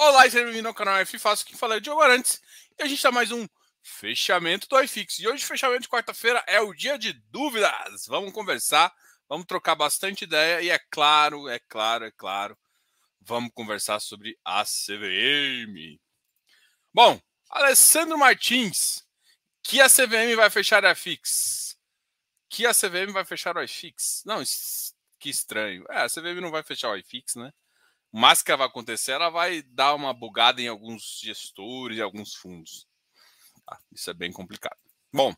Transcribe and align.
Olá 0.00 0.28
e 0.28 0.30
seja 0.30 0.44
bem-vindo 0.44 0.68
ao 0.68 0.74
canal 0.74 0.96
F 0.98 1.18
Fácil, 1.18 1.44
que 1.44 1.56
falei 1.56 1.80
de 1.80 1.90
Arantes. 1.90 2.40
E 2.78 2.84
a 2.84 2.86
gente 2.86 2.98
está 2.98 3.10
mais 3.10 3.32
um 3.32 3.48
fechamento 3.82 4.68
do 4.68 4.80
iFix. 4.80 5.18
E 5.18 5.26
hoje, 5.26 5.44
fechamento 5.44 5.82
de 5.82 5.88
quarta-feira, 5.88 6.40
é 6.46 6.60
o 6.60 6.72
dia 6.72 6.96
de 6.96 7.12
dúvidas. 7.12 8.06
Vamos 8.06 8.32
conversar, 8.32 8.94
vamos 9.28 9.44
trocar 9.44 9.74
bastante 9.74 10.22
ideia. 10.22 10.62
E 10.62 10.70
é 10.70 10.78
claro, 10.88 11.48
é 11.48 11.58
claro, 11.58 12.04
é 12.04 12.12
claro, 12.12 12.56
vamos 13.20 13.50
conversar 13.52 13.98
sobre 13.98 14.38
a 14.44 14.64
CVM. 14.64 15.98
Bom, 16.94 17.20
Alessandro 17.50 18.16
Martins, 18.16 19.04
que 19.64 19.80
a 19.80 19.88
CVM 19.88 20.36
vai 20.36 20.48
fechar 20.48 20.84
a 20.84 20.92
iFix. 20.92 21.76
Que 22.48 22.66
a 22.66 22.72
CVM 22.72 23.12
vai 23.12 23.24
fechar 23.24 23.56
o 23.56 23.62
iFix. 23.64 24.22
Não, 24.24 24.44
que 25.18 25.28
estranho. 25.28 25.84
É, 25.90 26.02
a 26.02 26.08
CVM 26.08 26.40
não 26.40 26.52
vai 26.52 26.62
fechar 26.62 26.90
o 26.90 26.96
iFix, 26.96 27.34
né? 27.34 27.52
Mas 28.12 28.42
que 28.42 28.54
vai 28.56 28.66
acontecer, 28.66 29.12
ela 29.12 29.28
vai 29.28 29.62
dar 29.62 29.94
uma 29.94 30.14
bugada 30.14 30.60
em 30.62 30.68
alguns 30.68 31.20
gestores 31.22 31.98
e 31.98 32.02
alguns 32.02 32.34
fundos. 32.34 32.86
Tá? 33.66 33.78
Isso 33.92 34.10
é 34.10 34.14
bem 34.14 34.32
complicado. 34.32 34.78
Bom, 35.12 35.34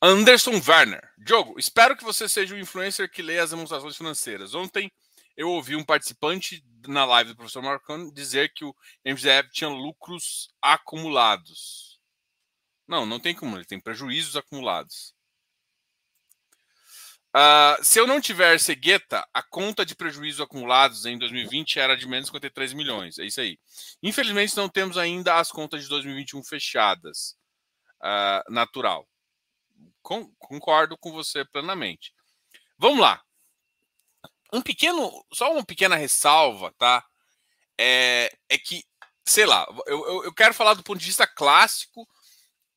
Anderson 0.00 0.52
Werner. 0.66 1.02
Diogo, 1.18 1.58
espero 1.58 1.96
que 1.96 2.04
você 2.04 2.28
seja 2.28 2.54
o 2.54 2.58
influencer 2.58 3.10
que 3.10 3.22
lê 3.22 3.38
as 3.38 3.50
demonstrações 3.50 3.96
financeiras. 3.96 4.54
Ontem 4.54 4.92
eu 5.36 5.50
ouvi 5.50 5.74
um 5.74 5.84
participante 5.84 6.64
na 6.86 7.04
live 7.04 7.30
do 7.30 7.36
professor 7.36 7.62
Marcano 7.62 8.12
dizer 8.12 8.52
que 8.52 8.64
o 8.64 8.74
MGF 9.04 9.50
tinha 9.50 9.68
lucros 9.68 10.50
acumulados. 10.62 12.00
Não, 12.86 13.04
não 13.04 13.18
tem 13.18 13.34
como, 13.34 13.56
ele 13.56 13.64
tem 13.64 13.80
prejuízos 13.80 14.36
acumulados. 14.36 15.14
Uh, 17.36 17.84
se 17.84 18.00
eu 18.00 18.06
não 18.06 18.20
tiver 18.20 18.58
cegueta, 18.58 19.26
a 19.34 19.42
conta 19.42 19.84
de 19.84 19.94
prejuízos 19.94 20.40
acumulados 20.40 21.04
em 21.04 21.18
2020 21.18 21.78
era 21.78 21.96
de 21.96 22.06
menos 22.06 22.28
53 22.28 22.72
milhões. 22.72 23.18
É 23.18 23.24
isso 23.24 23.40
aí. 23.40 23.58
Infelizmente, 24.02 24.56
não 24.56 24.68
temos 24.68 24.96
ainda 24.96 25.36
as 25.36 25.50
contas 25.50 25.82
de 25.82 25.88
2021 25.88 26.42
fechadas. 26.42 27.36
Uh, 28.00 28.52
natural. 28.52 29.06
Concordo 30.00 30.96
com 30.96 31.12
você 31.12 31.44
plenamente. 31.44 32.14
Vamos 32.78 33.00
lá. 33.00 33.20
Um 34.52 34.62
pequeno, 34.62 35.24
só 35.32 35.52
uma 35.52 35.64
pequena 35.64 35.96
ressalva, 35.96 36.72
tá? 36.78 37.04
É, 37.76 38.32
é 38.48 38.56
que, 38.56 38.82
sei 39.26 39.44
lá, 39.44 39.66
eu, 39.86 40.06
eu, 40.06 40.24
eu 40.24 40.32
quero 40.32 40.54
falar 40.54 40.74
do 40.74 40.82
ponto 40.82 40.98
de 40.98 41.04
vista 41.04 41.26
clássico. 41.26 42.08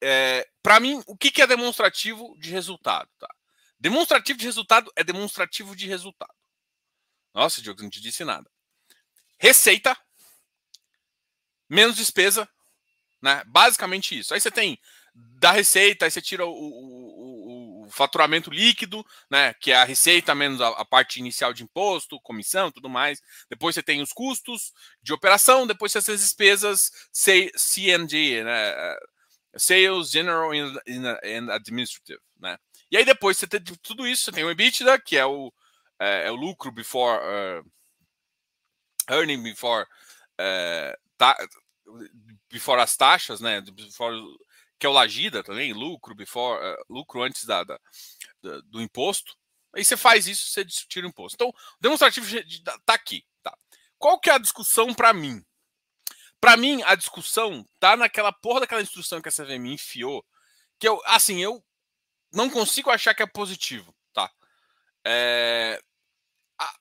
É, 0.03 0.45
Para 0.61 0.79
mim, 0.79 1.01
o 1.07 1.15
que, 1.15 1.31
que 1.31 1.41
é 1.41 1.47
demonstrativo 1.47 2.35
de 2.37 2.51
resultado, 2.51 3.09
tá? 3.17 3.29
Demonstrativo 3.81 4.37
de 4.37 4.45
resultado 4.45 4.91
é 4.95 5.03
demonstrativo 5.03 5.75
de 5.75 5.87
resultado. 5.87 6.33
Nossa, 7.33 7.63
Diogo, 7.63 7.81
não 7.81 7.89
te 7.89 7.99
disse 7.99 8.23
nada. 8.23 8.47
Receita 9.39 9.97
menos 11.67 11.95
despesa, 11.95 12.47
né? 13.19 13.43
Basicamente 13.47 14.19
isso. 14.19 14.35
Aí 14.35 14.39
você 14.39 14.51
tem 14.51 14.79
da 15.15 15.51
receita, 15.51 16.05
aí 16.05 16.11
você 16.11 16.21
tira 16.21 16.45
o, 16.45 16.51
o, 16.51 17.85
o, 17.85 17.89
faturamento 17.89 18.51
líquido, 18.51 19.03
né? 19.31 19.55
Que 19.55 19.71
é 19.71 19.77
a 19.77 19.83
receita 19.83 20.35
menos 20.35 20.61
a, 20.61 20.67
a, 20.67 20.85
parte 20.85 21.19
inicial 21.19 21.51
de 21.51 21.63
imposto, 21.63 22.21
comissão, 22.21 22.71
tudo 22.71 22.87
mais. 22.87 23.19
Depois 23.49 23.73
você 23.73 23.81
tem 23.81 23.99
os 23.99 24.13
custos 24.13 24.73
de 25.01 25.11
operação, 25.11 25.65
depois 25.65 25.91
você 25.91 26.03
tem 26.03 26.13
as 26.13 26.21
despesas 26.21 26.91
CNG, 27.11 28.43
né? 28.43 28.95
Sales, 29.57 30.11
General 30.11 30.51
and 30.51 31.51
Administrative, 31.51 32.21
né? 32.39 32.59
E 32.91 32.97
aí 32.97 33.05
depois 33.05 33.37
você 33.37 33.47
tem 33.47 33.61
tudo 33.81 34.05
isso, 34.05 34.25
você 34.25 34.31
tem 34.33 34.43
o 34.43 34.51
EBITDA, 34.51 34.99
que 34.99 35.17
é 35.17 35.25
o, 35.25 35.51
é, 35.97 36.27
é 36.27 36.31
o 36.31 36.35
lucro 36.35 36.71
before 36.71 37.19
uh, 37.19 37.71
earning 39.09 39.41
before 39.41 39.83
uh, 39.85 40.97
ta, 41.17 41.37
before 42.49 42.81
as 42.81 42.97
taxas, 42.97 43.39
né? 43.39 43.61
Before, 43.61 44.13
que 44.77 44.85
é 44.85 44.89
o 44.89 44.91
Lagida 44.91 45.43
também, 45.43 45.71
lucro 45.71 46.13
before 46.13 46.59
uh, 46.59 46.85
lucro 46.89 47.23
antes 47.23 47.45
da, 47.45 47.63
da, 47.63 47.79
da, 48.41 48.59
do 48.65 48.81
imposto. 48.81 49.37
Aí 49.73 49.85
você 49.85 49.95
faz 49.95 50.27
isso, 50.27 50.47
você 50.47 50.65
tira 50.65 51.07
o 51.07 51.09
imposto. 51.09 51.35
Então, 51.35 51.47
o 51.47 51.53
demonstrativo 51.79 52.27
está 52.37 52.93
aqui, 52.93 53.23
tá? 53.41 53.57
Qual 53.97 54.19
que 54.19 54.29
é 54.29 54.33
a 54.33 54.37
discussão 54.37 54.93
para 54.93 55.13
mim? 55.13 55.41
Para 56.41 56.57
mim, 56.57 56.81
a 56.83 56.95
discussão 56.95 57.65
tá 57.79 57.95
naquela 57.95 58.33
porra 58.33 58.61
daquela 58.61 58.81
instrução 58.81 59.21
que 59.21 59.29
a 59.29 59.31
CVM 59.31 59.67
enfiou, 59.67 60.25
que 60.77 60.87
eu, 60.87 60.99
assim, 61.05 61.39
eu 61.41 61.63
não 62.31 62.49
consigo 62.49 62.89
achar 62.89 63.13
que 63.13 63.23
é 63.23 63.27
positivo, 63.27 63.95
tá? 64.13 64.31
É... 65.05 65.81
A, 66.57 66.75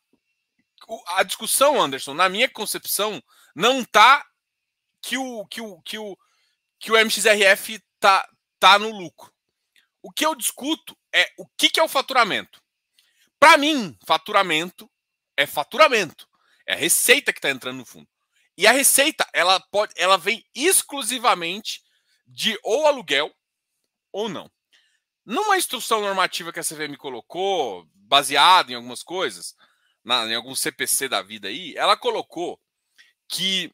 a, 1.19 1.23
discussão, 1.23 1.81
Anderson, 1.81 2.15
na 2.15 2.29
minha 2.29 2.49
concepção, 2.49 3.23
não 3.55 3.85
tá 3.85 4.27
que 5.03 5.17
o 5.17 5.47
que 5.47 5.61
o 5.61 5.81
que 5.83 5.99
o 5.99 6.17
que 6.79 6.93
o 6.93 6.97
MXRF 6.97 7.83
tá 7.99 8.29
tá 8.59 8.79
no 8.79 8.91
lucro. 8.91 9.33
O 10.03 10.11
que 10.11 10.25
eu 10.25 10.35
discuto 10.35 10.97
é 11.13 11.31
o 11.37 11.47
que, 11.57 11.69
que 11.69 11.81
é 11.81 11.83
o 11.83 11.89
faturamento. 11.89 12.63
Para 13.39 13.57
mim, 13.57 13.97
faturamento 14.07 14.91
é 15.37 15.47
faturamento, 15.47 16.29
é 16.67 16.75
a 16.75 16.77
receita 16.77 17.33
que 17.33 17.39
está 17.39 17.51
entrando 17.51 17.79
no 17.79 17.85
fundo. 17.85 18.09
E 18.57 18.67
a 18.67 18.73
receita, 18.73 19.27
ela 19.33 19.59
pode, 19.59 19.95
ela 19.97 20.19
vem 20.19 20.45
exclusivamente 20.55 21.83
de 22.27 22.59
ou 22.63 22.87
aluguel 22.87 23.35
ou 24.13 24.29
não. 24.29 24.51
Numa 25.31 25.57
instrução 25.57 26.01
normativa 26.01 26.53
que 26.53 26.59
a 26.59 26.65
CVM 26.65 26.97
colocou, 26.99 27.87
baseada 27.95 28.73
em 28.73 28.75
algumas 28.75 29.01
coisas, 29.01 29.57
na, 30.03 30.27
em 30.27 30.35
algum 30.35 30.57
CPC 30.57 31.09
da 31.09 31.23
vida 31.23 31.47
aí, 31.47 31.73
ela 31.77 31.97
colocou 31.97 32.61
que 33.29 33.73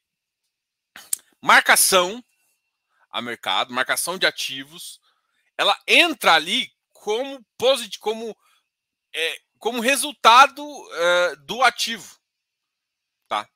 marcação 1.41 2.23
a 3.11 3.23
mercado, 3.23 3.73
marcação 3.73 4.19
de 4.19 4.27
ativos, 4.27 5.01
ela 5.57 5.75
entra 5.87 6.35
ali 6.35 6.71
como 6.93 7.43
positivo, 7.57 8.03
como, 8.03 8.37
é, 9.15 9.41
como 9.59 9.81
resultado 9.81 10.63
é, 10.93 11.37
do 11.37 11.63
ativo. 11.63 12.21
Tá? 13.27 13.49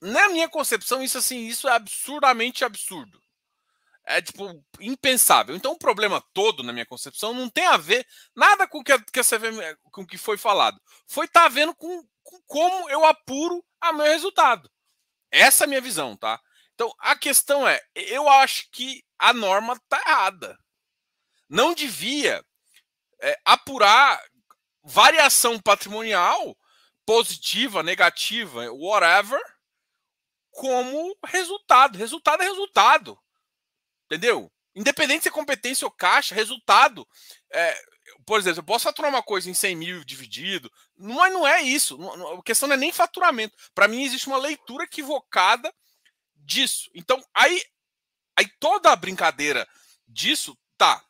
Na 0.00 0.28
minha 0.28 0.48
concepção, 0.48 1.02
isso 1.02 1.18
assim, 1.18 1.48
isso 1.48 1.68
é 1.68 1.72
absurdamente 1.72 2.64
absurdo 2.64 3.20
é 4.08 4.22
tipo 4.22 4.64
impensável. 4.80 5.54
Então 5.54 5.72
o 5.72 5.78
problema 5.78 6.22
todo, 6.32 6.62
na 6.62 6.72
minha 6.72 6.86
concepção, 6.86 7.34
não 7.34 7.48
tem 7.48 7.66
a 7.66 7.76
ver 7.76 8.06
nada 8.34 8.66
com 8.66 8.82
que, 8.82 8.98
que 9.12 9.22
você 9.22 9.38
vê, 9.38 9.76
com 9.90 10.02
o 10.02 10.06
que 10.06 10.16
foi 10.16 10.38
falado. 10.38 10.80
Foi 11.06 11.28
tá 11.28 11.46
vendo 11.48 11.74
com, 11.74 12.02
com, 12.22 12.40
como 12.46 12.90
eu 12.90 13.04
apuro 13.04 13.64
a 13.80 13.92
meu 13.92 14.06
resultado. 14.06 14.70
Essa 15.30 15.64
é 15.64 15.66
a 15.66 15.68
minha 15.68 15.80
visão, 15.80 16.16
tá? 16.16 16.40
Então 16.74 16.92
a 16.98 17.14
questão 17.14 17.68
é, 17.68 17.80
eu 17.94 18.28
acho 18.28 18.70
que 18.72 19.04
a 19.18 19.32
norma 19.32 19.78
tá 19.88 20.00
errada. 20.06 20.58
Não 21.48 21.74
devia 21.74 22.42
é, 23.20 23.38
apurar 23.44 24.22
variação 24.82 25.60
patrimonial 25.60 26.56
positiva, 27.04 27.82
negativa, 27.82 28.70
whatever, 28.72 29.40
como 30.50 31.16
resultado. 31.26 31.98
Resultado 31.98 32.42
é 32.42 32.46
resultado. 32.46 33.18
Entendeu? 34.10 34.50
Independente 34.74 35.22
se 35.22 35.28
é 35.28 35.32
competência 35.32 35.84
ou 35.84 35.90
caixa, 35.90 36.34
resultado. 36.34 37.06
É, 37.52 37.78
por 38.24 38.38
exemplo, 38.38 38.60
eu 38.60 38.64
posso 38.64 38.84
faturar 38.84 39.10
uma 39.10 39.22
coisa 39.22 39.50
em 39.50 39.54
100 39.54 39.76
mil 39.76 40.04
dividido, 40.04 40.72
mas 40.96 41.32
não 41.32 41.46
é 41.46 41.62
isso. 41.62 41.98
a 42.38 42.42
questão 42.42 42.68
não 42.68 42.74
é 42.74 42.78
nem 42.78 42.92
faturamento. 42.92 43.56
Para 43.74 43.88
mim, 43.88 44.02
existe 44.02 44.26
uma 44.26 44.38
leitura 44.38 44.84
equivocada 44.84 45.72
disso. 46.36 46.90
Então, 46.94 47.22
aí, 47.34 47.62
aí 48.36 48.48
toda 48.58 48.90
a 48.90 48.96
brincadeira 48.96 49.68
disso 50.06 50.56
tá. 50.76 51.04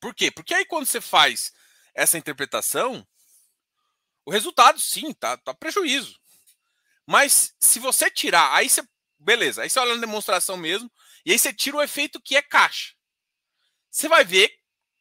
Por 0.00 0.14
quê? 0.14 0.30
Porque 0.30 0.54
aí 0.54 0.64
quando 0.64 0.86
você 0.86 1.00
faz 1.00 1.52
essa 1.94 2.18
interpretação, 2.18 3.06
o 4.24 4.30
resultado 4.30 4.80
sim, 4.80 5.12
tá, 5.12 5.36
tá 5.36 5.54
prejuízo. 5.54 6.18
Mas 7.06 7.54
se 7.60 7.78
você 7.78 8.10
tirar, 8.10 8.52
aí 8.54 8.68
você. 8.68 8.82
Beleza, 9.18 9.62
aí 9.62 9.70
você 9.70 9.78
olha 9.78 9.94
na 9.94 10.00
demonstração 10.00 10.56
mesmo, 10.56 10.90
e 11.24 11.32
aí 11.32 11.38
você 11.38 11.52
tira 11.52 11.76
o 11.76 11.82
efeito 11.82 12.20
que 12.20 12.36
é 12.36 12.42
caixa. 12.42 12.94
Você 13.90 14.08
vai 14.08 14.24
ver 14.24 14.52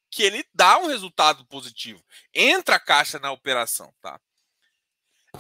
que 0.10 0.24
ele 0.24 0.46
dá 0.54 0.78
um 0.78 0.88
resultado 0.88 1.46
positivo. 1.46 2.04
Entra 2.34 2.76
a 2.76 2.80
caixa 2.80 3.18
na 3.18 3.32
operação, 3.32 3.94
tá? 4.02 4.20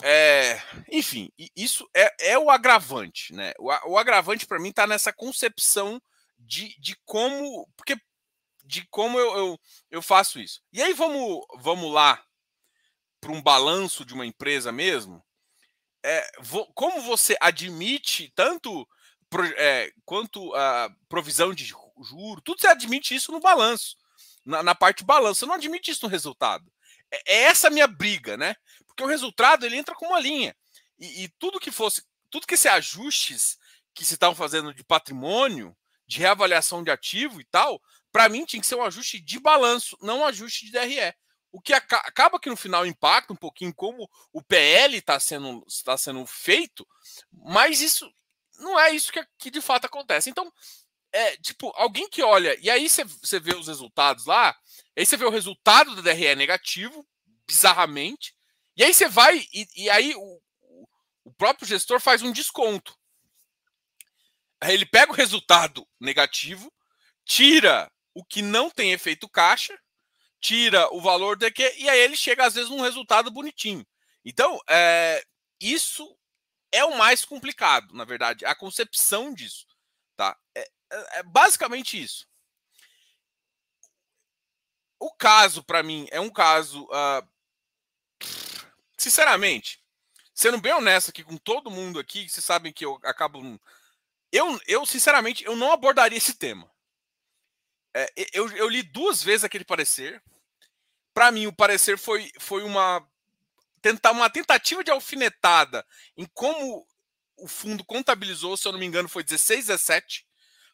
É, 0.01 0.62
enfim, 0.89 1.30
isso 1.56 1.88
é, 1.94 2.31
é 2.31 2.39
o 2.39 2.50
agravante, 2.50 3.33
né? 3.33 3.51
O, 3.60 3.68
o 3.92 3.98
agravante 3.98 4.45
para 4.45 4.60
mim 4.60 4.69
está 4.69 4.88
nessa 4.88 5.12
concepção 5.12 6.01
de, 6.39 6.80
de 6.80 6.95
como, 7.04 7.69
porque 7.75 7.98
de 8.63 8.88
como 8.88 9.19
eu, 9.19 9.38
eu, 9.38 9.60
eu 9.89 10.01
faço 10.01 10.39
isso. 10.39 10.62
E 10.72 10.81
aí 10.81 10.94
vamos, 10.94 11.45
vamos 11.57 11.92
lá 11.92 12.24
para 13.19 13.31
um 13.31 13.42
balanço 13.42 14.06
de 14.06 14.13
uma 14.13 14.25
empresa 14.25 14.72
mesmo. 14.72 15.24
É, 16.04 16.31
como 16.74 17.01
você 17.01 17.38
admite 17.39 18.31
tanto 18.34 18.88
é, 19.57 19.92
quanto 20.06 20.54
a 20.56 20.89
provisão 21.07 21.54
de 21.54 21.66
juro, 21.66 22.42
tudo 22.42 22.60
você 22.60 22.68
admite 22.68 23.16
isso 23.16 23.31
no 23.31 23.39
balanço, 23.39 23.95
na, 24.45 24.63
na 24.63 24.75
parte 24.75 25.04
balanço. 25.04 25.42
Você 25.42 25.45
não 25.45 25.56
admite 25.56 25.92
isso 25.92 26.06
no 26.06 26.12
resultado. 26.12 26.72
É, 27.12 27.18
é, 27.25 27.44
essa 27.44 27.68
a 27.68 27.72
minha 27.72 27.88
briga, 27.88 28.38
né? 28.38 28.56
Porque 28.88 29.04
o 29.04 29.07
resultado 29.07 29.66
ele 29.66 29.78
entra 29.78 29.95
com 29.95 30.07
uma 30.07 30.19
linha. 30.19 30.56
E, 31.00 31.24
e 31.24 31.30
tudo 31.39 31.60
que 31.60 31.72
fosse 31.72 32.04
tudo 32.31 32.48
que 32.48 32.54
esses 32.54 32.66
ajustes 32.66 33.60
que 33.94 34.06
se 34.06 34.13
estavam 34.13 34.33
fazendo 34.33 34.74
de 34.74 34.83
patrimônio, 34.83 35.75
de 36.07 36.19
reavaliação 36.19 36.81
de 36.81 36.89
ativo 36.89 37.42
e 37.42 37.44
tal, 37.44 37.81
para 38.12 38.30
mim 38.30 38.45
tinha 38.45 38.62
que 38.62 38.68
ser 38.68 38.75
um 38.75 38.84
ajuste 38.84 39.19
de 39.19 39.39
balanço, 39.39 39.98
não 40.01 40.19
um 40.19 40.25
ajuste 40.25 40.66
de 40.66 40.72
DRE. 40.72 41.13
O 41.51 41.60
que 41.62 41.74
acaba 41.74 42.39
que 42.39 42.50
no 42.50 42.56
final 42.56 42.86
impacta 42.86 43.34
um 43.34 43.36
pouquinho 43.36 43.74
como 43.74 44.10
o 44.31 44.42
PL 44.42 44.98
está 44.98 45.19
sendo, 45.19 45.66
tá 45.84 45.98
sendo 45.98 46.25
feito, 46.25 46.88
mas 47.30 47.81
isso 47.81 48.10
não 48.62 48.80
é 48.80 48.92
isso 48.92 49.12
que, 49.12 49.25
que 49.38 49.52
de 49.52 49.62
fato 49.62 49.86
acontece. 49.86 50.30
Então, 50.30 50.52
é 51.12 51.36
tipo, 51.38 51.72
alguém 51.75 52.10
que 52.10 52.24
olha, 52.24 52.58
e 52.62 52.69
aí 52.69 52.88
você 52.88 53.40
vê 53.40 53.54
os 53.56 53.68
resultados 53.68 54.25
lá, 54.25 54.56
aí 54.98 55.06
você 55.06 55.18
vê 55.18 55.25
o 55.25 55.31
resultado 55.31 55.96
do 55.96 56.02
DRE 56.02 56.36
negativo, 56.36 57.06
bizarramente, 57.46 58.34
e 58.78 58.84
aí 58.84 58.94
você 58.94 59.10
vai, 59.10 59.46
e, 59.54 59.68
e 59.75 59.90
aí 59.90 60.16
o, 60.16 60.42
o 61.25 61.34
próprio 61.34 61.68
gestor 61.68 62.00
faz 62.00 62.22
um 62.22 62.31
desconto. 62.31 62.98
Aí 64.62 64.74
ele 64.74 64.86
pega 64.86 65.12
o 65.12 65.16
resultado 65.16 65.86
negativo, 66.00 66.72
tira 67.25 67.92
o 68.13 68.24
que 68.24 68.42
não 68.42 68.69
tem 68.69 68.94
efeito 68.94 69.28
caixa, 69.28 69.78
tira 70.40 70.88
o 70.94 71.02
valor 71.02 71.36
de 71.36 71.52
que, 71.52 71.75
e 71.78 71.90
aí 71.90 72.00
ele 72.00 72.16
chega 72.16 72.46
às 72.46 72.54
vezes 72.54 72.69
num 72.69 72.81
resultado 72.81 73.30
bonitinho. 73.31 73.86
Então, 74.24 74.60
é, 74.69 75.24
isso 75.60 76.16
é 76.72 76.86
o 76.86 76.98
mais 76.98 77.26
complicado, 77.26 77.94
na 77.94 78.06
verdade, 78.06 78.46
a 78.46 78.56
concepção 78.56 79.34
disso. 79.34 79.68
Tá? 80.16 80.38
É, 80.56 80.62
é, 80.92 81.20
é 81.20 81.24
basicamente 81.24 82.02
isso. 82.02 82.28
O 85.00 85.12
caso, 85.12 85.64
para 85.64 85.82
mim, 85.82 86.08
é 86.12 86.20
um 86.20 86.30
caso. 86.30 86.84
Uh, 86.86 87.28
sinceramente, 88.98 89.84
sendo 90.34 90.60
bem 90.60 90.74
honesto 90.74 91.10
aqui 91.10 91.24
com 91.24 91.38
todo 91.38 91.72
mundo 91.72 92.00
aqui, 92.00 92.30
vocês 92.30 92.46
sabem 92.46 92.72
que 92.72 92.86
eu 92.86 93.00
acabo. 93.04 93.60
Eu, 94.32 94.60
eu 94.68 94.86
sinceramente, 94.86 95.44
eu 95.44 95.56
não 95.56 95.72
abordaria 95.72 96.18
esse 96.18 96.36
tema. 96.36 96.72
É, 97.94 98.14
eu, 98.32 98.50
eu 98.56 98.70
li 98.70 98.84
duas 98.84 99.24
vezes 99.24 99.44
aquele 99.44 99.66
parecer. 99.66 100.24
Para 101.14 101.32
mim, 101.32 101.48
o 101.48 101.54
parecer 101.54 101.98
foi, 101.98 102.32
foi 102.40 102.64
uma 102.64 103.06
tentar 103.81 104.12
uma 104.12 104.30
tentativa 104.30 104.83
de 104.83 104.92
alfinetada 104.92 105.86
em 106.16 106.25
como 106.33 106.86
o 107.38 107.48
fundo 107.48 107.83
contabilizou, 107.83 108.56
se 108.56 108.68
eu 108.68 108.72
não 108.72 108.80
me 108.80 108.86
engano, 108.86 109.10
foi 109.10 109.24
16, 109.24 109.68
17. 109.68 110.25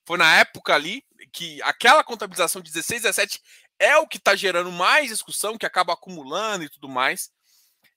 Foi 0.06 0.18
na 0.18 0.38
época 0.38 0.74
ali 0.74 1.04
que 1.32 1.62
aquela 1.64 2.04
contabilização 2.04 2.62
de 2.62 2.72
16, 2.72 3.04
17 3.04 3.42
é 3.80 3.98
o 3.98 4.08
que 4.08 4.18
está 4.18 4.36
gerando 4.36 4.72
mais 4.72 5.10
discussão, 5.10 5.58
que 5.58 5.66
acaba 5.66 5.94
acumulando 5.94 6.64
e 6.64 6.70
tudo 6.70 6.90
mais. 6.90 7.32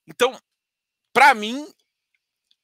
Então, 0.07 0.39
para 1.13 1.35
mim, 1.35 1.67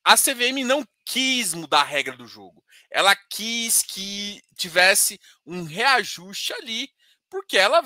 a 0.04 0.16
CVM 0.16 0.64
não 0.64 0.87
quis 1.04 1.54
mudar 1.54 1.81
a 1.81 1.84
regra 1.84 2.16
do 2.16 2.26
jogo. 2.26 2.62
Ela 2.90 3.16
quis 3.16 3.82
que 3.82 4.42
tivesse 4.56 5.20
um 5.44 5.64
reajuste 5.64 6.52
ali, 6.52 6.90
porque 7.28 7.56
ela 7.56 7.84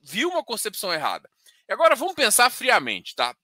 viu 0.00 0.30
uma 0.30 0.44
concepção 0.44 0.92
errada. 0.92 1.30
E 1.68 1.72
agora 1.72 1.94
vamos 1.94 2.14
pensar 2.14 2.50
friamente, 2.50 3.14
tá? 3.14 3.36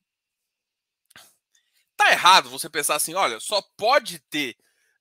Tá 1.97 2.11
errado 2.11 2.51
você 2.51 2.69
pensar 2.69 2.97
assim, 2.97 3.15
olha, 3.15 3.41
só 3.41 3.63
pode 3.77 4.19
ter, 4.19 4.57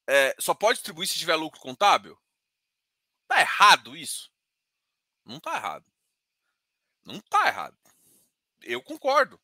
é, 0.07 0.35
só 0.39 0.53
pode 0.53 0.77
distribuir 0.77 1.07
se 1.07 1.19
tiver 1.19 1.35
lucro 1.35 1.59
contábil? 1.59 2.17
Tá 3.27 3.41
errado 3.41 3.95
isso? 3.95 4.31
Não 5.25 5.39
tá 5.39 5.55
errado. 5.55 5.85
Não 7.03 7.19
tá 7.19 7.47
errado. 7.47 7.77
Eu 8.61 8.81
concordo. 8.81 9.39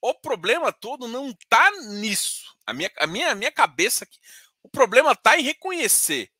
O 0.00 0.14
problema 0.14 0.72
todo 0.72 1.06
não 1.06 1.34
tá 1.48 1.70
nisso. 1.92 2.56
A 2.66 2.72
minha, 2.72 2.90
a 2.96 3.06
minha, 3.06 3.32
a 3.32 3.34
minha 3.34 3.52
cabeça 3.52 4.04
aqui. 4.04 4.18
O 4.62 4.68
problema 4.68 5.14
tá 5.14 5.38
em 5.38 5.42
reconhecer 5.42 6.32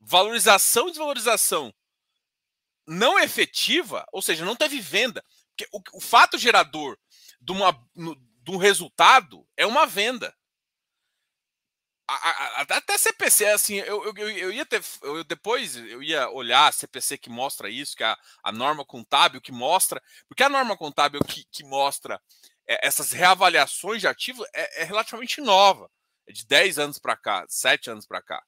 valorização 0.00 0.88
e 0.88 0.90
desvalorização 0.90 1.72
não 2.86 3.18
efetiva, 3.18 4.06
ou 4.12 4.20
seja, 4.20 4.44
não 4.44 4.56
teve 4.56 4.80
venda. 4.80 5.24
Porque 5.48 5.68
o, 5.72 5.98
o 5.98 6.00
fato 6.00 6.36
gerador 6.36 6.98
de, 7.40 7.52
uma, 7.52 7.88
no, 7.94 8.14
de 8.44 8.50
um 8.50 8.56
resultado 8.56 9.46
é 9.56 9.66
uma 9.66 9.86
venda. 9.86 10.34
A, 12.06 12.14
a, 12.14 12.60
até 12.60 12.98
CPC, 12.98 13.46
assim, 13.46 13.76
eu, 13.76 14.04
eu, 14.04 14.28
eu 14.28 14.52
ia 14.52 14.66
ter. 14.66 14.84
Eu, 15.00 15.24
depois 15.24 15.74
eu 15.76 16.02
ia 16.02 16.28
olhar 16.28 16.68
a 16.68 16.72
CPC 16.72 17.16
que 17.16 17.30
mostra 17.30 17.70
isso, 17.70 17.96
que 17.96 18.04
é 18.04 18.08
a, 18.08 18.18
a 18.42 18.52
norma 18.52 18.84
contábil 18.84 19.40
que 19.40 19.50
mostra. 19.50 20.02
Porque 20.28 20.42
a 20.42 20.50
norma 20.50 20.76
contábil 20.76 21.20
que, 21.24 21.44
que 21.50 21.64
mostra 21.64 22.20
é, 22.68 22.86
essas 22.86 23.12
reavaliações 23.12 24.02
de 24.02 24.06
ativo 24.06 24.44
é, 24.54 24.82
é 24.82 24.84
relativamente 24.84 25.40
nova. 25.40 25.90
É 26.26 26.32
de 26.32 26.46
10 26.46 26.78
anos 26.78 26.98
para 26.98 27.16
cá, 27.16 27.46
7 27.48 27.90
anos 27.90 28.06
para 28.06 28.20
cá. 28.20 28.42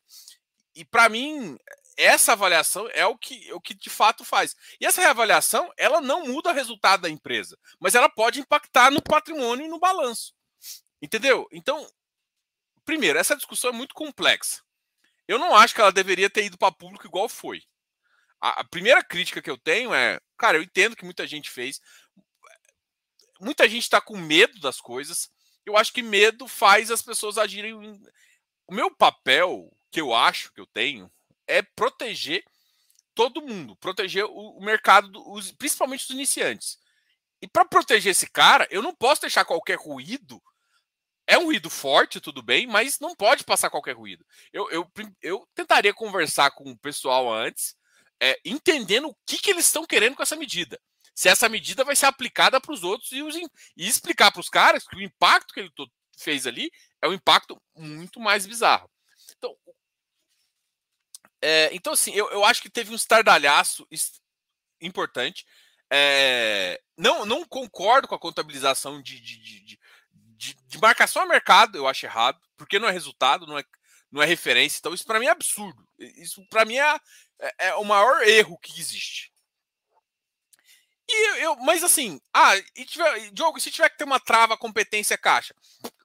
E 0.74 0.84
para 0.84 1.08
mim, 1.08 1.56
essa 1.96 2.32
avaliação 2.32 2.88
é 2.92 3.06
o 3.06 3.16
que, 3.16 3.52
o 3.52 3.60
que 3.60 3.74
de 3.74 3.88
fato 3.88 4.24
faz. 4.24 4.54
E 4.80 4.86
essa 4.86 5.00
reavaliação, 5.00 5.72
ela 5.76 6.00
não 6.00 6.26
muda 6.26 6.50
o 6.50 6.54
resultado 6.54 7.02
da 7.02 7.10
empresa, 7.10 7.58
mas 7.80 7.94
ela 7.94 8.08
pode 8.08 8.38
impactar 8.40 8.90
no 8.90 9.02
patrimônio 9.02 9.64
e 9.64 9.68
no 9.68 9.78
balanço. 9.78 10.34
Entendeu? 11.00 11.48
Então, 11.50 11.88
primeiro, 12.84 13.18
essa 13.18 13.36
discussão 13.36 13.70
é 13.70 13.72
muito 13.72 13.94
complexa. 13.94 14.62
Eu 15.26 15.38
não 15.38 15.54
acho 15.56 15.74
que 15.74 15.80
ela 15.80 15.92
deveria 15.92 16.30
ter 16.30 16.44
ido 16.44 16.58
para 16.58 16.72
público 16.72 17.06
igual 17.06 17.28
foi. 17.28 17.62
A, 18.40 18.60
a, 18.60 18.64
primeira 18.64 19.02
crítica 19.02 19.42
que 19.42 19.50
eu 19.50 19.58
tenho 19.58 19.94
é, 19.94 20.20
cara, 20.36 20.58
eu 20.58 20.62
entendo 20.62 20.94
que 20.94 21.04
muita 21.04 21.26
gente 21.26 21.50
fez. 21.50 21.80
Muita 23.40 23.68
gente 23.68 23.82
está 23.82 24.00
com 24.00 24.16
medo 24.16 24.60
das 24.60 24.80
coisas. 24.80 25.30
Eu 25.64 25.76
acho 25.76 25.92
que 25.92 26.02
medo 26.02 26.46
faz 26.46 26.90
as 26.90 27.02
pessoas 27.02 27.38
agirem. 27.38 27.74
O 28.66 28.74
meu 28.74 28.94
papel, 28.94 29.70
que 29.90 30.00
eu 30.00 30.14
acho 30.14 30.52
que 30.52 30.60
eu 30.60 30.66
tenho, 30.66 31.10
é 31.46 31.62
proteger 31.62 32.44
todo 33.14 33.42
mundo, 33.42 33.74
proteger 33.76 34.24
o, 34.24 34.58
o 34.58 34.60
mercado, 34.62 35.10
os, 35.32 35.50
principalmente 35.52 36.04
os 36.04 36.10
iniciantes. 36.10 36.78
E 37.40 37.48
para 37.48 37.64
proteger 37.64 38.10
esse 38.10 38.28
cara, 38.30 38.66
eu 38.70 38.82
não 38.82 38.94
posso 38.94 39.22
deixar 39.22 39.44
qualquer 39.44 39.76
ruído. 39.76 40.42
É 41.26 41.36
um 41.36 41.44
ruído 41.46 41.68
forte, 41.68 42.20
tudo 42.20 42.42
bem, 42.42 42.66
mas 42.66 43.00
não 43.00 43.14
pode 43.16 43.42
passar 43.44 43.68
qualquer 43.68 43.96
ruído. 43.96 44.24
Eu, 44.52 44.70
eu, 44.70 44.90
eu 45.20 45.48
tentaria 45.54 45.92
conversar 45.92 46.50
com 46.52 46.70
o 46.70 46.78
pessoal 46.78 47.32
antes, 47.32 47.74
é, 48.20 48.38
entendendo 48.44 49.08
o 49.08 49.16
que, 49.26 49.38
que 49.38 49.50
eles 49.50 49.66
estão 49.66 49.84
querendo 49.84 50.14
com 50.14 50.22
essa 50.22 50.36
medida. 50.36 50.80
Se 51.14 51.28
essa 51.28 51.48
medida 51.48 51.82
vai 51.82 51.96
ser 51.96 52.06
aplicada 52.06 52.60
para 52.60 52.72
os 52.72 52.84
outros 52.84 53.10
e, 53.10 53.20
e 53.76 53.88
explicar 53.88 54.30
para 54.30 54.40
os 54.40 54.48
caras 54.48 54.86
que 54.86 54.96
o 54.96 55.02
impacto 55.02 55.52
que 55.52 55.60
ele 55.60 55.72
fez 56.18 56.46
ali 56.46 56.70
é 57.02 57.08
um 57.08 57.12
impacto 57.12 57.60
muito 57.74 58.20
mais 58.20 58.46
bizarro. 58.46 58.88
Então, 59.36 59.56
é, 61.48 61.70
então, 61.72 61.92
assim, 61.92 62.10
eu, 62.12 62.28
eu 62.32 62.44
acho 62.44 62.60
que 62.60 62.68
teve 62.68 62.90
um 62.90 62.96
estardalhaço 62.96 63.86
importante. 64.80 65.46
É, 65.88 66.80
não, 66.98 67.24
não 67.24 67.44
concordo 67.44 68.08
com 68.08 68.16
a 68.16 68.18
contabilização 68.18 69.00
de, 69.00 69.20
de, 69.20 69.38
de, 69.38 69.78
de, 70.10 70.54
de 70.66 70.78
marcação 70.78 71.22
a 71.22 71.26
mercado, 71.26 71.78
eu 71.78 71.86
acho 71.86 72.04
errado, 72.04 72.40
porque 72.56 72.80
não 72.80 72.88
é 72.88 72.90
resultado, 72.90 73.46
não 73.46 73.56
é, 73.56 73.62
não 74.10 74.20
é 74.20 74.26
referência. 74.26 74.80
Então, 74.80 74.92
isso 74.92 75.06
para 75.06 75.20
mim 75.20 75.26
é 75.26 75.30
absurdo. 75.30 75.86
Isso 75.96 76.44
para 76.48 76.64
mim 76.64 76.78
é, 76.78 77.00
é, 77.38 77.68
é, 77.68 77.74
o 77.76 77.84
maior 77.84 78.26
erro 78.26 78.58
que 78.58 78.80
existe. 78.80 79.32
E 81.08 81.44
eu, 81.44 81.54
mas 81.58 81.84
assim, 81.84 82.20
ah, 82.34 82.56
e 82.74 82.84
tiver, 82.84 83.30
Diogo, 83.30 83.60
se 83.60 83.70
tiver 83.70 83.88
que 83.88 83.98
ter 83.98 84.02
uma 84.04 84.18
trava 84.18 84.56
competência 84.56 85.16
caixa, 85.16 85.54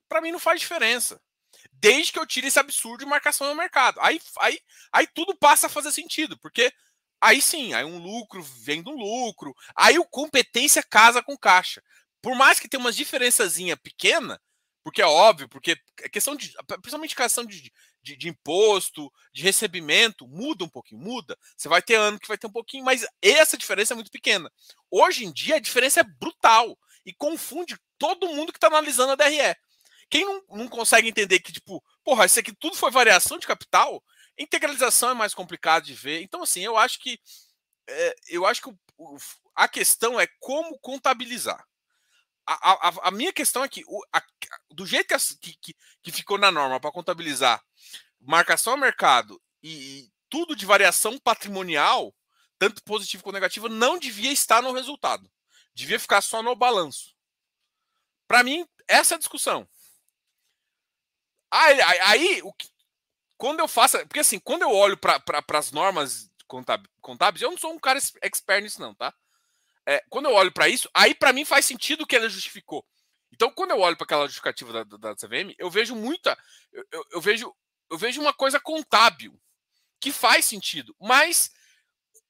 para 0.08 0.22
mim 0.22 0.32
não 0.32 0.38
faz 0.38 0.60
diferença 0.60 1.20
desde 1.82 2.14
que 2.14 2.20
eu 2.20 2.28
tire 2.28 2.48
esse 2.48 2.60
absurdo 2.60 3.00
de 3.00 3.10
marcação 3.10 3.48
no 3.48 3.56
mercado. 3.56 4.00
Aí, 4.00 4.22
aí, 4.40 4.60
aí 4.92 5.08
tudo 5.08 5.36
passa 5.36 5.66
a 5.66 5.70
fazer 5.70 5.92
sentido, 5.92 6.38
porque 6.38 6.72
aí 7.20 7.42
sim, 7.42 7.74
aí 7.74 7.84
um 7.84 7.98
lucro 7.98 8.42
vem 8.44 8.84
do 8.84 8.92
lucro, 8.92 9.56
aí 9.76 9.98
o 9.98 10.06
competência 10.06 10.84
casa 10.84 11.24
com 11.24 11.36
caixa. 11.36 11.82
Por 12.22 12.36
mais 12.36 12.60
que 12.60 12.70
tenha 12.70 12.80
uma 12.80 12.92
diferençazinha 12.92 13.76
pequena, 13.76 14.40
porque 14.84 15.02
é 15.02 15.06
óbvio, 15.06 15.50
porque 15.50 15.76
é 16.02 16.10
questão 16.10 16.36
de, 16.36 16.54
principalmente 16.68 17.16
questão 17.16 17.46
de, 17.46 17.72
de, 18.02 18.16
de, 18.16 18.30
imposto, 18.30 19.12
de 19.34 19.42
recebimento, 19.42 20.28
muda 20.28 20.64
um 20.64 20.70
pouquinho, 20.70 21.02
muda. 21.02 21.38
Você 21.58 21.68
vai 21.68 21.82
ter 21.82 21.96
ano 21.96 22.20
que 22.20 22.28
vai 22.28 22.38
ter 22.38 22.48
um 22.48 22.52
pouquinho, 22.52 22.84
mas 22.84 23.06
essa 23.22 23.58
diferença 23.58 23.94
é 23.94 23.96
muito 23.96 24.12
pequena. 24.12 24.52
Hoje 24.90 25.26
em 25.26 25.32
dia 25.32 25.56
a 25.56 25.60
diferença 25.60 26.02
é 26.02 26.04
brutal 26.04 26.78
e 27.06 27.14
confunde 27.14 27.78
todo 27.98 28.28
mundo 28.28 28.52
que 28.52 28.58
está 28.58 28.68
analisando 28.68 29.12
a 29.12 29.16
DRE. 29.16 29.56
Quem 30.12 30.26
não, 30.26 30.44
não 30.50 30.68
consegue 30.68 31.08
entender 31.08 31.40
que, 31.40 31.54
tipo, 31.54 31.82
porra, 32.04 32.26
isso 32.26 32.40
aqui 32.40 32.54
tudo 32.54 32.76
foi 32.76 32.92
variação 32.92 33.40
de 33.40 33.48
capital, 33.48 34.04
integralização 34.38 35.12
é 35.12 35.14
mais 35.14 35.34
complicado 35.34 35.86
de 35.86 35.94
ver. 35.94 36.22
Então, 36.22 36.44
assim, 36.44 36.62
eu 36.62 36.78
acho 36.78 37.00
que 37.00 37.18
é, 37.88 38.16
eu 38.28 38.46
acho 38.46 38.62
que 38.62 38.70
o, 38.70 38.78
o, 38.98 39.18
a 39.56 39.68
questão 39.70 40.20
é 40.20 40.28
como 40.40 40.78
contabilizar. 40.80 41.66
A, 42.46 42.90
a, 42.90 43.08
a 43.08 43.12
minha 43.12 43.32
questão 43.32 43.64
é 43.64 43.70
que, 43.70 43.84
o, 43.88 44.02
a, 44.14 44.22
do 44.72 44.86
jeito 44.86 45.16
que, 45.40 45.56
que, 45.62 45.76
que 46.04 46.12
ficou 46.12 46.38
na 46.38 46.52
norma 46.52 46.80
para 46.80 46.92
contabilizar 46.92 47.64
marcação 48.20 48.74
a 48.74 48.78
mercado 48.78 49.42
e, 49.64 49.70
e 49.72 50.12
tudo 50.30 50.56
de 50.56 50.66
variação 50.66 51.18
patrimonial, 51.20 52.14
tanto 52.60 52.84
positivo 52.84 53.24
quanto 53.24 53.36
negativa, 53.36 53.70
não 53.70 53.98
devia 53.98 54.32
estar 54.32 54.62
no 54.62 54.74
resultado. 54.74 55.32
Devia 55.74 56.00
ficar 56.00 56.22
só 56.22 56.44
no 56.44 56.56
balanço. 56.56 57.16
Para 58.28 58.44
mim, 58.44 58.66
essa 58.88 59.14
é 59.14 59.16
a 59.16 59.20
discussão. 59.20 59.68
Aí, 61.52 61.82
aí 61.82 62.42
o 62.44 62.54
que, 62.54 62.70
quando 63.38 63.60
eu 63.60 63.68
faço. 63.68 63.98
Porque 64.08 64.20
assim, 64.20 64.40
quando 64.40 64.62
eu 64.62 64.72
olho 64.72 64.96
para 64.96 65.20
pra, 65.20 65.44
as 65.60 65.72
normas 65.72 66.30
contábeis, 67.02 67.42
eu 67.42 67.50
não 67.52 67.58
sou 67.58 67.74
um 67.74 67.80
cara 67.80 68.00
expert 68.22 68.62
nisso, 68.62 68.80
não, 68.82 68.94
tá? 68.94 69.14
É, 69.86 70.04
quando 70.10 70.26
eu 70.26 70.34
olho 70.34 70.52
para 70.52 70.70
isso, 70.70 70.90
aí 70.94 71.16
para 71.16 71.34
mim 71.34 71.44
faz 71.44 71.66
sentido 71.66 72.02
o 72.02 72.08
que 72.08 72.16
ela 72.16 72.30
justificou. 72.30 72.86
Então, 73.32 73.52
quando 73.52 73.72
eu 73.72 73.80
olho 73.80 73.98
para 73.98 74.06
aquela 74.06 74.26
justificativa 74.26 74.86
da, 74.86 74.98
da, 74.98 75.16
CVM, 75.16 75.56
eu 75.58 75.70
vejo 75.72 75.96
muita. 75.96 76.38
Eu, 76.72 76.86
eu, 76.92 77.06
eu, 77.14 77.22
vejo, 77.22 77.56
eu 77.90 77.98
vejo 77.98 78.22
uma 78.22 78.34
coisa 78.34 78.60
contábil 78.60 79.40
que 80.00 80.12
faz 80.12 80.46
sentido, 80.46 80.96
mas 81.00 81.52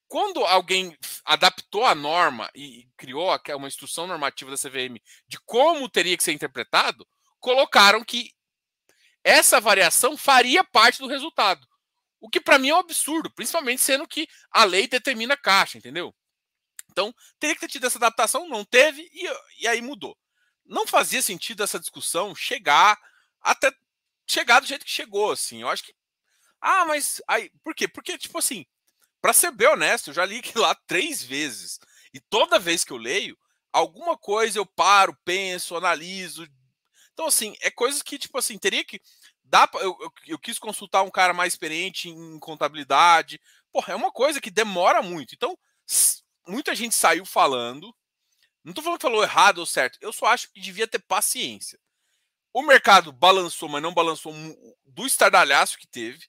quando 0.08 0.44
alguém 0.44 0.96
adaptou 1.24 1.84
a 1.84 1.94
norma 1.94 2.50
e 2.54 2.88
criou 2.96 3.28
uma 3.56 3.68
instrução 3.68 4.06
normativa 4.06 4.50
da 4.50 4.56
CVM 4.56 5.00
de 5.26 5.38
como 5.44 5.88
teria 5.88 6.16
que 6.16 6.24
ser 6.24 6.32
interpretado, 6.32 7.06
colocaram 7.40 8.04
que 8.04 8.30
essa 9.24 9.60
variação 9.60 10.16
faria 10.16 10.64
parte 10.64 10.98
do 10.98 11.06
resultado. 11.06 11.66
O 12.20 12.28
que 12.28 12.40
para 12.40 12.58
mim 12.58 12.68
é 12.68 12.74
um 12.74 12.78
absurdo, 12.78 13.30
principalmente 13.30 13.82
sendo 13.82 14.06
que 14.06 14.28
a 14.50 14.64
lei 14.64 14.86
determina 14.86 15.34
a 15.34 15.36
caixa, 15.36 15.78
entendeu? 15.78 16.14
Então, 16.90 17.14
teria 17.40 17.54
que 17.54 17.60
ter 17.60 17.68
tido 17.68 17.86
essa 17.86 17.98
adaptação, 17.98 18.48
não 18.48 18.64
teve, 18.64 19.02
e, 19.12 19.62
e 19.62 19.66
aí 19.66 19.80
mudou. 19.80 20.16
Não 20.64 20.86
fazia 20.86 21.22
sentido 21.22 21.62
essa 21.62 21.80
discussão 21.80 22.34
chegar 22.34 22.98
até 23.40 23.72
chegar 24.26 24.60
do 24.60 24.66
jeito 24.66 24.84
que 24.84 24.90
chegou, 24.90 25.32
assim. 25.32 25.62
Eu 25.62 25.68
acho 25.68 25.82
que. 25.82 25.94
Ah, 26.60 26.84
mas. 26.84 27.20
Aí, 27.26 27.50
por 27.64 27.74
quê? 27.74 27.88
Porque, 27.88 28.16
tipo 28.16 28.38
assim, 28.38 28.64
para 29.20 29.32
ser 29.32 29.50
bem 29.50 29.68
honesto, 29.68 30.10
eu 30.10 30.14
já 30.14 30.24
li 30.24 30.42
lá 30.54 30.74
três 30.86 31.22
vezes. 31.22 31.78
E 32.14 32.20
toda 32.20 32.58
vez 32.58 32.84
que 32.84 32.92
eu 32.92 32.96
leio, 32.96 33.36
alguma 33.72 34.16
coisa 34.16 34.58
eu 34.58 34.66
paro, 34.66 35.16
penso, 35.24 35.76
analiso, 35.76 36.46
então, 37.12 37.26
assim, 37.26 37.54
é 37.60 37.70
coisas 37.70 38.02
que, 38.02 38.18
tipo 38.18 38.38
assim, 38.38 38.58
teria 38.58 38.84
que. 38.84 39.00
Dá 39.44 39.68
eu, 39.74 39.96
eu, 40.00 40.12
eu, 40.28 40.38
quis 40.38 40.58
consultar 40.58 41.02
um 41.02 41.10
cara 41.10 41.34
mais 41.34 41.52
experiente 41.52 42.08
em 42.08 42.38
contabilidade. 42.38 43.40
Porra, 43.70 43.92
é 43.92 43.96
uma 43.96 44.10
coisa 44.10 44.40
que 44.40 44.50
demora 44.50 45.02
muito. 45.02 45.34
Então, 45.34 45.58
muita 46.46 46.74
gente 46.74 46.94
saiu 46.94 47.26
falando. 47.26 47.94
Não 48.64 48.72
tô 48.72 48.80
falando 48.82 48.98
que 48.98 49.02
falou 49.02 49.22
errado 49.22 49.58
ou 49.58 49.66
certo. 49.66 49.98
Eu 50.00 50.12
só 50.12 50.26
acho 50.26 50.50
que 50.52 50.60
devia 50.60 50.86
ter 50.86 51.00
paciência. 51.00 51.78
O 52.52 52.62
mercado 52.62 53.12
balançou, 53.12 53.68
mas 53.68 53.82
não 53.82 53.92
balançou 53.92 54.32
do 54.84 55.06
estardalhaço 55.06 55.78
que 55.78 55.86
teve. 55.86 56.26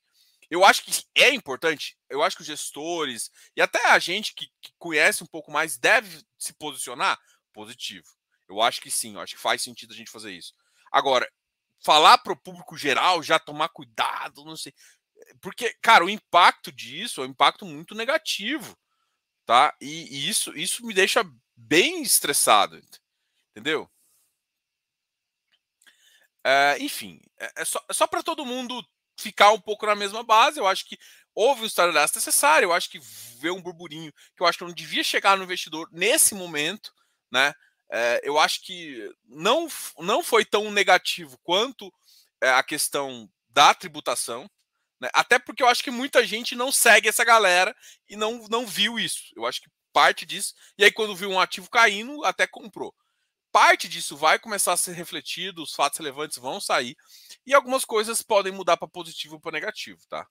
Eu 0.50 0.66
acho 0.66 0.84
que 0.84 0.92
é 1.16 1.30
importante. 1.30 1.98
Eu 2.10 2.22
acho 2.22 2.36
que 2.36 2.42
os 2.42 2.48
gestores 2.48 3.32
e 3.56 3.62
até 3.62 3.88
a 3.90 4.00
gente 4.00 4.34
que, 4.34 4.48
que 4.62 4.74
conhece 4.78 5.24
um 5.24 5.28
pouco 5.28 5.52
mais 5.52 5.78
deve 5.78 6.24
se 6.38 6.54
posicionar 6.54 7.20
positivo. 7.54 8.08
Eu 8.50 8.62
acho 8.62 8.82
que 8.82 8.92
sim, 8.92 9.16
eu 9.16 9.22
acho 9.22 9.36
que 9.36 9.42
faz 9.42 9.62
sentido 9.62 9.94
a 9.94 9.96
gente 9.96 10.12
fazer 10.12 10.32
isso. 10.32 10.54
Agora, 10.94 11.28
falar 11.84 12.20
para 12.20 12.34
o 12.34 12.38
público 12.40 12.78
geral 12.78 13.24
já 13.24 13.40
tomar 13.40 13.70
cuidado, 13.70 14.46
não 14.46 14.56
sei. 14.56 14.74
Porque, 15.42 15.74
cara, 15.82 16.06
o 16.06 16.10
impacto 16.10 16.72
disso 16.72 17.22
é 17.22 17.26
um 17.26 17.30
impacto 17.32 17.66
muito 17.66 17.96
negativo, 17.96 18.78
tá? 19.46 19.76
E, 19.82 20.04
e 20.16 20.30
isso, 20.30 20.56
isso 20.56 20.86
me 20.86 20.94
deixa 20.94 21.26
bem 21.56 22.04
estressado, 22.04 22.80
entendeu? 23.52 23.90
É, 26.46 26.78
enfim, 26.80 27.20
é, 27.40 27.62
é 27.62 27.66
só, 27.66 27.84
é 27.90 27.94
só 27.94 28.06
para 28.06 28.22
todo 28.22 28.46
mundo 28.46 28.86
ficar 29.18 29.52
um 29.52 29.60
pouco 29.60 29.86
na 29.86 29.96
mesma 29.96 30.24
base. 30.24 30.60
Eu 30.60 30.68
acho 30.68 30.86
que 30.86 30.98
houve 31.34 31.64
um 31.64 31.66
estardalhaço 31.66 32.16
necessário. 32.16 32.68
Eu 32.68 32.74
acho 32.74 32.90
que 32.90 33.00
veio 33.40 33.56
um 33.56 33.62
burburinho 33.62 34.12
que 34.36 34.44
eu 34.44 34.48
acho 34.48 34.58
que 34.60 34.66
não 34.66 34.74
devia 34.74 35.04
chegar 35.04 35.38
no 35.38 35.44
investidor 35.44 35.90
nesse 35.92 36.36
momento, 36.36 36.94
né? 37.32 37.54
É, 37.92 38.22
eu 38.24 38.40
acho 38.40 38.62
que 38.64 39.10
não, 39.26 39.68
não 40.00 40.24
foi 40.24 40.46
tão 40.46 40.72
negativo 40.72 41.38
quanto 41.44 41.94
é, 42.42 42.50
a 42.50 42.64
questão 42.64 43.30
da 43.50 43.74
tributação, 43.74 44.50
né? 45.00 45.10
até 45.14 45.38
porque 45.38 45.62
eu 45.62 45.68
acho 45.68 45.84
que 45.84 45.92
muita 45.92 46.26
gente 46.26 46.56
não 46.56 46.72
segue 46.72 47.08
essa 47.08 47.24
galera 47.24 47.76
e 48.10 48.16
não, 48.16 48.48
não 48.50 48.66
viu 48.66 49.00
isso. 49.00 49.32
Eu 49.36 49.46
acho 49.46 49.62
que 49.62 49.70
parte 49.94 50.26
disso, 50.26 50.56
e 50.78 50.84
aí 50.84 50.92
quando 50.92 51.16
viu 51.16 51.30
um 51.30 51.40
ativo 51.40 51.70
caindo, 51.70 52.26
até 52.26 52.48
comprou. 52.48 52.94
Parte 53.52 53.88
disso 53.88 54.18
vai 54.18 54.40
começar 54.40 54.74
a 54.74 54.78
ser 54.78 54.94
refletido, 54.94 55.62
os 55.62 55.76
fatos 55.76 56.00
relevantes 56.00 56.40
vão 56.40 56.60
sair, 56.60 56.98
e 57.46 57.54
algumas 57.54 57.86
coisas 57.86 58.24
podem 58.24 58.52
mudar 58.52 58.78
para 58.78 58.88
positivo 58.88 59.36
ou 59.36 59.40
para 59.40 59.52
negativo, 59.52 60.00
tá? 60.10 60.28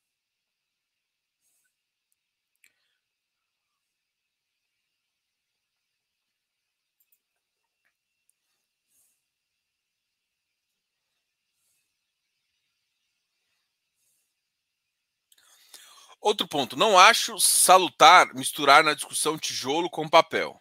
Outro 16.23 16.47
ponto, 16.47 16.77
não 16.77 16.97
acho 16.97 17.37
salutar 17.41 18.33
misturar 18.33 18.85
na 18.85 18.95
discussão 18.95 19.37
tijolo 19.37 19.91
com 19.91 20.09
papel. 20.09 20.57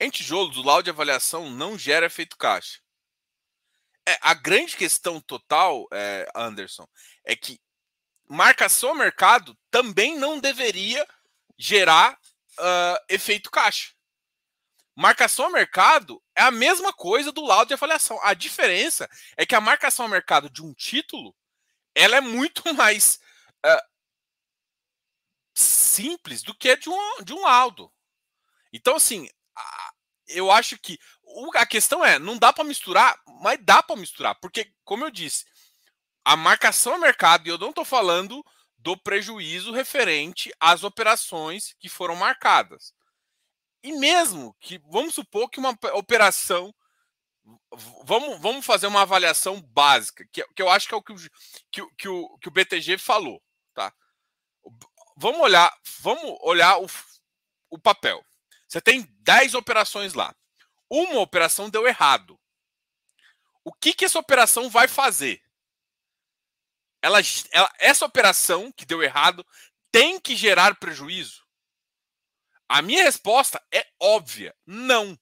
Em 0.00 0.08
tijolos, 0.08 0.56
o 0.56 0.62
laudo 0.62 0.84
de 0.84 0.90
avaliação 0.90 1.50
não 1.50 1.76
gera 1.76 2.06
efeito 2.06 2.38
caixa. 2.38 2.80
É, 4.08 4.16
a 4.22 4.32
grande 4.32 4.78
questão 4.78 5.20
total, 5.20 5.86
é, 5.92 6.26
Anderson, 6.34 6.88
é 7.22 7.36
que 7.36 7.60
marcação 8.26 8.90
ao 8.90 8.94
mercado 8.94 9.54
também 9.70 10.16
não 10.16 10.40
deveria 10.40 11.06
gerar 11.58 12.14
uh, 12.14 13.04
efeito 13.10 13.50
caixa. 13.50 13.92
Marcação 14.96 15.44
ao 15.44 15.52
mercado 15.52 16.22
é 16.34 16.40
a 16.40 16.50
mesma 16.50 16.94
coisa 16.94 17.30
do 17.30 17.44
laudo 17.44 17.68
de 17.68 17.74
avaliação. 17.74 18.18
A 18.22 18.32
diferença 18.32 19.06
é 19.36 19.44
que 19.44 19.54
a 19.54 19.60
marcação 19.60 20.06
ao 20.06 20.10
mercado 20.10 20.48
de 20.48 20.62
um 20.62 20.72
título 20.72 21.36
ela 21.98 22.16
é 22.16 22.20
muito 22.20 22.62
mais 22.74 23.18
uh, 23.66 23.82
simples 25.54 26.42
do 26.42 26.54
que 26.54 26.76
de 26.76 26.88
um, 26.88 27.22
de 27.22 27.34
um 27.34 27.42
laudo. 27.42 27.92
Então, 28.72 28.96
assim, 28.96 29.28
eu 30.28 30.50
acho 30.50 30.78
que 30.78 30.98
a 31.54 31.66
questão 31.66 32.04
é, 32.04 32.18
não 32.18 32.38
dá 32.38 32.52
para 32.52 32.64
misturar, 32.64 33.18
mas 33.40 33.58
dá 33.62 33.82
para 33.82 33.96
misturar, 33.96 34.34
porque, 34.40 34.72
como 34.84 35.04
eu 35.04 35.10
disse, 35.10 35.44
a 36.24 36.36
marcação 36.36 36.94
a 36.94 36.98
mercado, 36.98 37.46
e 37.46 37.50
eu 37.50 37.58
não 37.58 37.70
estou 37.70 37.84
falando 37.84 38.44
do 38.76 38.96
prejuízo 38.96 39.72
referente 39.72 40.52
às 40.60 40.84
operações 40.84 41.74
que 41.80 41.88
foram 41.88 42.14
marcadas. 42.14 42.94
E 43.82 43.92
mesmo 43.92 44.54
que, 44.60 44.78
vamos 44.90 45.14
supor 45.14 45.48
que 45.48 45.58
uma 45.58 45.76
operação 45.94 46.74
vamos, 48.04 48.40
vamos 48.40 48.66
fazer 48.66 48.86
uma 48.86 49.02
avaliação 49.02 49.60
básica, 49.60 50.26
que, 50.32 50.44
que 50.54 50.62
eu 50.62 50.68
acho 50.68 50.88
que 50.88 50.94
é 50.94 50.96
o 50.96 51.02
que, 51.02 51.14
que, 51.70 51.86
que, 51.96 52.08
o, 52.08 52.38
que 52.38 52.48
o 52.48 52.50
BTG 52.50 52.98
falou. 52.98 53.42
Tá? 53.74 53.92
Vamos 55.16 55.40
olhar, 55.40 55.72
vamos 56.00 56.36
olhar 56.42 56.80
o, 56.80 56.86
o 57.70 57.78
papel. 57.78 58.24
Você 58.66 58.80
tem 58.80 59.02
10 59.20 59.54
operações 59.54 60.14
lá. 60.14 60.34
Uma 60.90 61.20
operação 61.20 61.70
deu 61.70 61.86
errado. 61.86 62.38
O 63.64 63.72
que, 63.72 63.92
que 63.92 64.04
essa 64.04 64.18
operação 64.18 64.70
vai 64.70 64.88
fazer? 64.88 65.42
Ela, 67.02 67.18
ela, 67.52 67.72
essa 67.78 68.04
operação 68.04 68.72
que 68.72 68.84
deu 68.84 69.02
errado 69.02 69.46
tem 69.92 70.20
que 70.20 70.34
gerar 70.34 70.76
prejuízo? 70.76 71.46
A 72.68 72.82
minha 72.82 73.04
resposta 73.04 73.62
é 73.72 73.86
óbvia: 74.00 74.54
não. 74.66 75.18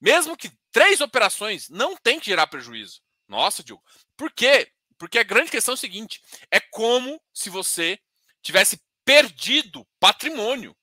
Mesmo 0.00 0.36
que 0.36 0.52
três 0.74 1.00
operações 1.00 1.68
não 1.70 1.96
tem 1.96 2.18
que 2.18 2.26
gerar 2.26 2.48
prejuízo. 2.48 3.00
Nossa, 3.28 3.62
Diogo. 3.62 3.82
Por 4.16 4.30
quê? 4.32 4.70
Porque 4.98 5.20
a 5.20 5.22
grande 5.22 5.50
questão 5.50 5.72
é 5.72 5.76
o 5.76 5.78
seguinte: 5.78 6.20
é 6.50 6.58
como 6.58 7.22
se 7.32 7.48
você 7.48 7.98
tivesse 8.42 8.82
perdido 9.04 9.86
patrimônio. 10.00 10.76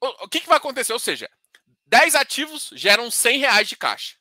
O, 0.00 0.28
que, 0.28 0.40
que 0.40 0.48
vai 0.48 0.58
acontecer? 0.58 0.92
Ou 0.92 0.98
seja, 0.98 1.30
10 1.86 2.14
ativos 2.16 2.70
geram 2.74 3.10
100 3.10 3.38
reais 3.38 3.68
de 3.68 3.76
caixa. 3.76 4.16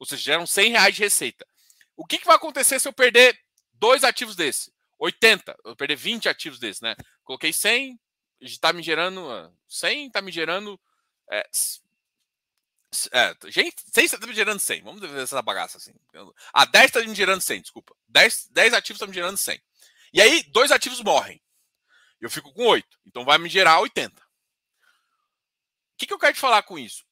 Ou 0.00 0.06
seja, 0.06 0.22
geram 0.22 0.46
100 0.46 0.72
reais 0.72 0.94
de 0.94 1.02
receita. 1.02 1.46
O 1.94 2.04
que, 2.04 2.18
que 2.18 2.26
vai 2.26 2.34
acontecer 2.34 2.80
se 2.80 2.88
eu 2.88 2.92
perder 2.92 3.38
dois 3.74 4.02
ativos 4.02 4.34
desse? 4.34 4.72
80. 4.98 5.56
Eu 5.64 5.76
perder 5.76 5.94
20 5.94 6.28
ativos 6.28 6.58
desse, 6.58 6.82
né? 6.82 6.96
Coloquei 7.22 7.52
100, 7.52 8.00
está 8.40 8.72
me 8.72 8.82
gerando 8.82 9.22
100, 9.68 10.08
está 10.08 10.20
me 10.20 10.32
gerando 10.32 10.80
é, 11.30 11.48
é, 13.12 13.50
gente, 13.50 13.82
100 13.92 14.04
está 14.04 14.26
me 14.26 14.34
gerando 14.34 14.58
100. 14.58 14.82
Vamos 14.82 15.00
ver 15.00 15.22
essa 15.22 15.42
bagaça 15.42 15.78
assim. 15.78 15.92
A 16.52 16.64
10 16.64 16.86
está 16.86 17.00
me 17.02 17.14
gerando 17.14 17.40
100, 17.40 17.62
desculpa. 17.62 17.94
10, 18.08 18.48
10 18.50 18.74
ativos 18.74 18.96
estão 18.96 19.06
tá 19.06 19.10
me 19.10 19.14
gerando 19.14 19.36
100. 19.36 19.60
E 20.12 20.22
aí, 20.22 20.42
dois 20.44 20.70
ativos 20.70 21.02
morrem. 21.02 21.42
Eu 22.20 22.30
fico 22.30 22.52
com 22.52 22.66
8. 22.66 22.98
Então 23.06 23.24
vai 23.24 23.38
me 23.38 23.48
gerar 23.48 23.80
80. 23.80 24.20
O 24.20 24.24
que, 25.98 26.06
que 26.06 26.12
eu 26.12 26.18
quero 26.18 26.34
te 26.34 26.40
falar 26.40 26.62
com 26.62 26.78
isso? 26.78 27.04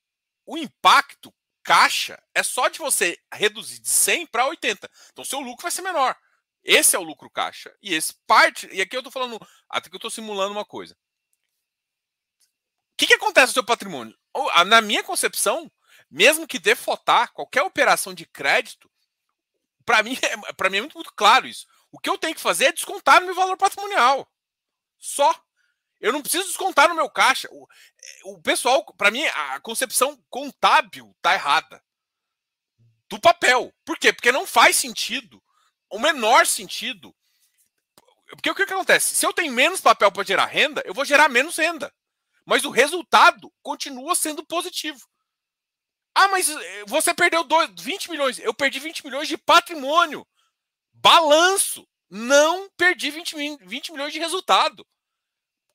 O 0.47 0.57
impacto 0.57 1.35
caixa 1.63 2.23
é 2.35 2.43
só 2.43 2.69
de 2.69 2.79
você 2.79 3.19
reduzir 3.33 3.81
de 3.81 3.89
100 3.89 4.27
para 4.27 4.47
80. 4.47 4.91
Então 5.13 5.25
seu 5.25 5.41
lucro 5.41 5.63
vai 5.63 5.71
ser 5.71 5.83
menor. 5.83 6.17
Esse 6.65 6.97
é 6.97 6.99
o 6.99 7.03
lucro 7.03 7.31
caixa. 7.31 7.75
E 7.83 7.95
esse 7.95 8.15
parte. 8.27 8.69
E 8.73 8.81
aqui 8.81 8.97
eu 8.97 9.01
estou 9.01 9.13
falando. 9.13 9.39
Até 9.69 9.89
que 9.89 9.95
eu 9.95 9.99
estou 9.99 10.11
simulando 10.11 10.53
uma 10.53 10.65
coisa. 10.65 10.97
O 12.45 12.97
que, 12.97 13.07
que 13.07 13.15
acontece 13.15 13.49
no 13.49 13.53
seu 13.55 13.65
patrimônio? 13.65 14.17
Na 14.67 14.81
minha 14.81 15.03
concepção, 15.03 15.71
mesmo 16.11 16.47
que 16.47 16.59
defotar 16.59 17.33
qualquer 17.33 17.63
operação 17.63 18.15
de 18.15 18.27
crédito, 18.27 18.91
para 19.85 20.03
mim, 20.03 20.19
é, 20.21 20.53
para 20.55 20.69
mim 20.69 20.79
é 20.79 20.81
muito, 20.81 20.95
muito 20.95 21.13
claro 21.15 21.47
isso. 21.47 21.67
O 21.91 21.99
que 21.99 22.11
eu 22.11 22.19
tenho 22.19 22.35
que 22.35 22.41
fazer 22.41 22.67
é 22.67 22.73
descontar 22.73 23.21
no 23.21 23.27
meu 23.27 23.35
valor 23.35 23.57
patrimonial. 23.57 24.31
Só. 24.99 25.35
Eu 25.99 26.13
não 26.13 26.21
preciso 26.21 26.47
descontar 26.47 26.89
no 26.89 26.95
meu 26.95 27.09
caixa. 27.09 27.49
O, 27.51 27.67
o 28.25 28.43
pessoal, 28.43 28.85
para 28.97 29.11
mim, 29.11 29.25
a 29.25 29.61
concepção 29.61 30.23
contábil 30.29 31.17
tá 31.23 31.33
errada. 31.33 31.83
Do 33.09 33.21
papel. 33.21 33.73
Por 33.85 33.99
quê? 33.99 34.13
Porque 34.13 34.33
não 34.33 34.47
faz 34.47 34.77
sentido, 34.77 35.43
o 35.89 35.99
menor 35.99 36.47
sentido. 36.47 37.15
Porque 38.29 38.51
o 38.51 38.55
que, 38.55 38.67
que 38.67 38.75
acontece? 38.75 39.15
Se 39.15 39.25
eu 39.25 39.33
tenho 39.33 39.53
menos 39.53 39.81
papel 39.81 40.11
para 40.11 40.25
gerar 40.25 40.47
renda, 40.47 40.83
eu 40.85 40.93
vou 40.93 41.05
gerar 41.05 41.29
menos 41.29 41.57
renda. 41.57 41.95
Mas 42.47 42.65
o 42.65 42.71
resultado 42.71 43.53
continua 43.63 44.15
sendo 44.15 44.47
positivo. 44.47 45.01
Ah, 46.15 46.29
mas 46.29 46.49
eh, 46.49 46.85
você 46.87 47.13
perdeu 47.13 47.45
dois, 47.45 47.71
20 47.79 48.11
milhões. 48.11 48.39
Eu 48.39 48.55
perdi 48.55 48.79
20 48.79 49.05
milhões 49.05 49.29
de 49.29 49.37
patrimônio. 49.37 50.27
Balanço. 50.95 51.87
Não 52.09 52.71
perdi 52.77 53.11
20, 53.11 53.35
20 53.67 53.93
milhões 53.93 54.13
de 54.13 54.21
resultado 54.21 54.87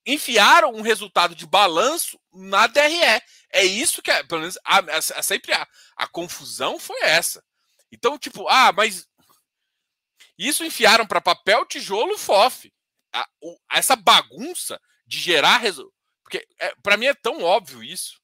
enfiaram 0.05 0.73
um 0.73 0.81
resultado 0.81 1.35
de 1.35 1.45
balanço 1.45 2.19
na 2.33 2.67
DRE. 2.67 3.21
É 3.51 3.63
isso 3.63 4.01
que, 4.01 4.11
é, 4.11 4.23
pelo 4.23 4.41
menos, 4.41 4.57
a, 4.65 4.79
a, 4.79 4.97
a 4.97 5.23
sempre 5.23 5.53
a, 5.53 5.67
a 5.95 6.07
confusão 6.07 6.79
foi 6.79 6.99
essa. 7.01 7.43
Então, 7.91 8.17
tipo, 8.17 8.47
ah, 8.47 8.71
mas 8.71 9.07
isso 10.37 10.63
enfiaram 10.63 11.05
para 11.05 11.21
papel, 11.21 11.65
tijolo, 11.65 12.17
FOF. 12.17 12.71
Essa 13.69 13.95
bagunça 13.95 14.79
de 15.05 15.19
gerar. 15.19 15.61
Porque 16.31 16.47
é, 16.59 16.73
para 16.81 16.95
mim 16.95 17.07
é 17.07 17.13
tão 17.13 17.43
óbvio 17.43 17.83
isso. 17.83 18.21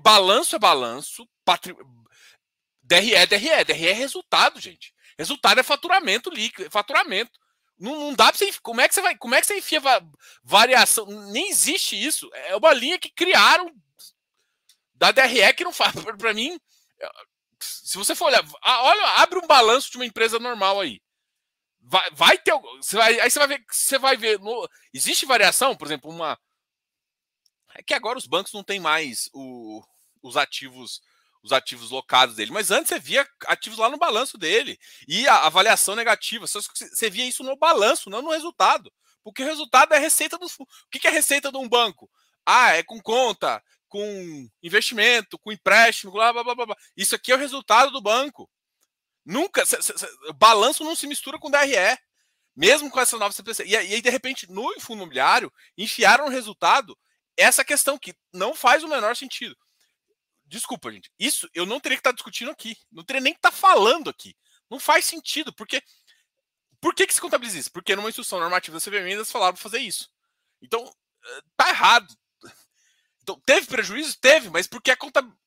Balanço 0.00 0.54
é 0.54 0.58
balanço, 0.58 1.26
patri... 1.42 1.74
DRE 2.82 3.14
é 3.14 3.26
DRE. 3.26 3.64
DRE 3.64 3.88
é 3.88 3.92
resultado, 3.92 4.60
gente. 4.60 4.92
Resultado 5.18 5.58
é 5.58 5.62
faturamento 5.62 6.28
líquido, 6.28 6.66
é 6.66 6.70
faturamento. 6.70 7.32
Não, 7.78 7.98
não 7.98 8.14
dá 8.14 8.26
pra 8.26 8.36
você. 8.36 8.52
Como 8.60 8.80
é 8.80 8.86
que 8.86 8.94
você 8.94 9.00
vai. 9.00 9.16
Como 9.16 9.34
é 9.34 9.40
que 9.40 9.46
você 9.46 9.56
enfia 9.56 9.80
variação? 10.44 11.06
Nem 11.32 11.48
existe 11.48 11.96
isso. 11.96 12.28
É 12.32 12.54
uma 12.54 12.74
linha 12.74 12.98
que 12.98 13.08
criaram 13.08 13.72
da 14.94 15.10
DRE 15.10 15.54
que 15.54 15.64
não 15.64 15.72
faz. 15.72 15.94
Para 16.18 16.34
mim, 16.34 16.60
se 17.58 17.96
você 17.96 18.14
for 18.14 18.26
olhar, 18.26 18.44
olha, 18.62 19.22
abre 19.22 19.38
um 19.38 19.46
balanço 19.46 19.90
de 19.90 19.96
uma 19.96 20.06
empresa 20.06 20.38
normal 20.38 20.78
aí. 20.78 21.00
Vai, 21.80 22.10
vai 22.12 22.38
ter. 22.38 22.52
Você 22.76 22.96
vai, 22.96 23.18
aí 23.18 23.30
você 23.30 23.38
vai 23.38 23.48
ver. 23.48 23.64
Você 23.70 23.98
vai 23.98 24.16
ver. 24.16 24.38
No, 24.38 24.68
existe 24.92 25.24
variação, 25.24 25.74
por 25.74 25.86
exemplo, 25.86 26.10
uma. 26.10 26.38
É 27.80 27.82
que 27.82 27.94
agora 27.94 28.18
os 28.18 28.26
bancos 28.26 28.52
não 28.52 28.62
têm 28.62 28.78
mais 28.78 29.30
o, 29.32 29.82
os 30.22 30.36
ativos 30.36 31.00
os 31.42 31.50
ativos 31.50 31.90
locados 31.90 32.36
dele. 32.36 32.50
Mas 32.50 32.70
antes 32.70 32.90
você 32.90 32.98
via 32.98 33.26
ativos 33.46 33.78
lá 33.78 33.88
no 33.88 33.96
balanço 33.96 34.36
dele. 34.36 34.78
E 35.08 35.26
a 35.26 35.46
avaliação 35.46 35.96
negativa. 35.96 36.46
Você 36.46 37.08
via 37.08 37.26
isso 37.26 37.42
no 37.42 37.56
balanço, 37.56 38.10
não 38.10 38.20
no 38.20 38.30
resultado. 38.30 38.92
Porque 39.24 39.42
o 39.42 39.46
resultado 39.46 39.94
é 39.94 39.96
a 39.96 40.00
receita 40.00 40.36
do. 40.36 40.44
O 40.44 40.66
que 40.90 41.06
é 41.06 41.10
a 41.10 41.14
receita 41.14 41.50
de 41.50 41.56
um 41.56 41.66
banco? 41.66 42.10
Ah, 42.44 42.72
é 42.72 42.82
com 42.82 43.00
conta, 43.00 43.62
com 43.88 44.46
investimento, 44.62 45.38
com 45.38 45.50
empréstimo, 45.50 46.12
blá, 46.12 46.30
blá, 46.30 46.44
blá, 46.44 46.54
blá. 46.54 46.76
Isso 46.94 47.14
aqui 47.14 47.32
é 47.32 47.34
o 47.34 47.38
resultado 47.38 47.90
do 47.90 48.02
banco. 48.02 48.50
Nunca. 49.24 49.64
Balanço 50.36 50.84
não 50.84 50.94
se 50.94 51.06
mistura 51.06 51.38
com 51.38 51.50
DRE. 51.50 51.98
Mesmo 52.54 52.90
com 52.90 53.00
essa 53.00 53.16
nova 53.16 53.32
CPC. 53.32 53.64
E, 53.64 53.74
aí, 53.74 54.02
de 54.02 54.10
repente, 54.10 54.50
no 54.50 54.78
fundo 54.80 54.98
imobiliário, 54.98 55.50
enfiaram 55.78 56.26
no 56.26 56.30
resultado 56.30 56.98
essa 57.40 57.64
questão 57.64 57.98
que 57.98 58.14
não 58.32 58.54
faz 58.54 58.82
o 58.82 58.88
menor 58.88 59.16
sentido. 59.16 59.56
Desculpa, 60.44 60.90
gente. 60.90 61.10
Isso 61.18 61.48
eu 61.54 61.64
não 61.64 61.80
teria 61.80 61.96
que 61.96 62.00
estar 62.00 62.10
tá 62.10 62.14
discutindo 62.14 62.50
aqui. 62.50 62.76
Não 62.90 63.04
teria 63.04 63.20
nem 63.20 63.32
que 63.32 63.38
estar 63.38 63.50
tá 63.50 63.56
falando 63.56 64.10
aqui. 64.10 64.36
Não 64.68 64.78
faz 64.78 65.04
sentido, 65.04 65.52
porque. 65.52 65.82
Por 66.80 66.94
que, 66.94 67.06
que 67.06 67.12
se 67.12 67.20
contabiliza 67.20 67.58
isso? 67.58 67.72
Porque 67.72 67.94
numa 67.94 68.08
instrução 68.08 68.40
normativa 68.40 68.78
da 68.78 68.84
CVM 68.84 69.06
eles 69.10 69.30
falaram 69.30 69.52
para 69.52 69.62
fazer 69.62 69.80
isso. 69.80 70.08
Então, 70.62 70.82
eh, 71.24 71.42
tá 71.56 71.68
errado. 71.68 72.14
Então, 73.22 73.38
teve 73.44 73.66
prejuízo? 73.66 74.18
Teve, 74.18 74.48
mas 74.48 74.66
porque 74.66 74.90
a, 74.90 74.96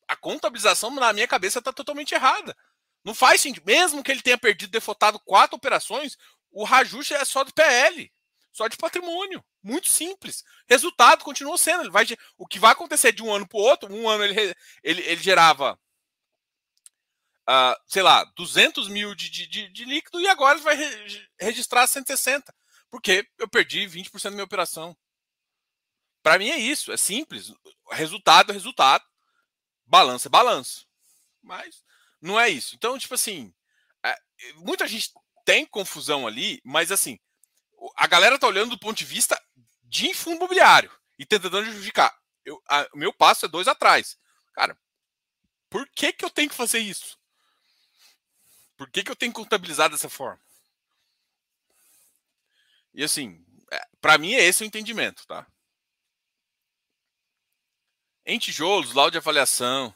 a 0.08 0.16
contabilização, 0.16 0.92
na 0.92 1.12
minha 1.12 1.28
cabeça, 1.28 1.58
está 1.58 1.74
totalmente 1.74 2.14
errada. 2.14 2.56
Não 3.04 3.16
faz 3.16 3.42
sentido. 3.42 3.66
Mesmo 3.66 4.04
que 4.04 4.12
ele 4.12 4.22
tenha 4.22 4.38
perdido, 4.38 4.70
defotado 4.70 5.20
quatro 5.20 5.58
operações, 5.58 6.16
o 6.52 6.64
reajuste 6.64 7.16
é 7.16 7.26
só 7.26 7.44
do 7.44 7.52
PL 7.52 8.14
só 8.54 8.68
de 8.68 8.78
patrimônio. 8.78 9.44
Muito 9.64 9.90
simples. 9.90 10.44
Resultado 10.68 11.24
continua 11.24 11.58
sendo. 11.58 11.84
Ele 11.84 11.90
vai, 11.90 12.06
o 12.38 12.46
que 12.46 12.60
vai 12.60 12.74
acontecer 12.74 13.14
de 13.14 13.24
um 13.24 13.34
ano 13.34 13.48
para 13.48 13.58
o 13.58 13.62
outro, 13.62 13.94
um 13.94 14.10
ano 14.10 14.26
ele, 14.26 14.54
ele, 14.84 15.02
ele 15.02 15.24
gerava, 15.24 15.80
uh, 17.50 17.76
sei 17.88 18.04
lá, 18.04 18.26
200 18.36 18.90
mil 18.90 19.16
de, 19.16 19.30
de, 19.30 19.70
de, 19.70 19.86
líquido 19.86 20.20
e 20.20 20.28
agora 20.28 20.56
ele 20.56 20.64
vai 20.66 20.76
re, 20.76 21.30
registrar 21.40 21.88
160. 21.88 22.54
Porque 22.92 23.26
eu 23.40 23.48
perdi 23.48 23.88
20% 23.88 24.24
da 24.24 24.32
minha 24.32 24.44
operação. 24.44 24.96
Para 26.22 26.38
mim 26.38 26.50
é 26.50 26.58
isso. 26.58 26.92
É 26.92 26.98
simples. 26.98 27.54
Resultado 27.92 28.52
é 28.52 28.54
resultado. 28.54 29.04
Balanço 29.86 30.28
é 30.28 30.30
balanço. 30.30 30.86
Mas 31.42 31.84
não 32.22 32.40
é 32.40 32.50
isso. 32.50 32.76
Então, 32.76 32.98
tipo 32.98 33.14
assim, 33.14 33.54
é, 34.04 34.16
muita 34.56 34.88
gente 34.88 35.12
tem 35.46 35.66
confusão 35.66 36.28
ali, 36.28 36.62
mas 36.64 36.92
assim, 36.92 37.20
a 37.98 38.08
galera 38.08 38.40
tá 38.40 38.48
olhando 38.48 38.72
do 38.72 38.80
ponto 38.80 38.98
de 38.98 39.06
vista 39.06 39.42
de 39.94 40.12
fundo 40.12 40.38
imobiliário 40.38 40.92
e 41.20 41.26
tentando 41.26 41.64
justificar. 41.64 42.20
Eu, 42.44 42.60
a, 42.68 42.90
o 42.94 42.98
meu 42.98 43.14
passo 43.14 43.46
é 43.46 43.48
dois 43.48 43.68
atrás. 43.68 44.18
Cara, 44.52 44.76
por 45.70 45.88
que, 45.90 46.12
que 46.12 46.26
eu 46.26 46.32
tenho 46.32 46.50
que 46.50 46.56
fazer 46.56 46.80
isso? 46.80 47.16
Por 48.76 48.90
que, 48.90 49.04
que 49.04 49.12
eu 49.12 49.16
tenho 49.16 49.32
que 49.32 49.40
contabilizar 49.40 49.92
dessa 49.92 50.10
forma? 50.10 50.42
E 52.92 53.04
assim, 53.04 53.46
é, 53.72 53.88
para 54.02 54.18
mim 54.18 54.34
é 54.34 54.44
esse 54.44 54.64
o 54.64 54.66
entendimento, 54.66 55.28
tá? 55.28 55.46
Em 58.26 58.40
tijolos, 58.40 58.94
laudo 58.94 59.12
de 59.12 59.20
avaliação. 59.20 59.96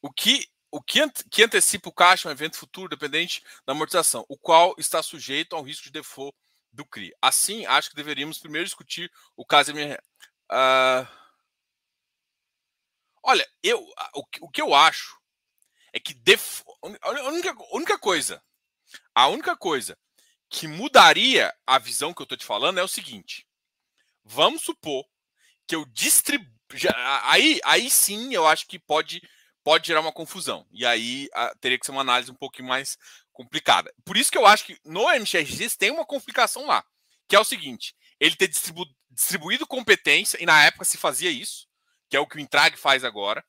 O 0.00 0.12
que 0.12 0.48
o 0.70 0.80
que, 0.82 1.00
que 1.30 1.42
antecipa 1.42 1.88
o 1.88 1.92
caixa 1.92 2.28
é 2.28 2.30
um 2.30 2.32
evento 2.32 2.58
futuro 2.58 2.90
dependente 2.90 3.42
da 3.66 3.72
amortização, 3.72 4.24
o 4.28 4.36
qual 4.36 4.74
está 4.78 5.02
sujeito 5.02 5.56
a 5.56 5.58
um 5.58 5.62
risco 5.62 5.84
de 5.84 5.90
default 5.90 6.36
do 6.72 6.84
CRI. 6.84 7.12
Assim, 7.20 7.66
acho 7.66 7.90
que 7.90 7.96
deveríamos 7.96 8.38
primeiro 8.38 8.64
discutir 8.64 9.10
o 9.36 9.44
caso 9.44 9.70
MR. 9.70 9.94
Uh... 9.94 9.98
Ah, 10.50 11.08
olha, 13.22 13.46
eu, 13.62 13.80
o, 14.14 14.24
o, 14.42 14.50
que 14.50 14.62
eu 14.62 14.74
acho 14.74 15.18
é 15.92 16.00
que 16.00 16.14
def... 16.14 16.62
a, 16.82 17.28
única, 17.28 17.50
a 17.50 17.76
única 17.76 17.98
coisa, 17.98 18.42
a 19.14 19.28
única 19.28 19.56
coisa 19.56 19.98
que 20.48 20.66
mudaria 20.66 21.54
a 21.66 21.78
visão 21.78 22.14
que 22.14 22.22
eu 22.22 22.24
estou 22.24 22.38
te 22.38 22.44
falando 22.44 22.78
é 22.78 22.82
o 22.82 22.88
seguinte: 22.88 23.46
vamos 24.24 24.62
supor 24.62 25.04
que 25.66 25.74
eu 25.74 25.84
distribuo. 25.86 26.56
Aí, 27.22 27.60
aí 27.64 27.88
sim 27.90 28.34
eu 28.34 28.46
acho 28.46 28.66
que 28.66 28.78
pode, 28.78 29.22
pode 29.64 29.86
gerar 29.86 30.00
uma 30.00 30.12
confusão. 30.12 30.66
E 30.70 30.84
aí 30.84 31.28
a, 31.32 31.54
teria 31.56 31.78
que 31.78 31.86
ser 31.86 31.92
uma 31.92 32.02
análise 32.02 32.30
um 32.30 32.34
pouquinho 32.34 32.68
mais 32.68 32.98
complicada. 33.38 33.94
Por 34.04 34.16
isso 34.16 34.32
que 34.32 34.36
eu 34.36 34.44
acho 34.44 34.64
que 34.64 34.76
no 34.84 35.08
MXRX 35.08 35.76
tem 35.76 35.92
uma 35.92 36.04
complicação 36.04 36.66
lá, 36.66 36.84
que 37.28 37.36
é 37.36 37.38
o 37.38 37.44
seguinte: 37.44 37.94
ele 38.18 38.34
ter 38.34 38.48
distribu 38.48 38.84
distribuído 39.08 39.66
competência, 39.66 40.40
e 40.40 40.46
na 40.46 40.64
época 40.64 40.84
se 40.84 40.98
fazia 40.98 41.30
isso, 41.30 41.66
que 42.10 42.16
é 42.16 42.20
o 42.20 42.26
que 42.26 42.36
o 42.36 42.40
Intrag 42.40 42.76
faz 42.76 43.04
agora. 43.04 43.44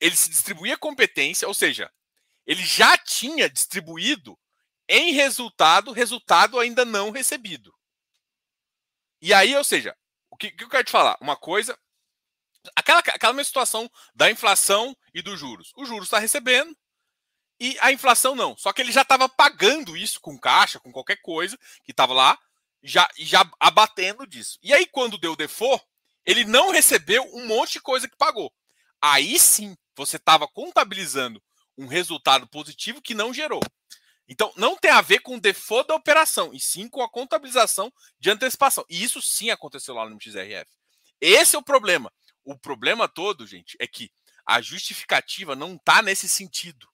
Ele 0.00 0.16
se 0.16 0.30
distribuía 0.30 0.76
competência, 0.76 1.46
ou 1.46 1.54
seja, 1.54 1.90
ele 2.46 2.64
já 2.64 2.96
tinha 2.96 3.48
distribuído 3.48 4.38
em 4.88 5.12
resultado, 5.12 5.92
resultado 5.92 6.58
ainda 6.58 6.84
não 6.84 7.10
recebido. 7.10 7.74
E 9.20 9.34
aí, 9.34 9.54
ou 9.56 9.64
seja, 9.64 9.96
o 10.30 10.36
que, 10.36 10.50
que 10.50 10.64
eu 10.64 10.68
quero 10.68 10.84
te 10.84 10.90
falar? 10.90 11.16
Uma 11.20 11.36
coisa. 11.36 11.78
Aquela, 12.76 13.00
aquela 13.00 13.32
mesma 13.32 13.44
situação 13.44 13.90
da 14.14 14.30
inflação 14.30 14.96
e 15.14 15.22
dos 15.22 15.38
juros. 15.38 15.72
O 15.76 15.84
juros 15.84 16.04
está 16.04 16.18
recebendo, 16.18 16.76
e 17.60 17.76
a 17.80 17.92
inflação 17.92 18.34
não. 18.34 18.56
Só 18.56 18.72
que 18.72 18.80
ele 18.80 18.92
já 18.92 19.02
estava 19.02 19.28
pagando 19.28 19.96
isso 19.96 20.20
com 20.20 20.38
caixa, 20.38 20.78
com 20.78 20.92
qualquer 20.92 21.16
coisa 21.16 21.58
que 21.84 21.90
estava 21.90 22.14
lá, 22.14 22.38
já, 22.82 23.08
já 23.18 23.48
abatendo 23.58 24.26
disso. 24.26 24.58
E 24.62 24.72
aí, 24.72 24.86
quando 24.86 25.18
deu 25.18 25.34
default, 25.34 25.84
ele 26.24 26.44
não 26.44 26.70
recebeu 26.70 27.22
um 27.34 27.46
monte 27.46 27.74
de 27.74 27.80
coisa 27.80 28.08
que 28.08 28.16
pagou. 28.16 28.52
Aí 29.00 29.38
sim, 29.38 29.76
você 29.96 30.16
estava 30.16 30.46
contabilizando 30.46 31.42
um 31.76 31.86
resultado 31.86 32.46
positivo 32.48 33.00
que 33.00 33.14
não 33.14 33.32
gerou. 33.32 33.60
Então, 34.28 34.52
não 34.56 34.76
tem 34.76 34.90
a 34.90 35.00
ver 35.00 35.20
com 35.20 35.36
o 35.36 35.40
default 35.40 35.88
da 35.88 35.94
operação, 35.94 36.52
e 36.52 36.60
sim 36.60 36.86
com 36.88 37.02
a 37.02 37.08
contabilização 37.08 37.90
de 38.20 38.30
antecipação. 38.30 38.84
E 38.88 39.02
isso 39.02 39.22
sim 39.22 39.48
aconteceu 39.50 39.94
lá 39.94 40.08
no 40.08 40.20
XRF. 40.20 40.70
Esse 41.20 41.56
é 41.56 41.58
o 41.58 41.62
problema. 41.62 42.12
O 42.44 42.56
problema 42.58 43.08
todo, 43.08 43.46
gente, 43.46 43.76
é 43.80 43.86
que 43.86 44.10
a 44.46 44.60
justificativa 44.60 45.56
não 45.56 45.76
está 45.76 46.02
nesse 46.02 46.28
sentido. 46.28 46.86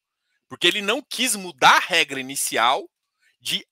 Porque 0.49 0.67
ele 0.67 0.83
não 0.83 1.03
quis 1.03 1.35
mudar 1.35 1.77
a 1.77 1.81
regra 1.81 2.21
inicial 2.21 2.89
de, 3.41 3.67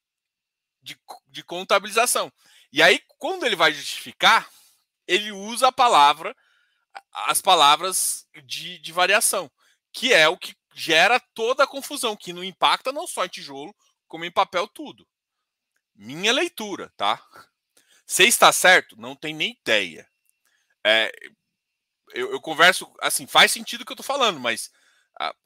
de, 0.82 0.98
de 1.28 1.42
contabilização. 1.44 2.32
E 2.72 2.82
aí, 2.82 3.00
quando 3.18 3.44
ele 3.44 3.56
vai 3.56 3.72
justificar, 3.72 4.50
ele 5.06 5.30
usa 5.32 5.68
a 5.68 5.72
palavra, 5.72 6.34
as 7.12 7.40
palavras 7.40 8.26
de, 8.44 8.78
de 8.78 8.92
variação, 8.92 9.50
que 9.92 10.12
é 10.12 10.28
o 10.28 10.38
que 10.38 10.56
gera 10.74 11.20
toda 11.34 11.64
a 11.64 11.66
confusão, 11.66 12.16
que 12.16 12.32
não 12.32 12.42
impacta 12.42 12.92
não 12.92 13.06
só 13.06 13.24
em 13.24 13.28
tijolo, 13.28 13.74
como 14.08 14.24
em 14.24 14.30
papel 14.30 14.66
tudo. 14.66 15.06
Minha 15.94 16.32
leitura, 16.32 16.92
tá? 16.96 17.22
Se 18.06 18.24
está 18.24 18.52
certo, 18.52 18.96
não 18.96 19.14
tem 19.14 19.34
nem 19.34 19.52
ideia. 19.60 20.08
É, 20.84 21.12
eu, 22.14 22.32
eu, 22.32 22.40
converso, 22.40 22.92
assim, 23.00 23.26
faz 23.26 23.52
sentido 23.52 23.82
o 23.82 23.86
que 23.86 23.92
eu 23.92 23.96
tô 23.96 24.02
falando, 24.02 24.40
mas 24.40 24.70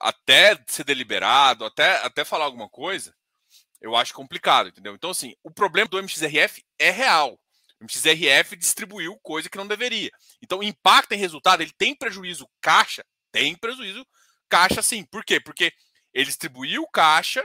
até 0.01 0.59
ser 0.67 0.85
deliberado, 0.85 1.65
até, 1.65 1.97
até 2.05 2.25
falar 2.25 2.45
alguma 2.45 2.69
coisa, 2.69 3.15
eu 3.81 3.95
acho 3.97 4.15
complicado, 4.15 4.69
entendeu? 4.69 4.95
Então, 4.95 5.11
assim, 5.11 5.35
o 5.43 5.51
problema 5.51 5.89
do 5.89 5.99
MXRF 6.03 6.65
é 6.79 6.91
real. 6.91 7.39
O 7.81 7.85
MXRF 7.85 8.57
distribuiu 8.57 9.19
coisa 9.23 9.51
que 9.51 9.59
não 9.59 9.67
deveria. 9.67 10.11
Então, 10.43 10.63
impacta 10.63 11.15
em 11.15 11.19
resultado, 11.19 11.63
ele 11.63 11.73
tem 11.77 11.95
prejuízo 11.95 12.49
caixa? 12.61 13.05
Tem 13.31 13.55
prejuízo 13.55 14.07
caixa 14.49 14.83
sim. 14.83 15.05
Por 15.05 15.25
quê? 15.25 15.39
Porque 15.41 15.73
ele 16.13 16.27
distribuiu 16.27 16.87
caixa 16.89 17.45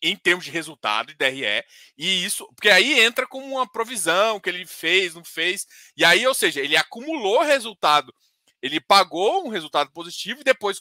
em 0.00 0.16
termos 0.16 0.44
de 0.44 0.50
resultado 0.50 1.08
de 1.08 1.16
DRE, 1.16 1.64
e 1.96 2.24
isso, 2.24 2.46
porque 2.54 2.70
aí 2.70 3.00
entra 3.00 3.26
como 3.26 3.44
uma 3.46 3.70
provisão 3.70 4.38
que 4.38 4.48
ele 4.48 4.64
fez, 4.64 5.14
não 5.14 5.24
fez, 5.24 5.66
e 5.96 6.04
aí, 6.04 6.24
ou 6.24 6.34
seja, 6.34 6.60
ele 6.60 6.76
acumulou 6.76 7.42
resultado, 7.42 8.14
ele 8.62 8.80
pagou 8.80 9.44
um 9.44 9.48
resultado 9.48 9.90
positivo 9.92 10.40
e 10.40 10.44
depois, 10.44 10.78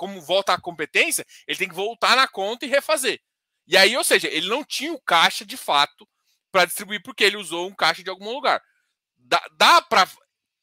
como 0.00 0.18
volta 0.18 0.54
à 0.54 0.58
competência, 0.58 1.26
ele 1.46 1.58
tem 1.58 1.68
que 1.68 1.74
voltar 1.74 2.16
na 2.16 2.26
conta 2.26 2.64
e 2.64 2.68
refazer. 2.70 3.20
E 3.66 3.76
aí, 3.76 3.94
ou 3.98 4.02
seja, 4.02 4.28
ele 4.28 4.48
não 4.48 4.64
tinha 4.64 4.94
o 4.94 5.02
caixa 5.02 5.44
de 5.44 5.58
fato 5.58 6.08
para 6.50 6.64
distribuir 6.64 7.02
porque 7.02 7.22
ele 7.22 7.36
usou 7.36 7.68
um 7.68 7.74
caixa 7.74 8.02
de 8.02 8.08
algum 8.08 8.32
lugar. 8.32 8.62
Dá, 9.18 9.46
dá 9.52 9.82
para, 9.82 10.10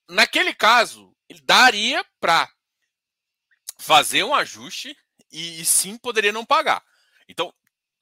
naquele 0.09 0.55
caso, 0.55 1.15
ele 1.29 1.39
daria 1.41 2.03
para 2.19 2.51
fazer 3.77 4.23
um 4.23 4.33
ajuste 4.33 4.97
e, 5.31 5.61
e 5.61 5.65
sim 5.65 5.99
poderia 5.99 6.31
não 6.31 6.43
pagar. 6.43 6.83
Então, 7.29 7.53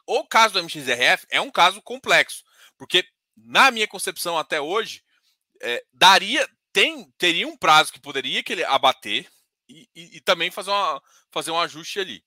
o 0.07 0.25
caso 0.25 0.53
do 0.53 0.63
MXRF 0.63 1.27
é 1.29 1.41
um 1.41 1.51
caso 1.51 1.81
complexo, 1.81 2.45
porque 2.77 3.05
na 3.35 3.71
minha 3.71 3.89
concepção 3.89 4.37
até 4.37 4.61
hoje 4.61 5.03
é, 5.61 5.83
daria 5.91 6.49
tem 6.71 7.11
teria 7.17 7.45
um 7.45 7.57
prazo 7.57 7.91
que 7.91 7.99
poderia 7.99 8.41
que 8.41 8.53
ele 8.53 8.63
abater 8.63 9.29
e, 9.67 9.89
e, 9.95 10.17
e, 10.17 10.21
também 10.21 10.51
fazer, 10.51 10.71
uma, 10.71 11.01
fazer 11.31 11.51
um 11.51 11.59
ajuste 11.59 11.99
ali, 11.99 12.23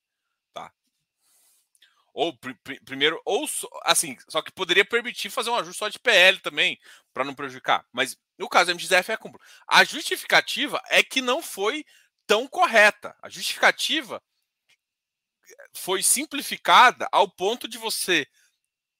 tá? 0.52 0.72
Ou 2.12 2.36
pr 2.36 2.52
pr 2.62 2.84
primeiro 2.84 3.20
ou 3.24 3.48
assim, 3.84 4.16
só 4.28 4.42
que 4.42 4.52
poderia 4.52 4.84
permitir 4.84 5.30
fazer 5.30 5.50
um 5.50 5.56
ajuste 5.56 5.78
só 5.78 5.88
de 5.88 5.98
PL 5.98 6.40
também 6.40 6.78
para 7.12 7.24
não 7.24 7.34
prejudicar. 7.34 7.86
Mas 7.92 8.16
no 8.36 8.48
caso 8.48 8.66
do 8.66 8.74
MXRF 8.74 9.12
é 9.12 9.16
cumpro. 9.16 9.40
A 9.66 9.84
justificativa 9.84 10.80
é 10.88 11.02
que 11.02 11.20
não 11.20 11.42
foi 11.42 11.84
tão 12.26 12.46
correta. 12.46 13.16
A 13.22 13.28
justificativa 13.28 14.22
foi 15.74 16.02
simplificada 16.02 17.08
ao 17.10 17.28
ponto 17.28 17.66
de 17.66 17.78
você 17.78 18.26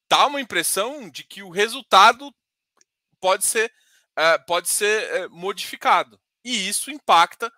dar 0.09 0.27
uma 0.27 0.41
impressão 0.41 1.09
de 1.11 1.23
que 1.23 1.43
o 1.43 1.51
resultado 1.51 2.35
pode 3.21 3.45
ser, 3.45 3.73
uh, 4.19 4.45
pode 4.47 4.69
ser 4.69 5.27
uh, 5.27 5.31
modificado. 5.31 6.21
E 6.45 6.69
isso 6.69 6.91
impacta 6.91 7.53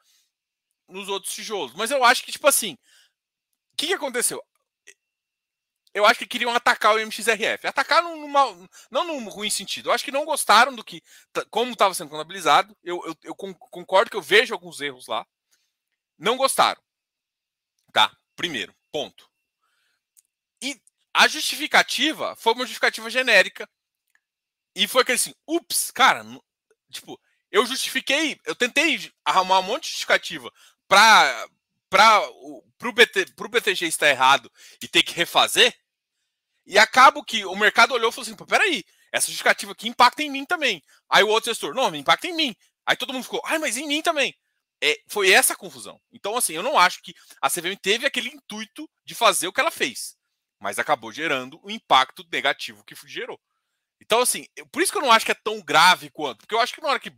nos 0.90 1.08
outros 1.08 1.32
tijolos. 1.32 1.74
Mas 1.74 1.90
eu 1.90 2.04
acho 2.04 2.24
que, 2.24 2.32
tipo 2.32 2.46
assim, 2.46 2.74
o 3.72 3.76
que, 3.76 3.86
que 3.88 3.94
aconteceu? 3.94 4.42
Eu 5.92 6.06
acho 6.06 6.20
que 6.20 6.26
queriam 6.26 6.54
atacar 6.54 6.94
o 6.94 7.00
MXRF. 7.00 7.66
Atacar 7.66 8.02
num, 8.02 8.20
numa, 8.20 8.68
não 8.90 9.04
num 9.04 9.28
ruim 9.28 9.50
sentido. 9.50 9.88
Eu 9.88 9.92
acho 9.92 10.04
que 10.04 10.12
não 10.12 10.24
gostaram 10.24 10.74
do 10.74 10.84
que. 10.84 11.02
como 11.50 11.72
estava 11.72 11.94
sendo 11.94 12.10
contabilizado. 12.10 12.76
Eu, 12.82 13.02
eu, 13.04 13.16
eu 13.24 13.34
concordo 13.34 14.10
que 14.10 14.16
eu 14.16 14.22
vejo 14.22 14.54
alguns 14.54 14.80
erros 14.80 15.08
lá. 15.08 15.26
Não 16.16 16.36
gostaram. 16.36 16.80
Tá? 17.92 18.16
Primeiro. 18.36 18.74
Ponto. 18.92 19.28
E 20.62 20.80
a 21.12 21.26
justificativa 21.26 22.36
foi 22.36 22.52
uma 22.52 22.64
justificativa 22.64 23.10
genérica. 23.10 23.68
E 24.74 24.86
foi 24.86 25.02
aquele 25.02 25.16
assim, 25.16 25.34
ups, 25.48 25.90
cara, 25.90 26.24
tipo, 26.92 27.20
eu 27.50 27.66
justifiquei, 27.66 28.38
eu 28.44 28.54
tentei 28.54 29.12
arrumar 29.24 29.58
um 29.58 29.64
monte 29.64 29.84
de 29.84 29.88
justificativa 29.88 30.52
para 30.90 32.28
o 32.30 32.92
BT, 32.92 33.26
BTG 33.48 33.86
estar 33.86 34.08
errado 34.08 34.50
e 34.82 34.88
ter 34.88 35.04
que 35.04 35.14
refazer. 35.14 35.72
E 36.66 36.76
acabo 36.78 37.24
que 37.24 37.44
o 37.44 37.54
mercado 37.54 37.94
olhou 37.94 38.10
e 38.10 38.12
falou 38.12 38.28
assim: 38.28 38.44
peraí, 38.44 38.84
essa 39.12 39.28
justificativa 39.28 39.70
aqui 39.70 39.88
impacta 39.88 40.22
em 40.22 40.30
mim 40.30 40.44
também. 40.44 40.82
Aí 41.08 41.22
o 41.22 41.28
outro 41.28 41.50
gestor, 41.50 41.74
não, 41.74 41.94
impacta 41.94 42.26
em 42.26 42.34
mim. 42.34 42.56
Aí 42.84 42.96
todo 42.96 43.12
mundo 43.12 43.22
ficou, 43.22 43.40
ai, 43.44 43.58
mas 43.58 43.76
em 43.76 43.86
mim 43.86 44.02
também 44.02 44.34
é, 44.82 45.00
foi 45.06 45.30
essa 45.30 45.54
confusão. 45.54 46.00
Então, 46.12 46.36
assim, 46.36 46.54
eu 46.54 46.62
não 46.62 46.78
acho 46.78 47.02
que 47.02 47.14
a 47.40 47.48
CVM 47.48 47.76
teve 47.80 48.06
aquele 48.06 48.30
intuito 48.30 48.90
de 49.04 49.14
fazer 49.14 49.46
o 49.46 49.52
que 49.52 49.60
ela 49.60 49.70
fez, 49.70 50.16
mas 50.58 50.78
acabou 50.78 51.12
gerando 51.12 51.60
o 51.62 51.70
impacto 51.70 52.26
negativo 52.32 52.84
que 52.84 52.96
gerou. 53.06 53.38
Então, 54.00 54.20
assim, 54.20 54.46
por 54.72 54.82
isso 54.82 54.90
que 54.90 54.98
eu 54.98 55.02
não 55.02 55.12
acho 55.12 55.26
que 55.26 55.32
é 55.32 55.36
tão 55.44 55.60
grave 55.60 56.10
quanto, 56.10 56.38
porque 56.38 56.54
eu 56.54 56.60
acho 56.60 56.74
que 56.74 56.80
na 56.80 56.88
hora 56.88 57.00
que 57.00 57.12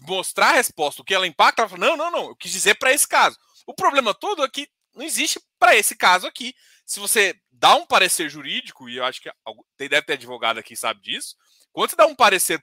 mostrar 0.00 0.50
a 0.50 0.54
resposta, 0.54 1.02
o 1.02 1.04
que 1.04 1.14
ela 1.14 1.26
impacta, 1.26 1.62
ela 1.62 1.68
fala, 1.68 1.86
não, 1.86 1.96
não, 1.96 2.10
não, 2.10 2.28
eu 2.28 2.36
quis 2.36 2.52
dizer 2.52 2.76
para 2.76 2.92
esse 2.92 3.06
caso. 3.06 3.38
O 3.66 3.74
problema 3.74 4.14
todo 4.14 4.42
é 4.42 4.48
que 4.48 4.68
não 4.94 5.04
existe 5.04 5.40
para 5.58 5.76
esse 5.76 5.94
caso 5.94 6.26
aqui. 6.26 6.54
Se 6.84 6.98
você 6.98 7.38
dá 7.50 7.74
um 7.76 7.86
parecer 7.86 8.28
jurídico, 8.28 8.88
e 8.88 8.96
eu 8.96 9.04
acho 9.04 9.20
que 9.20 9.30
deve 9.78 10.02
ter 10.02 10.14
advogado 10.14 10.58
aqui 10.58 10.74
sabe 10.74 11.00
disso, 11.00 11.36
quando 11.72 11.90
você 11.90 11.96
dá 11.96 12.06
um 12.06 12.14
parecer, 12.14 12.60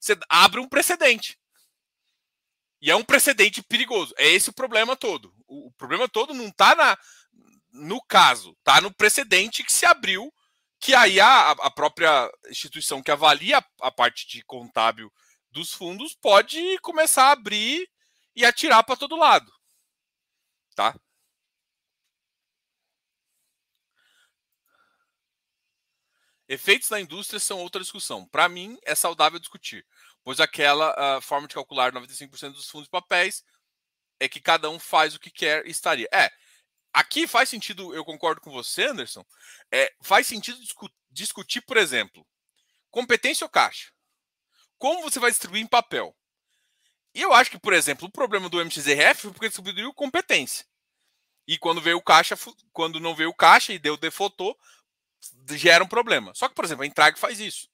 você 0.00 0.18
abre 0.28 0.60
um 0.60 0.68
precedente. 0.68 1.38
E 2.80 2.90
é 2.90 2.96
um 2.96 3.04
precedente 3.04 3.62
perigoso. 3.62 4.12
É 4.16 4.26
esse 4.26 4.50
o 4.50 4.54
problema 4.54 4.96
todo. 4.96 5.32
O, 5.46 5.70
problema 5.72 6.08
todo 6.08 6.34
não 6.34 6.48
está 6.48 6.98
no 7.70 8.02
caso, 8.02 8.56
está 8.58 8.80
no 8.80 8.92
precedente 8.92 9.62
que 9.62 9.72
se 9.72 9.86
abriu, 9.86 10.32
que 10.80 10.94
aí 10.94 11.20
a, 11.20 11.50
a 11.52 11.70
própria 11.70 12.30
instituição 12.48 13.02
que 13.02 13.10
avalia 13.10 13.58
a, 13.58 13.64
a 13.82 13.90
parte 13.90 14.26
de 14.26 14.42
contábil 14.42 15.12
dos 15.52 15.72
fundos 15.72 16.14
pode 16.14 16.78
começar 16.78 17.28
a 17.28 17.32
abrir 17.32 17.88
e 18.34 18.44
atirar 18.44 18.82
para 18.84 18.96
todo 18.96 19.16
lado. 19.16 19.52
Tá? 20.74 20.98
Efeitos 26.48 26.90
na 26.90 27.00
indústria 27.00 27.38
são 27.40 27.60
outra 27.60 27.80
discussão. 27.80 28.26
Para 28.28 28.48
mim, 28.48 28.78
é 28.84 28.94
saudável 28.94 29.38
discutir 29.38 29.86
pois 30.24 30.40
aquela 30.40 31.18
uh, 31.18 31.20
forma 31.20 31.48
de 31.48 31.54
calcular 31.54 31.92
95% 31.92 32.52
dos 32.52 32.68
fundos 32.68 32.86
de 32.86 32.90
papéis 32.90 33.44
é 34.20 34.28
que 34.28 34.40
cada 34.40 34.70
um 34.70 34.78
faz 34.78 35.14
o 35.14 35.20
que 35.20 35.30
quer 35.30 35.66
e 35.66 35.70
estaria. 35.70 36.08
É, 36.12 36.30
aqui 36.92 37.26
faz 37.26 37.48
sentido, 37.48 37.94
eu 37.94 38.04
concordo 38.04 38.40
com 38.40 38.50
você, 38.50 38.84
Anderson, 38.84 39.24
é, 39.72 39.92
faz 40.02 40.26
sentido 40.26 40.60
discu 40.60 40.88
discutir, 41.10 41.60
por 41.60 41.76
exemplo, 41.76 42.26
competência 42.90 43.44
ou 43.44 43.50
caixa. 43.50 43.91
Como 44.82 45.00
você 45.00 45.20
vai 45.20 45.30
distribuir 45.30 45.62
em 45.62 45.66
papel? 45.68 46.12
E 47.14 47.20
eu 47.20 47.32
acho 47.32 47.52
que, 47.52 47.58
por 47.60 47.72
exemplo, 47.72 48.08
o 48.08 48.10
problema 48.10 48.48
do 48.48 48.58
MXRF 48.58 49.22
foi 49.22 49.30
porque 49.30 49.46
distribuiu 49.46 49.94
competência. 49.94 50.66
E 51.46 51.56
quando 51.56 51.80
veio 51.80 51.98
o 51.98 52.02
caixa, 52.02 52.36
quando 52.72 52.98
não 52.98 53.14
veio 53.14 53.30
o 53.30 53.34
caixa 53.34 53.72
e 53.72 53.78
deu 53.78 53.96
defaultou, 53.96 54.58
gera 55.50 55.84
um 55.84 55.86
problema. 55.86 56.34
Só 56.34 56.48
que, 56.48 56.56
por 56.56 56.64
exemplo, 56.64 56.82
a 56.82 56.86
Intrag 56.88 57.16
faz 57.16 57.38
isso. 57.38 57.68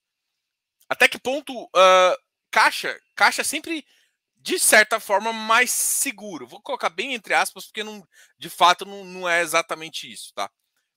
Até 0.86 1.08
que 1.08 1.18
ponto 1.18 1.64
uh, 1.64 2.18
caixa, 2.50 3.00
caixa 3.16 3.40
é 3.40 3.44
sempre 3.44 3.86
de 4.36 4.58
certa 4.58 5.00
forma 5.00 5.32
mais 5.32 5.70
seguro. 5.70 6.46
Vou 6.46 6.60
colocar 6.60 6.90
bem 6.90 7.14
entre 7.14 7.32
aspas, 7.32 7.64
porque 7.64 7.82
não, 7.82 8.06
de 8.38 8.50
fato 8.50 8.84
não, 8.84 9.02
não 9.02 9.26
é 9.26 9.40
exatamente 9.40 10.12
isso, 10.12 10.34
tá? 10.34 10.50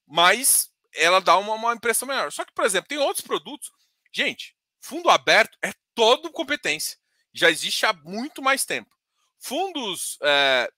Mas 0.06 0.74
ela 0.94 1.22
dá 1.22 1.38
uma, 1.38 1.54
uma, 1.54 1.74
impressão 1.74 2.06
melhor. 2.06 2.34
Só 2.34 2.44
que, 2.44 2.52
por 2.52 2.66
exemplo, 2.66 2.90
tem 2.90 2.98
outros 2.98 3.26
produtos. 3.26 3.72
Gente, 4.12 4.58
fundo 4.82 5.10
aberto 5.10 5.58
é 5.62 5.72
todo 5.96 6.32
competência. 6.32 6.98
Já 7.34 7.50
existe 7.50 7.86
há 7.86 7.94
muito 7.94 8.42
mais 8.42 8.66
tempo. 8.66 8.94
Fundos 9.40 10.18
é, 10.22 10.72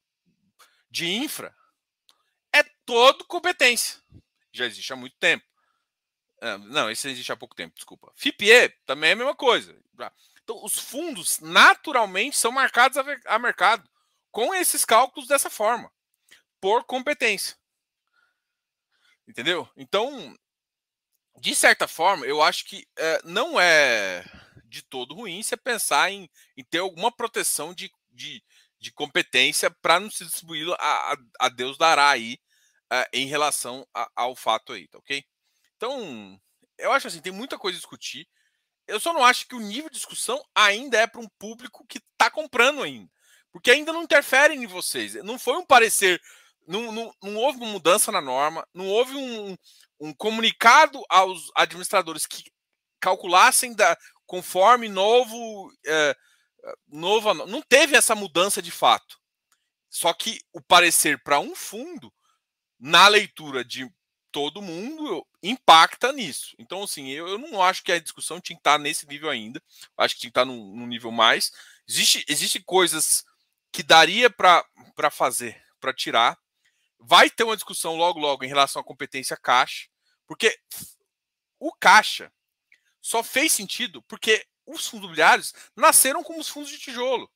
de 0.89 1.11
infra 1.11 1.55
é 2.53 2.63
todo 2.85 3.25
competência. 3.25 3.99
Já 4.51 4.65
existe 4.65 4.93
há 4.93 4.95
muito 4.95 5.15
tempo. 5.17 5.43
É, 6.41 6.57
não, 6.57 6.91
esse 6.91 7.09
existe 7.09 7.31
há 7.31 7.35
pouco 7.35 7.55
tempo, 7.55 7.73
desculpa. 7.73 8.11
FIPE 8.15 8.69
também 8.85 9.11
é 9.11 9.13
a 9.13 9.15
mesma 9.15 9.35
coisa. 9.35 9.75
Então, 10.43 10.63
os 10.63 10.77
fundos 10.77 11.39
naturalmente 11.39 12.37
são 12.37 12.51
marcados 12.51 12.97
a, 13.25 13.39
mercado 13.39 13.89
com 14.29 14.53
esses 14.53 14.83
cálculos 14.83 15.27
dessa 15.27 15.49
forma, 15.49 15.91
por 16.59 16.83
competência. 16.83 17.55
Entendeu? 19.27 19.69
Então, 19.77 20.37
de 21.39 21.55
certa 21.55 21.87
forma, 21.87 22.25
eu 22.25 22.41
acho 22.41 22.65
que 22.65 22.87
é, 22.97 23.21
não 23.23 23.59
é 23.59 24.23
de 24.65 24.81
todo 24.81 25.15
ruim 25.15 25.43
você 25.43 25.57
pensar 25.57 26.11
em, 26.11 26.29
em 26.57 26.63
ter 26.63 26.79
alguma 26.79 27.11
proteção 27.11 27.73
de, 27.73 27.91
de, 28.11 28.43
de 28.79 28.91
competência 28.91 29.69
para 29.69 29.99
não 29.99 30.09
se 30.09 30.25
distribuir 30.25 30.67
a, 30.79 31.13
a, 31.13 31.17
a, 31.41 31.49
Deus 31.49 31.77
dará 31.77 32.09
aí 32.09 32.39
é, 32.91 33.07
em 33.13 33.27
relação 33.27 33.87
a, 33.93 34.09
ao 34.15 34.35
fato 34.35 34.73
aí, 34.73 34.87
tá 34.87 34.97
ok? 34.97 35.23
Então, 35.75 36.39
eu 36.77 36.91
acho 36.91 37.07
assim, 37.07 37.21
tem 37.21 37.31
muita 37.31 37.57
coisa 37.57 37.77
a 37.77 37.79
discutir. 37.79 38.27
Eu 38.87 38.99
só 38.99 39.13
não 39.13 39.23
acho 39.23 39.47
que 39.47 39.55
o 39.55 39.59
nível 39.59 39.89
de 39.89 39.95
discussão 39.95 40.43
ainda 40.53 40.97
é 40.97 41.07
para 41.07 41.21
um 41.21 41.29
público 41.39 41.85
que 41.87 41.99
está 41.99 42.29
comprando 42.29 42.83
ainda. 42.83 43.09
Porque 43.51 43.71
ainda 43.71 43.93
não 43.93 44.03
interferem 44.03 44.63
em 44.63 44.67
vocês. 44.67 45.13
Não 45.23 45.37
foi 45.37 45.55
um 45.57 45.65
parecer. 45.65 46.21
Não, 46.67 46.91
não, 46.91 47.13
não 47.21 47.35
houve 47.35 47.59
uma 47.59 47.71
mudança 47.71 48.11
na 48.11 48.21
norma, 48.21 48.67
não 48.73 48.87
houve 48.87 49.15
um, 49.15 49.57
um 49.99 50.13
comunicado 50.13 51.03
aos 51.09 51.51
administradores 51.55 52.25
que 52.25 52.43
calculassem 52.99 53.73
da, 53.73 53.97
conforme 54.25 54.87
novo, 54.87 55.71
é, 55.85 56.15
novo. 56.87 57.33
Não 57.33 57.61
teve 57.61 57.95
essa 57.95 58.15
mudança 58.15 58.61
de 58.61 58.71
fato. 58.71 59.19
Só 59.89 60.13
que 60.13 60.39
o 60.51 60.61
parecer 60.61 61.21
para 61.21 61.39
um 61.39 61.53
fundo, 61.53 62.11
na 62.79 63.07
leitura 63.07 63.63
de 63.63 63.87
todo 64.31 64.61
mundo, 64.61 65.25
impacta 65.43 66.11
nisso. 66.11 66.55
Então, 66.57 66.81
assim, 66.81 67.09
eu, 67.11 67.27
eu 67.27 67.37
não 67.37 67.61
acho 67.61 67.83
que 67.83 67.91
a 67.91 67.99
discussão 67.99 68.41
tinha 68.41 68.57
que 68.57 68.61
estar 68.61 68.79
nesse 68.79 69.07
nível 69.07 69.29
ainda. 69.29 69.61
Acho 69.95 70.15
que 70.15 70.21
tinha 70.21 70.31
que 70.31 70.39
estar 70.39 70.45
num, 70.45 70.75
num 70.75 70.87
nível 70.87 71.11
mais. 71.11 71.51
Existe, 71.87 72.25
existe 72.27 72.59
coisas 72.59 73.23
que 73.71 73.83
daria 73.83 74.29
para 74.29 74.65
fazer, 75.11 75.61
para 75.79 75.93
tirar. 75.93 76.37
Vai 77.05 77.29
ter 77.29 77.43
uma 77.43 77.55
discussão 77.55 77.95
logo, 77.95 78.19
logo 78.19 78.43
em 78.43 78.47
relação 78.47 78.81
à 78.81 78.85
competência 78.85 79.35
caixa, 79.35 79.87
porque 80.25 80.57
o 81.59 81.71
caixa 81.73 82.31
só 83.01 83.21
fez 83.21 83.51
sentido 83.51 84.01
porque 84.03 84.45
os 84.65 84.87
fundos 84.87 85.05
imobiliários 85.05 85.53
nasceram 85.75 86.23
como 86.23 86.39
os 86.39 86.47
fundos 86.47 86.69
de 86.69 86.79
tijolo. 86.79 87.29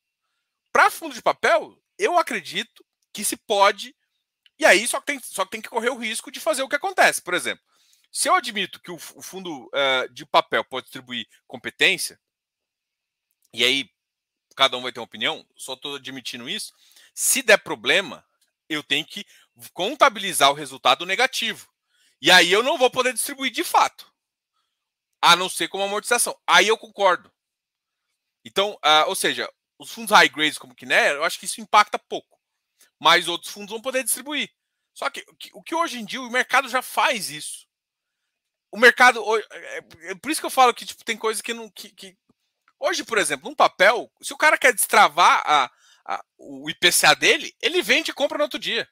Para 0.72 0.90
fundo 0.90 1.14
de 1.14 1.22
papel, 1.22 1.78
eu 1.98 2.18
acredito 2.18 2.84
que 3.12 3.24
se 3.24 3.36
pode. 3.36 3.94
E 4.58 4.64
aí 4.64 4.86
só 4.88 5.00
tem, 5.00 5.20
só 5.20 5.44
tem 5.44 5.60
que 5.60 5.68
correr 5.68 5.90
o 5.90 5.98
risco 5.98 6.30
de 6.30 6.40
fazer 6.40 6.62
o 6.62 6.68
que 6.68 6.76
acontece. 6.76 7.20
Por 7.20 7.34
exemplo, 7.34 7.64
se 8.10 8.28
eu 8.28 8.34
admito 8.34 8.80
que 8.80 8.90
o, 8.90 8.96
o 8.96 9.22
fundo 9.22 9.66
uh, 9.66 10.08
de 10.12 10.24
papel 10.24 10.64
pode 10.64 10.86
distribuir 10.86 11.28
competência, 11.46 12.18
e 13.52 13.64
aí 13.64 13.90
cada 14.56 14.76
um 14.76 14.82
vai 14.82 14.90
ter 14.90 15.00
uma 15.00 15.06
opinião, 15.06 15.46
só 15.56 15.74
estou 15.74 15.96
admitindo 15.96 16.48
isso. 16.48 16.72
Se 17.14 17.42
der 17.42 17.58
problema, 17.58 18.24
eu 18.68 18.82
tenho 18.82 19.06
que 19.06 19.24
contabilizar 19.72 20.50
o 20.50 20.54
resultado 20.54 21.06
negativo. 21.06 21.68
E 22.20 22.30
aí 22.30 22.50
eu 22.50 22.62
não 22.62 22.78
vou 22.78 22.90
poder 22.90 23.12
distribuir 23.12 23.52
de 23.52 23.64
fato. 23.64 24.12
A 25.20 25.36
não 25.36 25.48
ser 25.48 25.68
como 25.68 25.84
amortização. 25.84 26.38
Aí 26.46 26.68
eu 26.68 26.78
concordo. 26.78 27.32
Então, 28.44 28.72
uh, 28.84 29.08
ou 29.08 29.14
seja, 29.14 29.50
os 29.78 29.90
fundos 29.90 30.12
high 30.12 30.28
grades 30.28 30.58
como 30.58 30.72
o 30.72 30.76
Kinea, 30.76 31.12
eu 31.12 31.24
acho 31.24 31.38
que 31.38 31.44
isso 31.44 31.60
impacta 31.60 31.98
pouco. 31.98 32.38
Mas 32.98 33.28
outros 33.28 33.52
fundos 33.52 33.70
vão 33.70 33.80
poder 33.80 34.02
distribuir. 34.04 34.50
Só 34.94 35.08
que 35.10 35.24
o 35.52 35.62
que 35.62 35.74
hoje 35.74 35.98
em 35.98 36.04
dia 36.04 36.20
o 36.20 36.30
mercado 36.30 36.68
já 36.68 36.82
faz 36.82 37.30
isso. 37.30 37.68
O 38.70 38.78
mercado. 38.78 39.22
É, 39.52 39.78
é 40.10 40.14
por 40.14 40.30
isso 40.30 40.40
que 40.40 40.46
eu 40.46 40.50
falo 40.50 40.74
que 40.74 40.84
tipo, 40.84 41.04
tem 41.04 41.16
coisa 41.16 41.42
que 41.42 41.54
não. 41.54 41.70
Que, 41.70 41.90
que 41.90 42.18
Hoje, 42.80 43.04
por 43.04 43.18
exemplo, 43.18 43.50
um 43.50 43.54
papel, 43.54 44.10
se 44.22 44.32
o 44.32 44.36
cara 44.36 44.56
quer 44.56 44.72
destravar 44.72 45.42
a, 45.44 45.70
a, 46.04 46.24
o 46.36 46.70
IPCA 46.70 47.14
dele, 47.16 47.54
ele 47.60 47.82
vende 47.82 48.10
e 48.10 48.14
compra 48.14 48.38
no 48.38 48.44
outro 48.44 48.58
dia. 48.58 48.88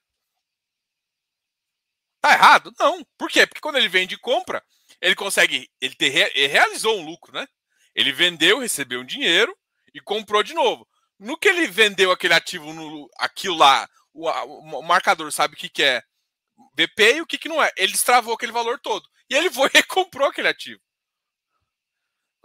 Tá 2.26 2.32
errado? 2.32 2.74
Não. 2.76 3.06
Por 3.16 3.30
quê? 3.30 3.46
Porque 3.46 3.60
quando 3.60 3.76
ele 3.76 3.88
vende 3.88 4.16
e 4.16 4.18
compra, 4.18 4.60
ele 5.00 5.14
consegue. 5.14 5.70
Ele, 5.80 5.94
ter, 5.94 6.36
ele 6.36 6.48
realizou 6.48 6.98
um 6.98 7.04
lucro, 7.04 7.32
né? 7.32 7.46
Ele 7.94 8.12
vendeu, 8.12 8.58
recebeu 8.58 9.00
um 9.00 9.06
dinheiro 9.06 9.56
e 9.94 10.00
comprou 10.00 10.42
de 10.42 10.52
novo. 10.52 10.88
No 11.20 11.38
que 11.38 11.48
ele 11.48 11.68
vendeu 11.68 12.10
aquele 12.10 12.34
ativo, 12.34 12.72
no, 12.72 13.08
aquilo 13.16 13.56
lá, 13.56 13.88
o, 14.12 14.28
o 14.28 14.82
marcador 14.82 15.30
sabe 15.30 15.54
o 15.54 15.56
que, 15.56 15.68
que 15.68 15.84
é 15.84 16.02
BP 16.74 17.14
e 17.14 17.20
o 17.20 17.26
que, 17.26 17.38
que 17.38 17.48
não 17.48 17.62
é. 17.62 17.70
Ele 17.76 17.92
destravou 17.92 18.34
aquele 18.34 18.50
valor 18.50 18.80
todo. 18.80 19.08
E 19.30 19.36
ele 19.36 19.48
foi 19.48 19.70
e 19.72 19.78
recomprou 19.78 20.28
aquele 20.28 20.48
ativo. 20.48 20.80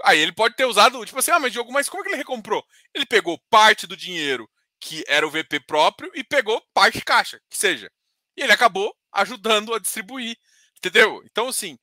Aí 0.03 0.19
ele 0.19 0.31
pode 0.31 0.55
ter 0.55 0.65
usado, 0.65 1.03
tipo 1.07 1.17
assim, 1.17 1.31
ah, 1.31 1.39
mas 1.39 1.51
Diogo, 1.51 1.71
mas 1.71 1.89
como 1.89 2.01
é 2.01 2.03
que 2.03 2.09
ele 2.11 2.17
recomprou? 2.17 2.63
Ele 2.93 3.05
pegou 3.07 3.41
parte 3.49 3.87
do 3.87 3.97
dinheiro 3.97 4.47
que 4.79 5.03
era 5.07 5.25
o 5.25 5.31
VP 5.31 5.59
próprio 5.61 6.11
e 6.13 6.23
pegou 6.23 6.63
parte 6.71 7.01
caixa, 7.01 7.41
que 7.49 7.57
seja. 7.57 7.91
E 8.37 8.43
ele 8.43 8.51
acabou 8.51 8.95
ajudando 9.11 9.73
a 9.73 9.79
distribuir, 9.79 10.37
entendeu? 10.77 11.21
Então, 11.25 11.47
assim, 11.47 11.77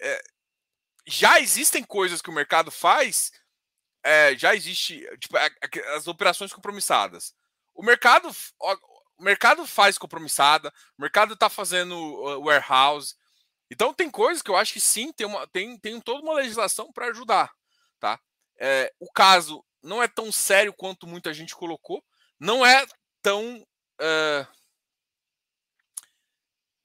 é, 0.00 0.22
já 1.06 1.40
existem 1.40 1.82
coisas 1.82 2.20
que 2.20 2.30
o 2.30 2.34
mercado 2.34 2.70
faz, 2.70 3.32
é, 4.02 4.36
já 4.36 4.54
existe, 4.54 5.06
tipo, 5.18 5.36
as 5.94 6.06
operações 6.06 6.52
compromissadas. 6.52 7.34
O 7.74 7.82
mercado, 7.82 8.30
o 9.16 9.22
mercado 9.22 9.66
faz 9.66 9.96
compromissada, 9.96 10.72
o 10.98 11.02
mercado 11.02 11.34
está 11.34 11.48
fazendo 11.48 12.40
warehouse. 12.40 13.14
Então, 13.70 13.94
tem 13.94 14.10
coisas 14.10 14.42
que 14.42 14.50
eu 14.50 14.56
acho 14.56 14.72
que 14.72 14.80
sim, 14.80 15.12
tem, 15.12 15.26
uma, 15.26 15.46
tem, 15.48 15.78
tem 15.78 16.00
toda 16.00 16.22
uma 16.22 16.34
legislação 16.34 16.92
para 16.92 17.06
ajudar. 17.06 17.50
Tá? 17.98 18.20
É, 18.58 18.92
o 18.98 19.10
caso 19.10 19.64
não 19.82 20.02
é 20.02 20.08
tão 20.08 20.30
sério 20.30 20.72
quanto 20.72 21.06
muita 21.06 21.32
gente 21.32 21.54
colocou, 21.54 22.04
não 22.38 22.64
é 22.66 22.84
tão 23.22 23.66
é, 24.00 24.46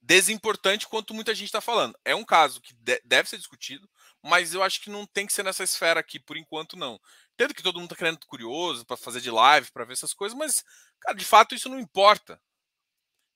desimportante 0.07 0.87
quanto 0.87 1.13
muita 1.13 1.35
gente 1.35 1.47
está 1.47 1.59
falando. 1.59 1.99
É 2.05 2.15
um 2.15 2.23
caso 2.23 2.61
que 2.61 2.73
de 2.73 3.01
deve 3.03 3.27
ser 3.29 3.37
discutido, 3.37 3.89
mas 4.23 4.53
eu 4.53 4.63
acho 4.63 4.79
que 4.81 4.89
não 4.89 5.05
tem 5.05 5.27
que 5.27 5.33
ser 5.33 5.43
nessa 5.43 5.65
esfera 5.65 5.99
aqui 5.99 6.17
por 6.17 6.37
enquanto, 6.37 6.77
não. 6.77 6.97
Entendo 7.33 7.53
que 7.53 7.61
todo 7.61 7.75
mundo 7.75 7.91
está 7.91 7.97
querendo 7.97 8.25
curioso 8.25 8.85
para 8.85 8.95
fazer 8.95 9.19
de 9.19 9.29
live, 9.29 9.69
para 9.71 9.83
ver 9.83 9.93
essas 9.93 10.13
coisas, 10.13 10.37
mas, 10.37 10.63
cara, 11.01 11.17
de 11.17 11.25
fato 11.25 11.53
isso 11.53 11.67
não 11.67 11.77
importa. 11.77 12.41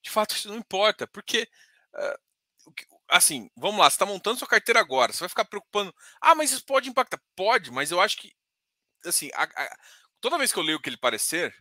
De 0.01 0.09
fato 0.09 0.33
isso 0.33 0.47
não 0.47 0.55
importa, 0.55 1.05
porque 1.07 1.47
uh, 1.93 2.73
assim, 3.09 3.49
vamos 3.57 3.79
lá, 3.79 3.89
você 3.89 3.95
está 3.95 4.05
montando 4.05 4.39
sua 4.39 4.47
carteira 4.47 4.79
agora, 4.79 5.11
você 5.11 5.19
vai 5.19 5.29
ficar 5.29 5.45
preocupando. 5.45 5.93
Ah, 6.21 6.33
mas 6.33 6.51
isso 6.53 6.65
pode 6.65 6.89
impactar. 6.89 7.21
Pode, 7.35 7.69
mas 7.69 7.91
eu 7.91 7.99
acho 7.99 8.17
que, 8.17 8.33
assim, 9.05 9.29
a, 9.33 9.43
a, 9.43 9.77
toda 10.21 10.37
vez 10.37 10.53
que 10.53 10.59
eu 10.59 10.63
leio 10.63 10.77
aquele 10.77 10.97
parecer, 10.97 11.53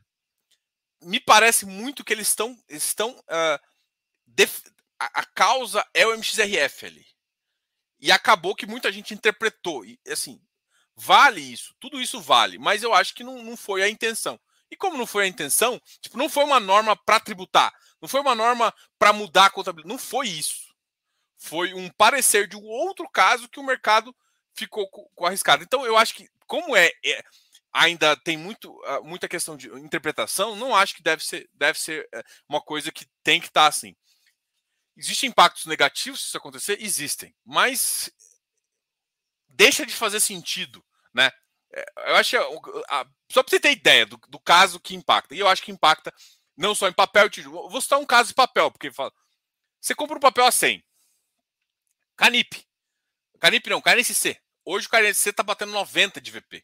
me 1.03 1.19
parece 1.19 1.67
muito 1.67 2.05
que 2.05 2.13
eles 2.13 2.29
estão. 2.29 2.57
estão 2.69 3.11
uh, 3.11 3.71
a, 5.07 5.25
causa 5.25 5.85
é 5.95 6.07
o 6.07 6.15
MXRF 6.15 6.87
ali. 6.87 7.07
E 7.99 8.11
acabou 8.11 8.55
que 8.55 8.67
muita 8.67 8.91
gente 8.91 9.15
interpretou. 9.15 9.85
E, 9.85 9.99
assim, 10.09 10.41
vale 10.97 11.41
isso, 11.41 11.75
tudo 11.81 12.01
isso 12.01 12.21
vale, 12.21 12.59
mas 12.59 12.83
eu 12.83 12.95
acho 12.95 13.15
que 13.15 13.25
não, 13.25 13.43
não 13.43 13.57
foi 13.57 13.83
a 13.83 13.89
intenção. 13.89 14.39
E 14.71 14.77
como 14.77 14.97
não 14.97 15.07
foi 15.07 15.25
a 15.25 15.29
intenção, 15.29 15.81
tipo, 16.01 16.17
não 16.17 16.29
foi 16.29 16.45
uma 16.45 16.61
norma 16.61 16.95
para 16.97 17.19
tributar, 17.19 17.73
não 18.01 18.09
foi 18.09 18.21
uma 18.21 18.35
norma 18.35 18.73
para 18.99 19.13
mudar 19.13 19.47
a 19.47 19.51
contabilidade, 19.51 19.93
não 19.93 19.99
foi 19.99 20.29
isso 20.29 20.71
foi 21.41 21.73
um 21.73 21.89
parecer 21.89 22.47
de 22.47 22.57
um 22.57 22.65
outro 22.65 23.09
caso 23.09 23.49
que 23.49 23.59
o 23.59 23.65
mercado 23.65 24.15
ficou 24.55 24.87
com, 24.89 25.27
arriscado. 25.27 25.63
Então, 25.65 25.87
eu 25.87 25.97
acho 25.97 26.15
que, 26.15 26.29
como 26.47 26.77
é, 26.77 26.93
é 27.05 27.23
ainda 27.73 28.15
tem 28.15 28.37
muito, 28.37 28.71
uh, 28.71 29.03
muita 29.03 29.29
questão 29.29 29.57
de 29.57 29.69
interpretação, 29.79 30.55
não 30.55 30.77
acho 30.77 30.95
que 30.95 31.03
deve 31.03 31.25
ser, 31.25 31.49
deve 31.55 31.81
ser 31.81 32.07
uh, 32.15 32.23
uma 32.49 32.61
coisa 32.61 32.93
que 32.93 33.07
tem 33.23 33.41
que 33.41 33.47
estar 33.47 33.63
tá 33.63 33.69
assim. 33.69 33.97
Existem 34.97 35.31
impactos 35.31 35.67
negativos 35.67 36.21
se 36.21 36.27
isso 36.29 36.37
acontecer? 36.37 36.79
Existem, 36.81 37.35
mas 37.45 38.11
deixa 39.49 39.87
de 39.87 39.95
fazer 39.95 40.21
sentido, 40.21 40.85
né? 41.15 41.31
É, 41.73 41.85
eu 42.11 42.17
acho 42.17 42.31
que, 42.31 43.33
só 43.33 43.43
para 43.43 43.51
você 43.51 43.61
ter 43.61 43.71
ideia 43.73 44.05
do, 44.05 44.17
do, 44.29 44.41
caso 44.41 44.81
que 44.81 44.95
impacta, 44.95 45.35
e 45.35 45.39
eu 45.39 45.49
acho 45.49 45.63
que 45.63 45.71
impacta 45.71 46.13
não 46.57 46.75
só 46.75 46.89
em 46.89 46.93
papel 46.93 47.27
e 47.27 47.31
tijolo. 47.31 47.71
Vou 47.71 47.81
citar 47.81 47.99
um 47.99 48.07
caso 48.07 48.31
de 48.31 48.35
papel, 48.35 48.71
porque 48.71 48.91
fala, 48.91 49.13
você 49.81 49.95
compra 49.95 50.17
um 50.17 50.21
papel 50.21 50.45
a 50.45 50.53
100, 50.53 50.85
Canip. 52.21 52.67
Canip 53.41 53.71
não, 53.71 53.81
KNSC. 53.81 54.39
Hoje 54.63 54.87
o 54.87 54.91
KNSC 54.91 55.31
está 55.31 55.43
batendo 55.43 55.73
90 55.73 56.21
de 56.21 56.31
VP. 56.31 56.63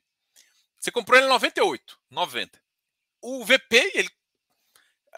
Você 0.79 0.91
comprou 0.91 1.17
ele 1.17 1.27
em 1.27 1.31
98, 1.31 1.99
90. 2.11 2.63
O 3.23 3.43
VP, 3.43 3.93
ele. 3.95 4.11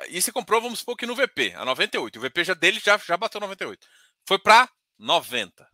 E 0.09 0.23
você 0.23 0.31
comprou, 0.31 0.61
vamos 0.61 0.81
supor 0.81 0.97
que 0.97 1.07
no 1.07 1.17
VP, 1.17 1.55
a 1.55 1.65
98. 1.65 2.19
O 2.19 2.23
VP 2.23 2.45
já 2.45 2.55
dele 2.55 2.81
já, 2.81 2.97
já 2.99 3.17
bateu 3.17 3.41
98. 3.41 3.87
Foi 4.27 4.39
para 4.39 4.71
90. 4.99 5.69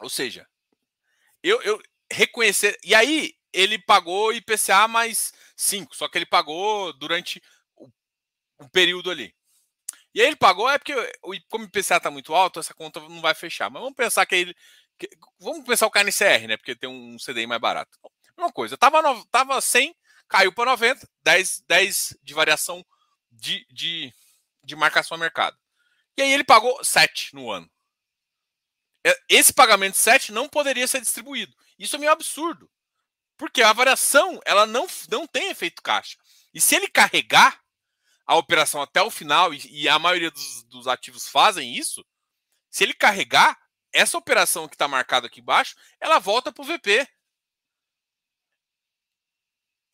Ou 0.00 0.10
seja, 0.10 0.46
eu, 1.42 1.62
eu 1.62 1.80
reconhecer. 2.10 2.78
E 2.82 2.94
aí, 2.94 3.34
ele 3.52 3.78
pagou 3.78 4.32
IPCA 4.32 4.86
mais 4.86 5.32
5, 5.56 5.96
só 5.96 6.08
que 6.08 6.18
ele 6.18 6.26
pagou 6.26 6.92
durante 6.92 7.42
o, 7.74 7.88
o 8.58 8.68
período 8.68 9.10
ali. 9.10 9.34
E 10.14 10.20
aí 10.20 10.28
ele 10.28 10.36
pagou, 10.36 10.68
é 10.68 10.78
porque 10.78 10.94
como 11.48 11.64
o 11.64 11.66
IPCA 11.66 11.96
está 11.96 12.10
muito 12.10 12.34
alto, 12.34 12.58
essa 12.58 12.74
conta 12.74 13.00
não 13.00 13.20
vai 13.20 13.34
fechar. 13.34 13.70
Mas 13.70 13.82
vamos 13.82 13.96
pensar 13.96 14.24
que 14.26 14.34
ele. 14.34 14.56
Que, 14.98 15.08
vamos 15.38 15.64
pensar 15.64 15.86
o 15.86 15.90
KNCR, 15.90 16.48
né? 16.48 16.56
Porque 16.56 16.74
tem 16.74 16.88
um 16.88 17.16
CDI 17.18 17.46
mais 17.46 17.60
barato. 17.60 17.98
Uma 18.36 18.52
coisa, 18.52 18.76
tava, 18.76 19.00
no, 19.02 19.24
tava 19.26 19.60
100, 19.60 19.94
caiu 20.28 20.52
para 20.52 20.70
90, 20.72 21.08
10, 21.22 21.64
10 21.66 22.16
de 22.22 22.34
variação 22.34 22.84
de, 23.30 23.66
de, 23.70 24.12
de 24.64 24.76
marcação 24.76 25.16
a 25.16 25.20
mercado. 25.20 25.56
E 26.16 26.22
aí 26.22 26.32
ele 26.32 26.44
pagou 26.44 26.82
7 26.82 27.34
no 27.34 27.50
ano. 27.50 27.70
Esse 29.28 29.52
pagamento 29.52 29.96
7 29.96 30.32
não 30.32 30.48
poderia 30.48 30.86
ser 30.88 31.00
distribuído. 31.00 31.54
Isso 31.78 31.94
é 31.94 31.98
meio 31.98 32.12
absurdo. 32.12 32.70
Porque 33.36 33.62
a 33.62 33.72
variação 33.72 34.40
ela 34.44 34.66
não, 34.66 34.86
não 35.10 35.26
tem 35.26 35.50
efeito 35.50 35.82
caixa. 35.82 36.16
E 36.52 36.60
se 36.60 36.74
ele 36.74 36.88
carregar, 36.88 37.60
a 38.26 38.34
operação 38.34 38.82
até 38.82 39.00
o 39.00 39.10
final, 39.10 39.54
e, 39.54 39.60
e 39.70 39.88
a 39.88 39.98
maioria 39.98 40.30
dos, 40.30 40.64
dos, 40.64 40.88
ativos 40.88 41.28
fazem 41.28 41.76
isso, 41.76 42.04
se 42.68 42.82
ele 42.82 42.92
carregar, 42.92 43.56
essa 43.92 44.18
operação 44.18 44.66
que 44.66 44.74
está 44.74 44.88
marcada 44.88 45.28
aqui 45.28 45.40
embaixo, 45.40 45.76
ela 46.00 46.18
volta 46.18 46.52
para 46.52 46.62
o 46.62 46.66
VP. 46.66 47.08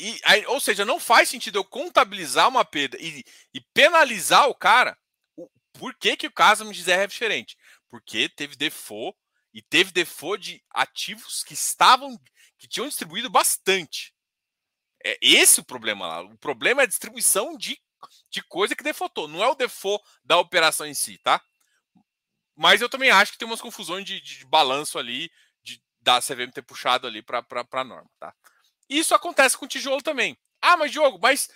E 0.04 0.20
aí, 0.24 0.44
ou 0.46 0.58
seja, 0.58 0.84
não 0.84 0.98
faz 0.98 1.28
sentido 1.28 1.60
eu 1.60 1.64
contabilizar 1.64 2.48
uma 2.48 2.64
perda 2.64 2.98
e, 3.00 3.22
e 3.54 3.60
penalizar 3.72 4.48
o 4.48 4.54
cara. 4.54 4.98
O, 5.36 5.48
por 5.74 5.94
que, 5.94 6.16
que 6.16 6.26
o 6.26 6.32
caso 6.32 6.64
me 6.64 6.74
dizer 6.74 6.98
é 6.98 7.06
diferente? 7.06 7.56
Porque 7.88 8.28
teve 8.28 8.56
default 8.56 9.16
e 9.54 9.62
teve 9.62 9.92
default 9.92 10.42
de 10.42 10.64
ativos 10.70 11.44
que 11.44 11.54
estavam 11.54 12.18
que 12.58 12.66
tinham 12.66 12.88
distribuído 12.88 13.30
bastante. 13.30 14.12
É 15.04 15.16
esse 15.22 15.60
o 15.60 15.64
problema 15.64 16.04
lá. 16.08 16.22
O 16.22 16.36
problema 16.36 16.82
é 16.82 16.84
a 16.84 16.88
distribuição 16.88 17.56
de, 17.56 17.78
de 18.28 18.42
coisa 18.42 18.74
que 18.74 18.82
defaultou. 18.82 19.28
Não 19.28 19.40
é 19.40 19.48
o 19.48 19.54
default 19.54 20.04
da 20.24 20.36
operação 20.36 20.84
em 20.84 20.94
si, 20.94 21.16
tá? 21.18 21.40
Mas 22.56 22.80
eu 22.80 22.88
também 22.88 23.10
acho 23.10 23.30
que 23.30 23.38
tem 23.38 23.46
umas 23.46 23.60
confusões 23.60 24.04
de, 24.04 24.20
de, 24.20 24.38
de 24.38 24.46
balanço 24.46 24.98
ali, 24.98 25.30
de, 25.62 25.80
da 26.00 26.20
CVM 26.20 26.50
ter 26.52 26.62
puxado 26.62 27.06
ali 27.06 27.22
para 27.22 27.44
a 27.70 27.84
norma, 27.84 28.10
tá? 28.18 28.34
Isso 28.92 29.14
acontece 29.14 29.56
com 29.56 29.66
tijolo 29.66 30.02
também. 30.02 30.36
Ah, 30.60 30.76
mas 30.76 30.92
Diogo, 30.92 31.18
mas 31.20 31.48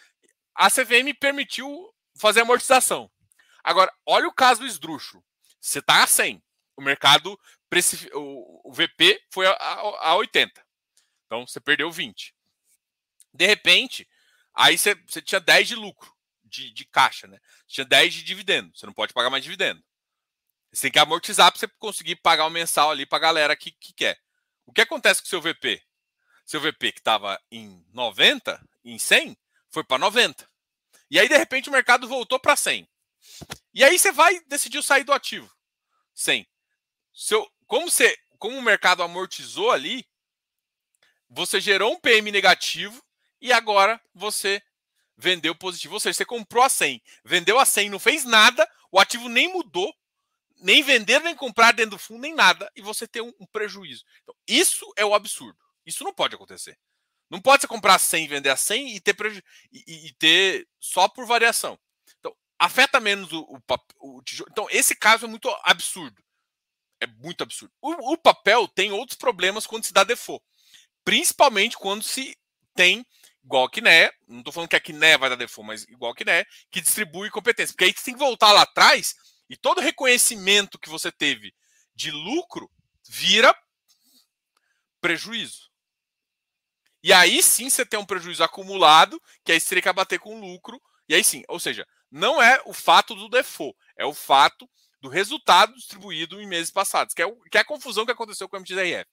a 0.55 0.71
CVM 0.71 1.13
permitiu 1.21 1.95
fazer 2.19 2.41
amortização. 2.41 3.11
Agora, 3.63 3.93
olha 4.07 4.27
o 4.27 4.33
caso 4.33 4.61
do 4.61 4.67
esdrúxulo. 4.67 5.23
Você 5.61 5.81
está 5.81 6.03
a 6.03 6.07
100. 6.07 6.43
O 6.77 6.83
mercado, 6.83 7.39
o 8.15 8.73
VP 8.73 9.21
foi 9.31 9.47
a, 9.47 9.53
a, 9.53 10.11
a 10.11 10.17
80. 10.17 10.65
Então, 11.27 11.47
você 11.47 11.61
perdeu 11.61 11.91
20. 11.91 12.35
De 13.35 13.47
repente, 13.47 14.09
aí 14.55 14.79
você, 14.79 14.95
você 14.95 15.21
tinha 15.21 15.41
10 15.41 15.69
de 15.69 15.75
lucro, 15.75 16.15
de, 16.45 16.73
de 16.73 16.85
caixa, 16.87 17.27
né? 17.27 17.39
Você 17.67 17.75
tinha 17.75 17.85
10 17.85 18.15
de 18.15 18.23
dividendo. 18.23 18.77
Você 18.77 18.87
não 18.87 18.93
pode 18.93 19.13
pagar 19.13 19.29
mais 19.29 19.43
dividendo. 19.43 19.83
Você 20.73 20.83
tem 20.83 20.93
que 20.93 20.99
amortizar 20.99 21.51
para 21.51 21.59
você 21.59 21.69
conseguir 21.79 22.17
pagar 22.17 22.47
o 22.47 22.51
mensal 22.51 22.91
ali 22.91 23.05
para 23.05 23.19
a 23.19 23.21
galera 23.21 23.57
que, 23.57 23.73
que 23.73 23.93
quer. 23.93 24.19
O 24.65 24.73
que 24.73 24.81
acontece 24.81 25.21
com 25.21 25.27
o 25.27 25.29
seu 25.29 25.41
VP? 25.41 25.83
Seu 26.47 26.61
VP 26.61 26.93
que 26.93 27.01
estava 27.01 27.41
em 27.51 27.85
90, 27.93 28.65
em 28.85 28.99
100, 28.99 29.37
foi 29.69 29.83
para 29.83 29.99
90. 29.99 30.49
E 31.11 31.19
aí, 31.19 31.29
de 31.29 31.37
repente, 31.37 31.69
o 31.69 31.73
mercado 31.73 32.09
voltou 32.09 32.39
para 32.39 32.55
100. 32.55 32.89
E 33.75 33.85
aí 33.85 33.99
você 33.99 34.13
vai 34.13 34.41
decidiu 34.47 34.81
sair 34.81 35.03
do 35.03 35.13
ativo. 35.13 35.53
100. 36.15 36.47
Seu, 37.13 37.51
como, 37.67 37.91
você, 37.91 38.17
como 38.39 38.57
o 38.57 38.63
mercado 38.63 39.03
amortizou 39.03 39.73
ali, 39.73 40.07
você 41.29 41.61
gerou 41.61 41.93
um 41.93 42.01
PM 42.01 42.31
negativo 42.31 43.05
e 43.41 43.53
agora 43.53 44.01
você 44.15 44.63
vendeu 45.17 45.55
positivo. 45.55 45.95
Ou 45.95 46.01
seja, 46.01 46.15
você 46.15 46.25
comprou 46.25 46.63
a 46.63 46.69
100, 46.69 47.03
vendeu 47.25 47.59
a 47.59 47.65
100, 47.65 47.91
não 47.91 47.99
fez 47.99 48.25
nada, 48.25 48.71
o 48.93 49.01
ativo 49.01 49.29
nem 49.29 49.53
mudou, 49.53 49.93
nem 50.59 50.83
vender, 50.83 51.21
nem 51.21 51.35
comprar 51.35 51.73
dentro 51.73 51.93
do 51.93 51.99
fundo, 51.99 52.21
nem 52.21 52.35
nada, 52.35 52.71
e 52.77 52.81
você 52.81 53.07
tem 53.07 53.21
um, 53.21 53.33
um 53.41 53.47
prejuízo. 53.47 54.05
Então, 54.23 54.35
isso 54.47 54.91
é 54.97 55.05
o 55.05 55.15
absurdo. 55.15 55.66
Isso 55.87 56.05
não 56.05 56.13
pode 56.13 56.35
acontecer. 56.35 56.77
Não 57.31 57.41
pode 57.41 57.63
você 57.63 57.69
comprar 57.69 57.99
100 57.99 58.25
e 58.25 58.29
vender 58.29 58.51
a 58.51 58.57
100 58.57 58.97
e 58.97 59.01
ter, 59.01 59.15
preju... 59.15 59.43
e, 59.73 60.09
e 60.09 60.13
ter 60.15 60.69
só 60.79 61.09
por 61.09 61.27
variação. 61.27 61.79
Então, 62.19 62.35
afeta 62.59 63.01
menos 63.01 63.33
o, 63.33 63.41
o, 63.41 63.61
o, 64.01 64.23
tijolo. 64.23 64.49
Então, 64.51 64.67
esse 64.71 64.95
caso 64.95 65.27
é 65.27 65.29
muito 65.29 65.49
absurdo. 65.63 66.23
É 67.01 67.07
muito 67.07 67.43
absurdo. 67.43 67.73
O, 67.81 68.13
o 68.13 68.19
papel 68.19 68.69
tem 68.69 68.93
outros 68.93 69.19
problemas 69.19 69.67
quando 69.67 69.85
se 69.85 69.93
dá 69.93 70.05
default. 70.05 70.45
Principalmente 71.05 71.77
quando 71.77 72.03
se 72.03 72.37
tem, 72.75 73.05
igual 73.45 73.65
a 73.65 73.71
Kiné, 73.71 74.11
não 74.29 74.39
estou 74.39 74.53
falando 74.53 74.69
que 74.69 74.77
a 74.77 74.81
Kiné 74.81 75.19
vai 75.19 75.29
dar 75.29 75.37
default, 75.37 75.67
mas 75.67 75.85
igual 75.85 76.13
a 76.13 76.17
Kiné, 76.17 76.45
que 76.71 76.81
distribui 76.81 77.31
competência. 77.31 77.73
Porque 77.73 77.85
aí 77.85 77.93
você 77.93 78.05
tem 78.05 78.15
que 78.15 78.21
voltar 78.21 78.53
lá 78.53 78.63
atrás 78.63 79.15
e 79.49 79.57
todo 79.57 79.81
reconhecimento 79.81 80.79
que 80.79 80.89
você 80.89 81.11
teve 81.11 81.53
de 81.95 82.11
lucro 82.11 82.71
vira 83.09 83.55
prejuízo. 85.01 85.66
E 87.07 87.13
aí 87.13 87.41
sim 87.41 87.71
você 87.71 87.87
tem 87.87 88.01
um 88.01 88.05
prejuízo 88.05 88.43
acumulado, 88.43 89.23
que 89.45 89.53
aí 89.53 89.61
você 89.61 89.69
teria 89.69 89.83
que 89.83 89.93
bater 89.93 90.19
com 90.19 90.41
lucro. 90.41 90.83
E 91.09 91.15
aí 91.15 91.23
sim, 91.23 91.45
ou 91.47 91.61
seja, 91.61 91.87
não 92.11 92.43
é 92.43 92.61
o 92.67 92.73
fato 92.73 93.15
do 93.15 93.29
default, 93.29 93.79
é 93.97 94.05
o 94.05 94.13
fato 94.13 94.69
do 95.01 95.09
resultado 95.09 95.73
distribuído 95.75 96.41
em 96.41 96.49
meses 96.49 96.69
passados, 96.69 97.15
que 97.15 97.23
é, 97.23 97.27
o, 97.27 97.37
que 97.43 97.59
é 97.59 97.61
a 97.61 97.65
confusão 97.65 98.05
que 98.05 98.11
aconteceu 98.11 98.49
com 98.49 98.57
o 98.57 98.59
MTRF. 98.61 99.09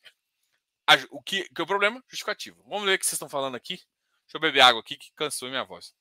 O 1.11 1.21
que, 1.21 1.43
que 1.43 1.61
é 1.61 1.63
o 1.63 1.67
problema? 1.67 2.03
Justificativo. 2.07 2.63
Vamos 2.67 2.85
ver 2.85 2.95
o 2.95 2.97
que 2.97 3.05
vocês 3.05 3.13
estão 3.13 3.29
falando 3.29 3.53
aqui. 3.53 3.75
Deixa 3.75 4.37
eu 4.37 4.41
beber 4.41 4.61
água 4.61 4.81
aqui 4.81 4.97
que 4.97 5.13
cansou 5.13 5.47
minha 5.47 5.63
voz. 5.63 5.93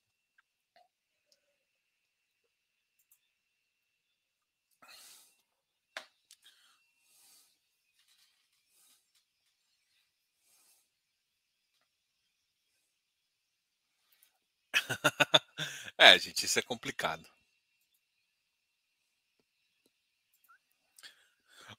é, 15.97 16.17
gente, 16.19 16.45
isso 16.45 16.59
é 16.59 16.61
complicado. 16.61 17.27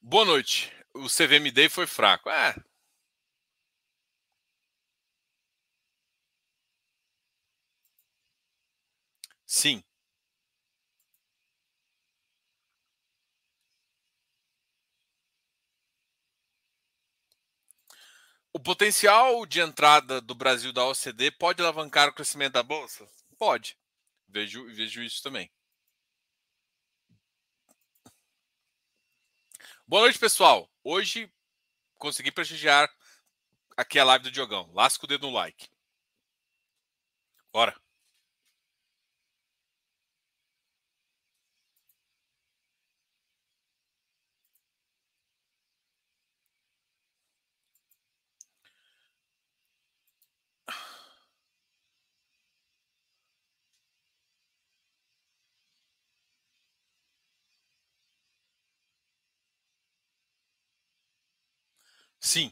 Boa 0.00 0.24
noite. 0.24 0.72
O 0.94 1.08
CVMD 1.08 1.68
foi 1.68 1.86
fraco. 1.86 2.30
É. 2.30 2.54
Sim. 9.46 9.82
O 18.56 18.60
potencial 18.60 19.44
de 19.44 19.60
entrada 19.60 20.20
do 20.20 20.32
Brasil 20.32 20.72
da 20.72 20.84
OCDE 20.84 21.32
pode 21.32 21.60
alavancar 21.60 22.08
o 22.08 22.12
crescimento 22.12 22.52
da 22.52 22.62
bolsa? 22.62 23.04
Pode. 23.36 23.76
Vejo, 24.28 24.64
vejo 24.72 25.02
isso 25.02 25.20
também. 25.20 25.50
Boa 29.84 30.02
noite, 30.02 30.20
pessoal. 30.20 30.70
Hoje 30.84 31.28
consegui 31.98 32.30
prestigiar 32.30 32.88
aqui 33.76 33.98
a 33.98 34.04
live 34.04 34.22
do 34.22 34.30
Diogão. 34.30 34.70
Lasca 34.72 35.04
o 35.04 35.08
dedo 35.08 35.26
no 35.26 35.32
like. 35.32 35.68
Bora. 37.52 37.74
Sim. 62.24 62.50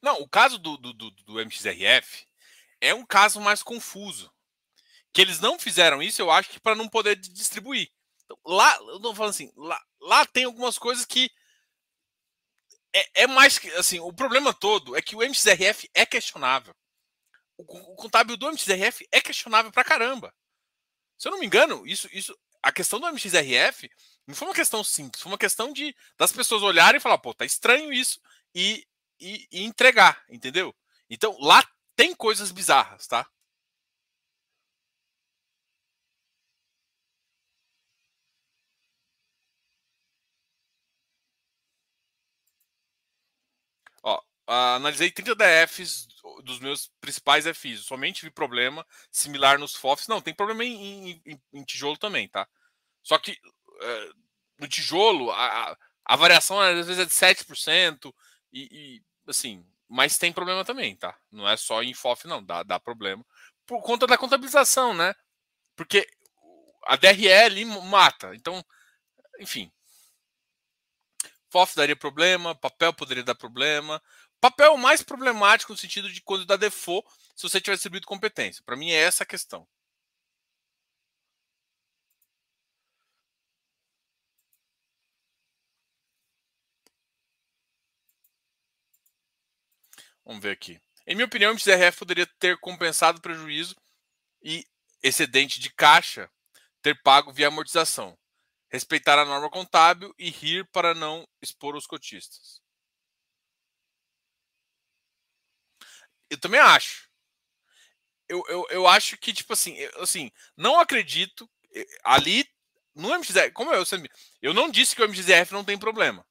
Não, 0.00 0.20
o 0.20 0.28
caso 0.28 0.56
do, 0.56 0.76
do, 0.76 0.92
do, 0.92 1.10
do 1.10 1.40
MXRF 1.40 2.28
é 2.80 2.94
um 2.94 3.04
caso 3.04 3.40
mais 3.40 3.60
confuso. 3.60 4.32
Que 5.12 5.20
eles 5.20 5.40
não 5.40 5.58
fizeram 5.58 6.00
isso, 6.00 6.22
eu 6.22 6.30
acho 6.30 6.48
que 6.48 6.60
para 6.60 6.76
não 6.76 6.88
poder 6.88 7.16
distribuir. 7.16 7.90
Então, 8.24 8.38
lá, 8.44 8.76
eu 8.76 9.00
não 9.00 9.14
falando 9.14 9.30
assim, 9.30 9.52
lá, 9.56 9.82
lá 10.00 10.24
tem 10.26 10.44
algumas 10.44 10.78
coisas 10.78 11.04
que 11.04 11.28
é, 12.94 13.22
é, 13.22 13.26
mais 13.26 13.58
que 13.58 13.68
assim, 13.72 13.98
o 13.98 14.12
problema 14.12 14.54
todo 14.54 14.96
é 14.96 15.02
que 15.02 15.16
o 15.16 15.22
MXRF 15.22 15.90
é 15.92 16.06
questionável. 16.06 16.74
O, 17.58 17.62
o 17.64 17.96
contábil 17.96 18.36
do 18.36 18.48
MXRF 18.48 19.08
é 19.10 19.20
questionável 19.20 19.72
pra 19.72 19.82
caramba. 19.82 20.32
Se 21.18 21.26
eu 21.26 21.32
não 21.32 21.40
me 21.40 21.46
engano, 21.46 21.84
isso, 21.84 22.08
isso, 22.12 22.36
a 22.62 22.70
questão 22.70 23.00
do 23.00 23.08
MXRF 23.08 23.90
não 24.26 24.34
foi 24.34 24.48
uma 24.48 24.54
questão 24.54 24.82
simples, 24.84 25.22
foi 25.22 25.32
uma 25.32 25.38
questão 25.38 25.72
de 25.72 25.94
das 26.18 26.32
pessoas 26.32 26.62
olharem 26.62 26.98
e 26.98 27.00
falar, 27.00 27.18
pô, 27.18 27.34
tá 27.34 27.44
estranho 27.44 27.92
isso 27.92 28.20
e, 28.54 28.86
e, 29.20 29.46
e 29.52 29.64
entregar, 29.64 30.22
entendeu? 30.28 30.74
Então 31.10 31.36
lá 31.40 31.62
tem 31.96 32.14
coisas 32.14 32.50
bizarras, 32.52 33.06
tá? 33.06 33.26
Ó, 44.02 44.20
analisei 44.46 45.10
30 45.10 45.34
DFs 45.34 46.06
dos 46.42 46.58
meus 46.60 46.90
principais 47.00 47.46
FIs. 47.46 47.80
Somente 47.84 48.22
vi 48.24 48.30
problema 48.30 48.86
similar 49.10 49.58
nos 49.58 49.74
FOFs. 49.74 50.08
Não, 50.08 50.20
tem 50.20 50.34
problema 50.34 50.64
em, 50.64 51.22
em, 51.26 51.42
em 51.52 51.64
tijolo 51.64 51.96
também, 51.96 52.28
tá? 52.28 52.46
Só 53.02 53.18
que 53.18 53.32
uh, 53.32 54.14
no 54.58 54.68
tijolo, 54.68 55.30
a, 55.30 55.76
a 56.04 56.16
variação 56.16 56.60
às 56.60 56.86
vezes 56.86 56.98
é 56.98 57.04
de 57.04 57.12
7%, 57.12 58.12
e, 58.52 58.68
e 58.70 59.02
assim, 59.28 59.64
mas 59.88 60.18
tem 60.18 60.32
problema 60.32 60.64
também, 60.64 60.96
tá? 60.96 61.16
Não 61.30 61.48
é 61.48 61.56
só 61.56 61.82
em 61.82 61.94
FOF, 61.94 62.26
não, 62.26 62.44
dá, 62.44 62.62
dá 62.62 62.78
problema. 62.80 63.24
Por 63.66 63.82
conta 63.82 64.06
da 64.06 64.18
contabilização, 64.18 64.94
né? 64.94 65.14
Porque 65.76 66.06
a 66.86 66.96
DRL 66.96 67.64
mata. 67.82 68.34
Então, 68.34 68.64
enfim. 69.38 69.70
FOF 71.50 71.76
daria 71.76 71.96
problema, 71.96 72.54
papel 72.54 72.92
poderia 72.92 73.22
dar 73.22 73.34
problema. 73.34 74.02
Papel 74.40 74.76
mais 74.76 75.02
problemático 75.02 75.72
no 75.72 75.78
sentido 75.78 76.10
de 76.10 76.20
quando 76.20 76.44
dá 76.44 76.56
default, 76.56 77.08
se 77.34 77.48
você 77.48 77.60
tiver 77.60 77.74
distribuído 77.74 78.06
competência. 78.06 78.62
Para 78.64 78.76
mim 78.76 78.90
é 78.90 79.00
essa 79.00 79.22
a 79.22 79.26
questão. 79.26 79.66
Vamos 90.24 90.42
ver 90.42 90.52
aqui. 90.52 90.80
Em 91.06 91.14
minha 91.14 91.26
opinião, 91.26 91.52
o 91.52 91.54
MXRF 91.54 91.98
poderia 91.98 92.26
ter 92.38 92.58
compensado 92.58 93.18
o 93.18 93.22
prejuízo 93.22 93.76
e 94.42 94.66
excedente 95.02 95.60
de 95.60 95.70
caixa 95.70 96.30
ter 96.80 97.00
pago 97.02 97.32
via 97.32 97.48
amortização, 97.48 98.18
respeitar 98.70 99.18
a 99.18 99.24
norma 99.24 99.50
contábil 99.50 100.14
e 100.18 100.30
rir 100.30 100.66
para 100.70 100.94
não 100.94 101.26
expor 101.42 101.76
os 101.76 101.86
cotistas. 101.86 102.62
Eu 106.30 106.38
também 106.38 106.60
acho. 106.60 107.08
Eu, 108.28 108.42
eu, 108.48 108.66
eu 108.70 108.86
acho 108.88 109.16
que, 109.18 109.32
tipo 109.32 109.52
assim, 109.52 109.74
eu, 109.74 110.02
assim, 110.02 110.30
não 110.56 110.80
acredito. 110.80 111.48
Ali, 112.04 112.48
no 112.94 113.12
MXRF, 113.14 113.52
como 113.52 113.72
eu. 113.72 113.84
Eu 114.40 114.54
não 114.54 114.70
disse 114.70 114.94
que 114.94 115.02
o 115.02 115.08
MXRF 115.08 115.52
não 115.52 115.64
tem 115.64 115.78
problema. 115.78 116.26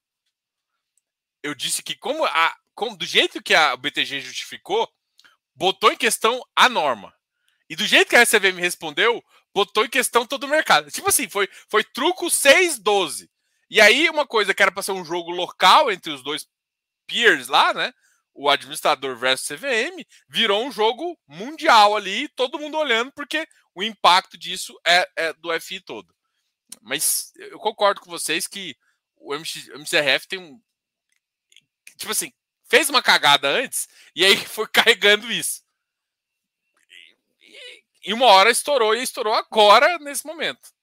Eu 1.42 1.54
disse 1.54 1.82
que, 1.82 1.96
como, 1.96 2.24
a, 2.24 2.56
do 2.96 3.06
jeito 3.06 3.42
que 3.42 3.54
a 3.54 3.76
BTG 3.76 4.20
justificou, 4.20 4.88
botou 5.54 5.92
em 5.92 5.96
questão 5.96 6.42
a 6.54 6.68
norma. 6.68 7.14
E 7.68 7.76
do 7.76 7.86
jeito 7.86 8.08
que 8.08 8.16
a 8.16 8.22
RCVM 8.22 8.58
respondeu, 8.60 9.22
botou 9.54 9.84
em 9.84 9.88
questão 9.88 10.26
todo 10.26 10.44
o 10.44 10.48
mercado. 10.48 10.90
Tipo 10.90 11.08
assim, 11.08 11.28
foi, 11.28 11.48
foi 11.68 11.82
truco 11.84 12.26
6-12. 12.26 13.28
E 13.70 13.80
aí, 13.80 14.08
uma 14.10 14.26
coisa 14.26 14.52
que 14.52 14.62
era 14.62 14.70
para 14.70 14.82
ser 14.82 14.92
um 14.92 15.04
jogo 15.04 15.30
local 15.30 15.90
entre 15.90 16.12
os 16.12 16.22
dois 16.22 16.46
peers 17.06 17.48
lá, 17.48 17.72
né? 17.72 17.92
o 18.34 18.50
administrador 18.50 19.16
versus 19.16 19.46
CVM, 19.46 20.04
virou 20.28 20.66
um 20.66 20.72
jogo 20.72 21.16
mundial 21.26 21.96
ali, 21.96 22.28
todo 22.30 22.58
mundo 22.58 22.76
olhando, 22.76 23.12
porque 23.12 23.46
o 23.74 23.82
impacto 23.82 24.36
disso 24.36 24.78
é, 24.84 25.08
é 25.16 25.32
do 25.34 25.58
FI 25.60 25.80
todo. 25.80 26.12
Mas 26.82 27.32
eu 27.36 27.58
concordo 27.60 28.00
com 28.00 28.10
vocês 28.10 28.48
que 28.48 28.76
o 29.16 29.34
MX, 29.34 29.68
MCRF 29.68 30.26
tem 30.26 30.40
um. 30.40 30.60
Tipo 31.96 32.10
assim, 32.10 32.32
fez 32.68 32.88
uma 32.88 33.02
cagada 33.02 33.48
antes 33.48 33.88
e 34.14 34.24
aí 34.24 34.36
foi 34.46 34.66
carregando 34.68 35.30
isso. 35.30 35.62
E, 37.40 38.10
e 38.10 38.12
uma 38.14 38.26
hora 38.26 38.50
estourou 38.50 38.94
e 38.94 39.02
estourou 39.02 39.34
agora, 39.34 39.98
nesse 39.98 40.26
momento. 40.26 40.74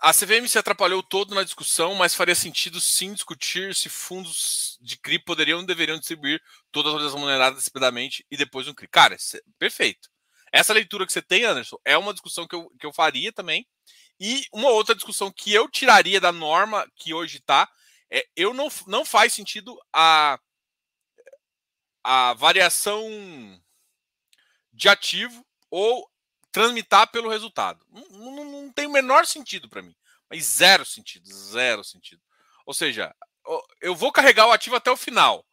A 0.00 0.12
CVM 0.12 0.46
se 0.46 0.58
atrapalhou 0.58 1.02
todo 1.02 1.34
na 1.34 1.42
discussão, 1.42 1.94
mas 1.94 2.14
faria 2.14 2.34
sentido 2.34 2.80
sim 2.80 3.14
discutir 3.14 3.74
se 3.74 3.88
fundos 3.88 4.78
de 4.80 4.96
CRI 4.98 5.18
poderiam 5.18 5.60
ou 5.60 5.66
deveriam 5.66 5.98
distribuir 5.98 6.40
todas 6.70 6.94
as 7.02 7.14
remuneradas 7.14 7.56
antecipadamente 7.56 8.24
e 8.30 8.36
depois 8.36 8.68
um 8.68 8.74
CRI. 8.74 8.88
Cara, 8.88 9.16
perfeito. 9.58 10.10
Essa 10.52 10.72
leitura 10.74 11.06
que 11.06 11.12
você 11.12 11.22
tem, 11.22 11.44
Anderson, 11.44 11.78
é 11.84 11.96
uma 11.96 12.12
discussão 12.12 12.46
que 12.46 12.54
eu, 12.54 12.70
que 12.78 12.86
eu 12.86 12.92
faria 12.92 13.32
também. 13.32 13.66
E 14.18 14.46
uma 14.52 14.70
outra 14.70 14.94
discussão 14.94 15.30
que 15.30 15.52
eu 15.52 15.68
tiraria 15.68 16.20
da 16.20 16.32
norma 16.32 16.90
que 16.96 17.12
hoje 17.12 17.38
está 17.38 17.68
é 18.10 18.26
eu 18.36 18.54
não, 18.54 18.68
não 18.86 19.04
faz 19.04 19.32
sentido 19.32 19.78
a, 19.92 20.38
a 22.02 22.34
variação 22.34 23.04
de 24.72 24.88
ativo 24.88 25.44
ou 25.70 26.08
transmitar 26.50 27.10
pelo 27.10 27.28
resultado. 27.28 27.84
Não, 27.90 28.30
não, 28.30 28.44
não 28.44 28.72
tem 28.72 28.86
o 28.86 28.92
menor 28.92 29.26
sentido 29.26 29.68
para 29.68 29.82
mim. 29.82 29.94
Mas 30.30 30.44
zero 30.44 30.84
sentido, 30.84 31.28
zero 31.28 31.84
sentido. 31.84 32.22
Ou 32.64 32.72
seja, 32.74 33.14
eu 33.80 33.94
vou 33.94 34.10
carregar 34.10 34.46
o 34.46 34.52
ativo 34.52 34.76
até 34.76 34.90
o 34.90 34.96
final. 34.96 35.44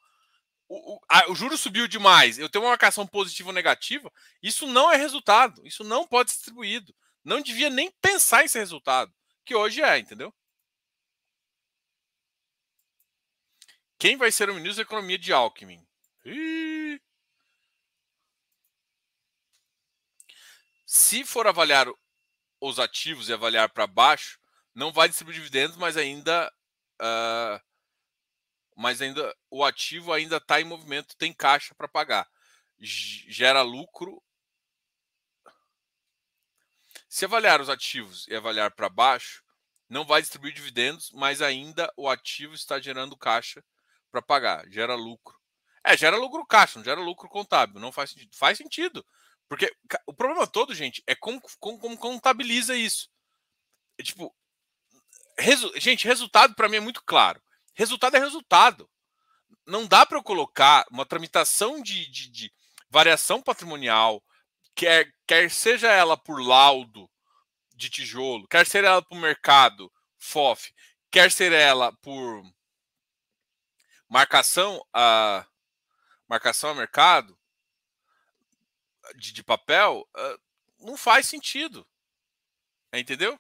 O, 0.68 0.96
o, 0.96 1.00
a, 1.10 1.30
o 1.30 1.36
juro 1.36 1.58
subiu 1.58 1.88
demais, 1.88 2.40
eu 2.40 2.50
tenho 2.50 2.64
uma 2.64 2.72
marcação 2.72 3.06
positiva 3.06 3.50
ou 3.50 3.54
negativa, 3.54 4.12
isso 4.42 4.66
não 4.66 4.92
é 4.92 4.96
resultado, 4.96 5.62
isso 5.68 5.84
não 5.84 6.08
pode 6.08 6.32
ser 6.32 6.38
distribuído. 6.38 6.96
Não 7.24 7.42
devia 7.42 7.70
nem 7.70 7.90
pensar 7.90 8.44
em 8.44 8.48
ser 8.48 8.60
resultado, 8.60 9.14
que 9.46 9.56
hoje 9.56 9.82
é, 9.82 9.98
entendeu? 9.98 10.34
Quem 13.98 14.18
vai 14.18 14.32
ser 14.32 14.50
o 14.50 14.54
ministro 14.54 14.84
da 14.84 14.88
Economia 14.88 15.18
de 15.18 15.32
Alckmin? 15.32 15.88
Se 20.86 21.24
for 21.24 21.48
avaliar 21.48 21.88
os 22.60 22.80
ativos 22.80 23.30
e 23.30 23.34
avaliar 23.34 23.70
para 23.70 23.88
baixo, 23.88 24.40
não 24.76 24.92
vai 24.92 25.08
distribuir 25.08 25.38
dividendos, 25.38 25.78
mas 25.78 25.98
ainda, 25.98 26.52
uh, 27.02 27.60
mas 28.76 29.02
ainda 29.02 29.36
o 29.50 29.64
ativo 29.64 30.12
ainda 30.12 30.38
está 30.38 30.60
em 30.60 30.66
movimento, 30.66 31.16
tem 31.16 31.34
caixa 31.34 31.74
para 31.76 31.88
pagar, 31.88 32.30
gera 32.80 33.62
lucro. 33.62 34.22
Se 37.14 37.26
avaliar 37.26 37.62
os 37.62 37.70
ativos 37.70 38.28
e 38.28 38.36
avaliar 38.36 38.72
para 38.72 38.90
baixo, 38.90 39.44
não 39.88 40.04
vai 40.04 40.20
distribuir 40.20 40.52
dividendos, 40.52 41.12
mas 41.14 41.44
ainda 41.44 41.94
o 41.96 42.10
ativo 42.10 42.56
está 42.56 42.80
gerando 42.80 43.16
caixa 43.16 43.64
para 44.12 44.20
pagar, 44.20 44.68
gera 44.68 44.96
lucro. 44.96 45.40
É, 45.84 45.96
gera 45.96 46.18
lucro 46.18 46.44
caixa, 46.44 46.80
não 46.80 46.84
gera 46.84 47.00
lucro 47.00 47.30
contábil, 47.30 47.80
não 47.80 47.92
faz 47.92 48.10
sentido. 48.10 48.36
Faz 48.36 48.58
sentido. 48.58 49.06
Porque 49.48 49.72
o 50.08 50.14
problema 50.16 50.48
todo, 50.48 50.74
gente, 50.74 51.04
é 51.06 51.14
como, 51.14 51.40
como, 51.60 51.78
como 51.78 51.96
contabiliza 52.00 52.76
isso. 52.76 53.08
É, 53.96 54.02
tipo, 54.02 54.36
resu 55.38 55.72
gente, 55.76 56.08
resultado 56.08 56.56
para 56.56 56.68
mim 56.68 56.78
é 56.78 56.80
muito 56.80 57.04
claro. 57.06 57.40
Resultado 57.76 58.18
é 58.18 58.20
resultado. 58.20 58.90
Não 59.68 59.86
dá 59.86 60.04
para 60.04 60.18
eu 60.18 60.24
colocar 60.24 60.84
uma 60.90 61.06
tramitação 61.06 61.80
de, 61.80 62.10
de, 62.10 62.32
de, 62.32 62.54
variação 62.90 63.40
patrimonial, 63.40 64.24
quer, 64.76 65.14
quer 65.28 65.50
seja 65.52 65.92
ela 65.92 66.18
por 66.18 66.42
laudo 66.42 67.10
de 67.76 67.90
tijolo, 67.90 68.48
quer 68.48 68.66
seja 68.66 68.88
ela 68.88 69.02
por 69.02 69.18
mercado, 69.18 69.92
FOF, 70.18 70.74
quer 71.12 71.32
ser 71.32 71.52
ela 71.52 71.92
por 72.02 72.44
marcação 74.10 74.84
a 74.94 75.46
marcação 76.28 76.72
a 76.72 76.76
mercado, 76.76 77.38
de, 79.16 79.32
de 79.32 79.44
papel, 79.44 80.08
não 80.80 80.98
faz 80.98 81.28
sentido. 81.28 81.88
Entendeu? 82.94 83.40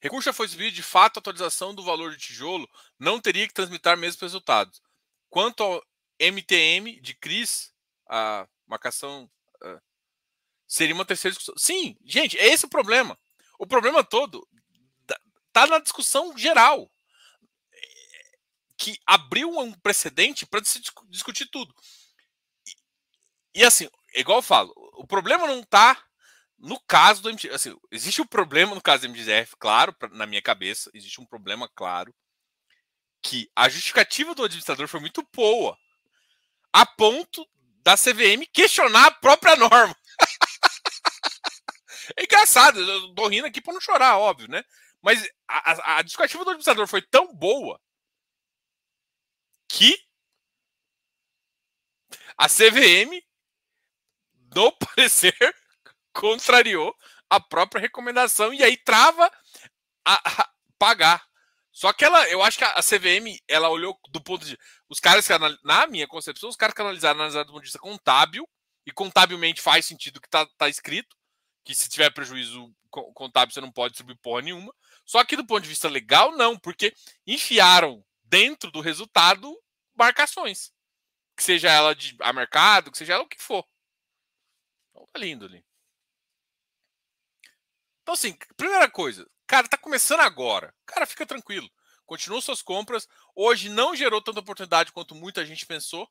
Recurso 0.00 0.26
já 0.26 0.32
foi 0.32 0.46
exibido, 0.46 0.74
de 0.74 0.82
fato, 0.82 1.16
a 1.16 1.20
atualização 1.20 1.74
do 1.74 1.82
valor 1.82 2.12
de 2.12 2.18
tijolo 2.18 2.68
não 2.98 3.20
teria 3.20 3.46
que 3.46 3.54
transmitir 3.54 3.96
mesmos 3.96 4.20
resultados. 4.20 4.80
Quanto 5.36 5.62
ao 5.62 5.86
MTM 6.18 6.98
de 6.98 7.12
CRIS, 7.12 7.70
a 8.08 8.48
marcação 8.66 9.30
uh, 9.62 9.82
seria 10.66 10.94
uma 10.94 11.04
terceira 11.04 11.36
discussão. 11.36 11.54
Sim, 11.58 11.94
gente, 12.06 12.38
é 12.38 12.46
esse 12.46 12.64
o 12.64 12.70
problema. 12.70 13.18
O 13.58 13.66
problema 13.66 14.02
todo 14.02 14.48
está 15.46 15.66
na 15.66 15.78
discussão 15.78 16.34
geral 16.38 16.90
que 18.78 18.98
abriu 19.04 19.50
um 19.58 19.74
precedente 19.74 20.46
para 20.46 20.64
se 20.64 20.80
discutir 21.10 21.44
tudo. 21.50 21.74
E, 22.66 23.60
e, 23.60 23.62
assim, 23.62 23.90
igual 24.14 24.38
eu 24.38 24.42
falo, 24.42 24.72
o 24.94 25.06
problema 25.06 25.46
não 25.46 25.60
está 25.60 26.02
no 26.56 26.80
caso 26.88 27.20
do 27.20 27.28
MTF. 27.28 27.54
Assim, 27.54 27.76
existe 27.90 28.22
um 28.22 28.26
problema 28.26 28.74
no 28.74 28.80
caso 28.80 29.02
do 29.02 29.10
MDF, 29.10 29.54
claro, 29.58 29.92
pra, 29.92 30.08
na 30.08 30.24
minha 30.24 30.40
cabeça, 30.40 30.90
existe 30.94 31.20
um 31.20 31.26
problema 31.26 31.68
claro 31.74 32.14
que 33.26 33.50
a 33.56 33.68
justificativa 33.68 34.36
do 34.36 34.44
administrador 34.44 34.86
foi 34.86 35.00
muito 35.00 35.20
boa, 35.34 35.76
a 36.72 36.86
ponto 36.86 37.44
da 37.82 37.96
CVM 37.96 38.46
questionar 38.52 39.06
a 39.06 39.10
própria 39.10 39.56
norma. 39.56 39.96
é 42.16 42.22
engraçado, 42.22 42.78
eu 42.78 43.12
tô 43.16 43.26
rindo 43.26 43.48
aqui 43.48 43.60
para 43.60 43.74
não 43.74 43.80
chorar, 43.80 44.16
óbvio, 44.16 44.48
né? 44.48 44.62
Mas 45.02 45.28
a, 45.48 45.72
a, 45.72 45.96
a 45.96 46.02
justificativa 46.02 46.44
do 46.44 46.50
administrador 46.50 46.86
foi 46.86 47.02
tão 47.02 47.34
boa 47.34 47.80
que 49.68 49.98
a 52.38 52.48
CVM, 52.48 53.20
no 54.54 54.70
parecer, 54.78 55.36
contrariou 56.12 56.94
a 57.28 57.40
própria 57.40 57.80
recomendação 57.80 58.54
e 58.54 58.62
aí 58.62 58.76
trava 58.76 59.28
a, 60.04 60.42
a 60.42 60.50
pagar. 60.78 61.26
Só 61.76 61.92
que 61.92 62.06
ela, 62.06 62.26
eu 62.30 62.42
acho 62.42 62.56
que 62.56 62.64
a, 62.64 62.80
CVM, 62.80 63.38
ela 63.46 63.68
olhou 63.68 64.00
do 64.08 64.18
ponto 64.18 64.46
de. 64.46 64.58
Os 64.88 64.98
caras 64.98 65.26
que, 65.26 65.34
na 65.62 65.86
minha 65.86 66.08
concepção, 66.08 66.48
os 66.48 66.56
caras 66.56 66.74
que 66.74 66.80
analisaram, 66.80 67.20
analisaram 67.20 67.44
do 67.44 67.52
ponto 67.52 67.60
de 67.60 67.66
vista 67.66 67.78
contábil, 67.78 68.48
e 68.86 68.90
contabilmente 68.90 69.60
faz 69.60 69.84
sentido 69.84 70.18
que 70.18 70.26
está 70.26 70.46
tá 70.56 70.70
escrito, 70.70 71.14
que 71.62 71.74
se 71.74 71.90
tiver 71.90 72.08
prejuízo 72.14 72.74
contábil 72.88 73.52
você 73.52 73.60
não 73.60 73.70
pode 73.70 73.92
distribuir 73.92 74.18
porra 74.22 74.40
nenhuma. 74.40 74.74
Só 75.04 75.22
que 75.22 75.36
do 75.36 75.46
ponto 75.46 75.64
de 75.64 75.68
vista 75.68 75.86
legal, 75.86 76.32
não, 76.32 76.58
porque 76.58 76.94
enfiaram 77.26 78.02
dentro 78.24 78.70
do 78.70 78.80
resultado 78.80 79.54
marcações. 79.94 80.72
Que 81.36 81.42
seja 81.42 81.70
ela 81.70 81.94
de 81.94 82.16
a 82.22 82.32
mercado, 82.32 82.90
que 82.90 82.96
seja 82.96 83.12
ela 83.12 83.24
o 83.24 83.28
que 83.28 83.36
for. 83.38 83.62
Então 84.92 85.06
tá 85.12 85.18
lindo 85.18 85.44
ali. 85.44 85.62
Então, 88.00 88.14
assim, 88.14 88.34
primeira 88.56 88.90
coisa, 88.90 89.28
Cara, 89.46 89.68
tá 89.68 89.76
começando 89.76 90.20
agora. 90.20 90.74
Cara, 90.84 91.06
fica 91.06 91.24
tranquilo. 91.24 91.70
Continua 92.04 92.40
suas 92.40 92.62
compras. 92.62 93.08
Hoje 93.34 93.68
não 93.68 93.94
gerou 93.94 94.20
tanta 94.20 94.40
oportunidade 94.40 94.92
quanto 94.92 95.14
muita 95.14 95.46
gente 95.46 95.66
pensou. 95.66 96.08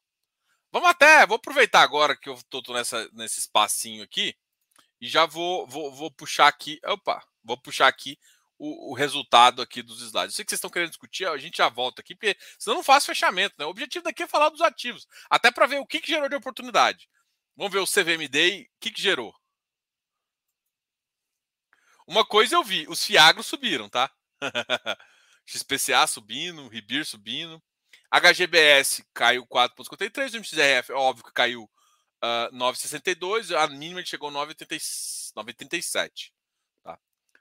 Vamos 0.72 0.90
até, 0.90 1.26
vou 1.26 1.38
aproveitar 1.38 1.82
agora 1.82 2.18
que 2.18 2.28
eu 2.28 2.38
tô, 2.50 2.62
tô 2.62 2.74
nessa, 2.74 3.10
nesse 3.14 3.40
espacinho 3.40 4.04
aqui 4.04 4.36
e 5.00 5.08
já 5.08 5.26
vou, 5.26 5.68
vou, 5.68 5.92
vou 5.94 6.12
puxar 6.12 6.48
aqui. 6.48 6.80
Opa, 6.86 7.24
vou 7.44 7.58
puxar 7.58 7.88
aqui 7.88 8.18
o, 8.58 8.92
o, 8.92 8.94
resultado 8.94 9.62
aqui 9.62 9.82
dos 9.82 10.02
slides. 10.02 10.34
Eu 10.34 10.36
sei 10.38 10.46
que 10.46 10.52
vocês 10.52 10.58
estão 10.58 10.70
querendo 10.70 10.90
discutir, 10.90 11.28
a 11.28 11.38
gente 11.38 11.58
já 11.58 11.70
volta 11.70 12.02
aqui, 12.02 12.16
porque 12.16 12.38
senão 12.58 12.78
não 12.78 12.84
faz 12.84 13.06
fechamento. 13.06 13.56
Né? 13.58 13.66
O 13.66 13.70
objetivo 13.70 14.04
daqui 14.04 14.24
é 14.24 14.28
falar 14.28 14.50
dos 14.50 14.62
ativos, 14.62 15.08
até 15.30 15.52
para 15.52 15.66
ver 15.66 15.80
o 15.80 15.86
que, 15.86 16.00
que 16.00 16.08
gerou 16.12 16.30
de 16.30 16.36
oportunidade. 16.36 17.10
Vamos 17.56 17.72
ver 17.72 17.80
o 17.80 17.88
CVMD, 17.88 18.68
o 18.70 18.80
que, 18.80 18.92
que 18.92 19.02
gerou. 19.02 19.34
Uma 22.08 22.26
coisa 22.26 22.56
eu 22.56 22.64
vi, 22.64 22.88
os 22.88 23.04
Fiagros 23.04 23.48
subiram, 23.48 23.90
tá? 23.90 24.10
XPCA 25.46 26.08
subindo, 26.08 26.68
Ribir 26.68 27.06
subindo. 27.06 27.62
HGBS 28.12 29.04
caiu 29.14 29.46
4,53, 29.48 30.34
o 30.34 30.38
MXRF, 30.38 30.92
óbvio 30.94 31.26
que 31.26 31.34
caiu 31.34 31.70
uh, 32.24 32.50
9,62, 32.56 33.56
a 33.56 33.68
mínima 33.68 34.04
chegou 34.06 34.30
a 34.30 34.32
9,87. 34.32 36.32
Tá? 36.84 37.00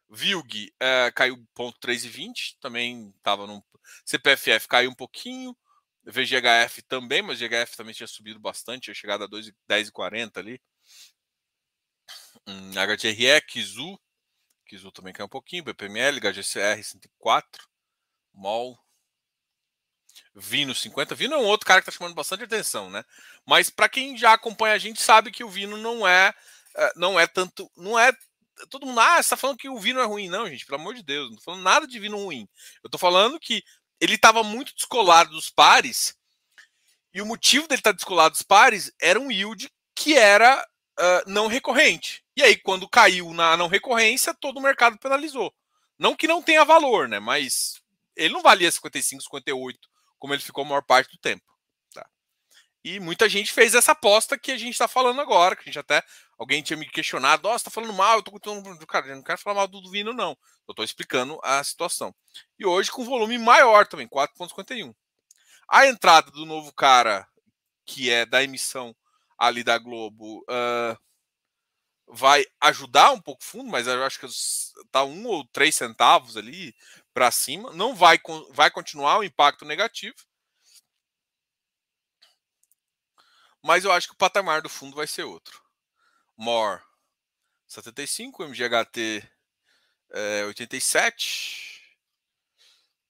VILG 0.09 0.75
uh, 0.75 1.13
caiu 1.15 1.37
0,320, 1.57 2.59
também 2.61 3.15
estava 3.17 3.47
no 3.47 3.65
CPFF 4.05 4.67
caiu 4.67 4.91
um 4.91 4.95
pouquinho, 4.95 5.57
VGHF 6.05 6.83
também, 6.83 7.23
mas 7.23 7.41
o 7.41 7.45
VGHF 7.45 7.77
também 7.77 7.95
tinha 7.95 8.07
subido 8.07 8.41
bastante, 8.41 8.85
tinha 8.85 8.95
chegado 8.95 9.25
a 9.25 9.29
10,40 9.29 10.39
ali. 10.39 10.61
Hum, 12.47 12.73
HTRE, 12.73 13.41
Kizu, 13.47 13.99
Kizu 14.65 14.91
também 14.93 15.13
caiu 15.13 15.27
um 15.27 15.29
pouquinho, 15.29 15.65
BPML, 15.65 16.21
HGCR 16.21 16.83
104, 16.83 17.69
MOL, 18.33 18.79
Vino 20.35 20.75
50. 20.75 21.15
Vino 21.15 21.35
é 21.35 21.39
um 21.39 21.45
outro 21.45 21.67
cara 21.67 21.81
que 21.81 21.89
está 21.89 21.97
chamando 21.97 22.15
bastante 22.15 22.45
atenção, 22.45 22.91
né? 22.91 23.05
Mas 23.47 23.71
para 23.71 23.89
quem 23.89 24.17
já 24.17 24.33
acompanha 24.33 24.75
a 24.75 24.79
gente 24.79 25.01
sabe 25.01 25.31
que 25.31 25.45
o 25.45 25.49
Vino 25.49 25.77
não 25.77 26.07
é, 26.07 26.35
é 26.77 26.93
não 26.97 27.19
é 27.19 27.27
tanto, 27.27 27.71
não 27.77 27.99
é 27.99 28.13
todo 28.71 28.87
mundo, 28.87 29.01
ah, 29.01 29.23
você 29.23 29.31
tá 29.31 29.37
falando 29.37 29.59
que 29.59 29.69
o 29.69 29.79
Vino 29.79 30.01
é 30.01 30.05
ruim, 30.05 30.29
não, 30.29 30.49
gente, 30.49 30.65
pelo 30.65 30.81
amor 30.81 30.95
de 30.95 31.03
Deus, 31.03 31.31
não 31.31 31.37
tô 31.37 31.43
falando 31.43 31.63
nada 31.63 31.87
de 31.87 31.99
Vino 31.99 32.17
ruim. 32.17 32.49
Eu 32.83 32.91
tô 32.91 32.99
falando 32.99 33.39
que 33.39 33.65
ele 34.01 34.15
estava 34.15 34.43
muito 34.43 34.75
descolado 34.75 35.31
dos 35.31 35.51
pares. 35.51 36.17
E 37.13 37.23
o 37.23 37.27
motivo 37.27 37.69
dele 37.69 37.81
estar 37.81 37.91
tá 37.91 37.97
descolado 37.97 38.33
dos 38.33 38.43
pares 38.43 38.93
era 39.01 39.19
um 39.21 39.31
yield 39.31 39.71
que 39.95 40.15
era 40.17 40.67
uh, 40.99 41.31
não 41.31 41.47
recorrente. 41.47 42.24
E 42.37 42.43
aí, 42.43 42.57
quando 42.57 42.89
caiu 42.89 43.33
na 43.33 43.57
não 43.57 43.69
recorrência, 43.69 44.35
todo 44.35 44.59
o 44.59 44.63
mercado 44.63 44.99
penalizou. 44.99 45.55
Não 45.99 46.17
que 46.17 46.27
não 46.27 46.43
tenha 46.43 46.65
valor, 46.65 47.09
né? 47.09 47.19
Mas 47.19 47.81
ele 48.17 48.35
não 48.35 48.43
valia 48.43 48.71
55, 48.71 49.23
58 49.23 49.95
como 50.25 50.33
ele 50.33 50.43
ficou 50.43 50.65
a 50.65 50.67
maior 50.67 50.83
parte 50.83 51.11
do 51.11 51.19
tempo. 51.19 51.45
Tá? 51.93 52.09
E 52.83 52.99
muita 52.99 53.29
gente 53.29 53.53
fez 53.53 53.75
essa 53.75 53.93
aposta 53.93 54.39
que 54.39 54.51
a 54.51 54.57
gente 54.57 54.73
está 54.73 54.89
falando 54.89 55.21
agora, 55.21 55.55
que 55.55 55.61
a 55.61 55.65
gente 55.67 55.79
até. 55.79 56.03
Alguém 56.39 56.63
tinha 56.63 56.79
me 56.79 56.89
questionado, 56.89 57.47
nossa, 57.47 57.67
tá 57.67 57.71
falando 57.71 57.93
mal, 57.93 58.17
eu 58.17 58.23
tô 58.23 58.31
contando. 58.31 58.87
Cara, 58.87 59.09
eu 59.09 59.17
não 59.17 59.23
quero 59.23 59.39
falar 59.39 59.57
mal 59.57 59.69
do 59.69 59.91
Vino, 59.91 60.15
não. 60.15 60.31
Eu 60.67 60.73
estou 60.73 60.83
explicando 60.83 61.39
a 61.45 61.63
situação. 61.63 62.15
E 62.59 62.65
hoje 62.65 62.91
com 62.91 63.05
volume 63.05 63.37
maior 63.37 63.87
também, 63.87 64.09
4,51. 64.09 64.95
A 65.69 65.87
entrada 65.87 66.31
do 66.31 66.47
novo 66.47 66.73
cara, 66.73 67.29
que 67.85 68.11
é 68.11 68.25
da 68.25 68.43
emissão 68.43 68.97
ali 69.37 69.63
da 69.63 69.77
Globo, 69.77 70.39
uh, 70.49 70.99
vai 72.07 72.45
ajudar 72.61 73.13
um 73.13 73.21
pouco 73.21 73.43
o 73.43 73.47
fundo, 73.47 73.71
mas 73.71 73.87
eu 73.87 74.05
acho 74.05 74.21
que 74.21 74.27
está 74.27 75.05
um 75.05 75.27
ou 75.27 75.45
três 75.47 75.75
centavos 75.75 76.37
ali 76.37 76.75
para 77.13 77.31
cima. 77.31 77.73
Não 77.73 77.95
vai, 77.95 78.21
vai 78.51 78.71
continuar 78.71 79.19
o 79.19 79.25
impacto 79.25 79.65
negativo. 79.65 80.17
Mas 83.63 83.85
eu 83.85 83.93
acho 83.93 84.09
que 84.09 84.15
o 84.15 84.19
patamar 84.19 84.61
do 84.61 84.69
fundo 84.69 84.97
vai 84.97 85.07
ser 85.07 85.25
outro. 85.25 85.63
MOR 86.37 86.83
75, 87.67 88.45
MGHT 88.45 89.29
é, 90.11 90.45
87, 90.45 91.83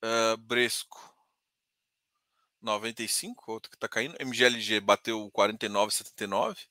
uh, 0.02 0.36
Bresco 0.38 1.14
95, 2.62 3.52
outro 3.52 3.70
que 3.70 3.76
está 3.76 3.88
caindo. 3.88 4.16
MGLG 4.20 4.80
bateu 4.80 5.30
49,79. 5.30 6.66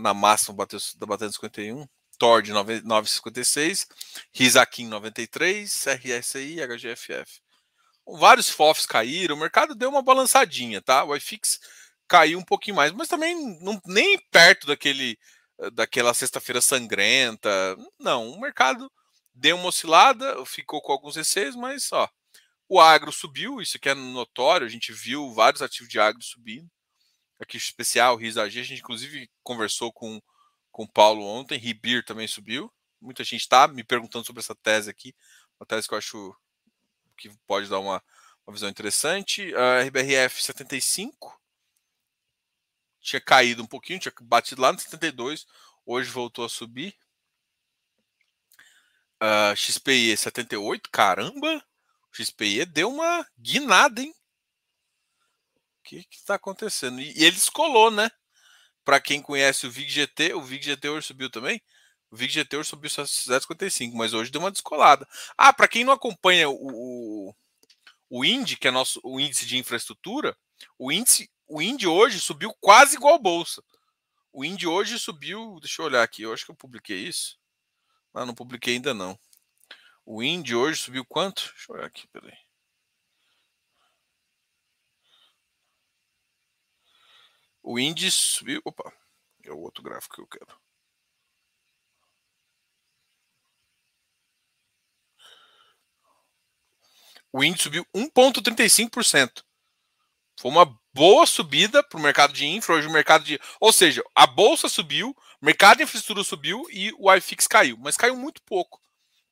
Na 0.00 0.14
máxima 0.14 0.56
bateu, 0.56 0.78
batendo 1.06 1.32
51. 1.32 1.86
Tord 2.18 2.52
956, 2.52 3.86
Risakin 4.32 4.86
93, 4.86 5.86
RSI, 5.86 6.56
HGFF. 6.60 7.40
Vários 8.06 8.48
FOFs 8.50 8.86
caíram, 8.86 9.34
o 9.34 9.38
mercado 9.38 9.74
deu 9.74 9.88
uma 9.90 10.02
balançadinha, 10.02 10.80
tá? 10.80 11.04
O 11.04 11.16
iFix 11.16 11.58
caiu 12.06 12.38
um 12.38 12.44
pouquinho 12.44 12.76
mais, 12.76 12.92
mas 12.92 13.08
também 13.08 13.58
não, 13.60 13.80
nem 13.86 14.18
perto 14.30 14.66
daquele 14.66 15.18
daquela 15.72 16.12
sexta-feira 16.12 16.60
sangrenta. 16.60 17.76
Não, 17.98 18.30
o 18.30 18.40
mercado 18.40 18.90
deu 19.34 19.56
uma 19.56 19.68
oscilada, 19.68 20.44
ficou 20.46 20.82
com 20.82 20.92
alguns 20.92 21.16
receios, 21.16 21.56
mas 21.56 21.90
ó, 21.92 22.08
o 22.68 22.80
agro 22.80 23.12
subiu, 23.12 23.60
isso 23.60 23.76
aqui 23.76 23.88
é 23.88 23.94
notório, 23.94 24.66
a 24.66 24.70
gente 24.70 24.92
viu 24.92 25.32
vários 25.32 25.62
ativos 25.62 25.88
de 25.88 25.98
agro 26.00 26.22
subindo. 26.22 26.68
Aqui 27.40 27.56
especial, 27.56 28.16
RISAG, 28.16 28.60
a 28.60 28.62
gente 28.62 28.80
inclusive 28.80 29.30
conversou 29.42 29.92
com 29.92 30.20
com 30.74 30.82
o 30.82 30.88
Paulo 30.88 31.24
ontem. 31.24 31.56
Ribir 31.56 32.04
também 32.04 32.26
subiu. 32.26 32.70
Muita 33.00 33.22
gente 33.22 33.42
está 33.42 33.68
me 33.68 33.84
perguntando 33.84 34.26
sobre 34.26 34.40
essa 34.40 34.56
tese 34.56 34.90
aqui. 34.90 35.14
Uma 35.58 35.64
tese 35.64 35.86
que 35.86 35.94
eu 35.94 35.98
acho 35.98 36.36
que 37.16 37.30
pode 37.46 37.68
dar 37.68 37.78
uma, 37.78 38.02
uma 38.44 38.52
visão 38.52 38.68
interessante. 38.68 39.54
A 39.54 39.82
RBRF 39.82 40.42
75 40.42 41.40
tinha 43.00 43.20
caído 43.20 43.62
um 43.62 43.66
pouquinho, 43.66 44.00
tinha 44.00 44.12
batido 44.22 44.62
lá 44.62 44.72
no 44.72 44.80
72, 44.80 45.46
hoje 45.86 46.10
voltou 46.10 46.44
a 46.44 46.48
subir. 46.48 46.96
Uh, 49.22 49.54
XPE 49.54 50.16
78, 50.16 50.90
caramba! 50.90 51.64
XPE 52.10 52.64
deu 52.66 52.90
uma 52.90 53.24
guinada, 53.38 54.02
hein? 54.02 54.12
O 55.84 55.88
que 55.88 56.06
está 56.10 56.34
acontecendo? 56.34 57.00
E, 57.00 57.12
e 57.16 57.24
ele 57.24 57.36
descolou, 57.36 57.90
né? 57.90 58.10
para 58.84 59.00
quem 59.00 59.22
conhece 59.22 59.66
o 59.66 59.70
VIG 59.70 59.88
GT, 59.88 60.34
o 60.34 60.42
VIG 60.42 60.62
GT 60.62 60.88
hoje 60.88 61.06
subiu 61.06 61.30
também. 61.30 61.60
O 62.10 62.16
VIG 62.16 62.32
GT 62.32 62.58
hoje 62.58 62.68
subiu 62.68 62.90
só 62.90 63.02
0,55, 63.02 63.92
mas 63.94 64.12
hoje 64.12 64.30
deu 64.30 64.40
uma 64.40 64.50
descolada. 64.50 65.08
Ah, 65.36 65.52
para 65.52 65.66
quem 65.66 65.84
não 65.84 65.92
acompanha 65.92 66.48
o, 66.48 66.54
o, 67.30 67.34
o 68.10 68.24
INDE, 68.24 68.56
que 68.56 68.68
é 68.68 68.70
nosso, 68.70 69.00
o 69.02 69.18
índice 69.18 69.46
de 69.46 69.56
infraestrutura, 69.56 70.36
o 70.78 70.92
índice, 70.92 71.30
o 71.48 71.62
INDE 71.62 71.86
hoje 71.86 72.20
subiu 72.20 72.54
quase 72.60 72.96
igual 72.96 73.14
a 73.14 73.18
bolsa. 73.18 73.62
O 74.32 74.44
INDE 74.44 74.66
hoje 74.66 74.98
subiu, 74.98 75.58
deixa 75.60 75.80
eu 75.80 75.86
olhar 75.86 76.02
aqui, 76.02 76.22
eu 76.22 76.32
acho 76.32 76.44
que 76.44 76.50
eu 76.50 76.56
publiquei 76.56 76.98
isso. 76.98 77.38
Ah, 78.12 78.26
não 78.26 78.34
publiquei 78.34 78.74
ainda 78.74 78.92
não. 78.92 79.18
O 80.04 80.22
INDE 80.22 80.54
hoje 80.54 80.80
subiu 80.80 81.04
quanto? 81.04 81.42
Deixa 81.54 81.72
eu 81.72 81.76
olhar 81.76 81.86
aqui, 81.86 82.06
peraí. 82.08 82.36
O 87.64 87.78
índice 87.78 88.18
subiu. 88.18 88.60
Opa, 88.62 88.92
é 89.42 89.50
o 89.50 89.58
outro 89.58 89.82
gráfico 89.82 90.16
que 90.16 90.20
eu 90.20 90.26
quero. 90.26 90.60
O 97.32 97.42
índice 97.42 97.64
subiu 97.64 97.86
1,35%. 97.94 99.42
Foi 100.38 100.50
uma 100.50 100.78
boa 100.92 101.26
subida 101.26 101.82
para 101.82 101.98
o 101.98 102.02
mercado 102.02 102.34
de 102.34 102.46
infra. 102.46 102.74
Hoje 102.74 102.86
o 102.86 102.92
mercado 102.92 103.24
de. 103.24 103.40
Ou 103.58 103.72
seja, 103.72 104.04
a 104.14 104.26
bolsa 104.26 104.68
subiu, 104.68 105.16
o 105.40 105.44
mercado 105.44 105.78
de 105.78 105.84
infraestrutura 105.84 106.22
subiu 106.22 106.66
e 106.70 106.92
o 106.98 107.12
iFix 107.14 107.46
caiu. 107.46 107.78
Mas 107.78 107.96
caiu 107.96 108.14
muito 108.14 108.42
pouco. 108.42 108.78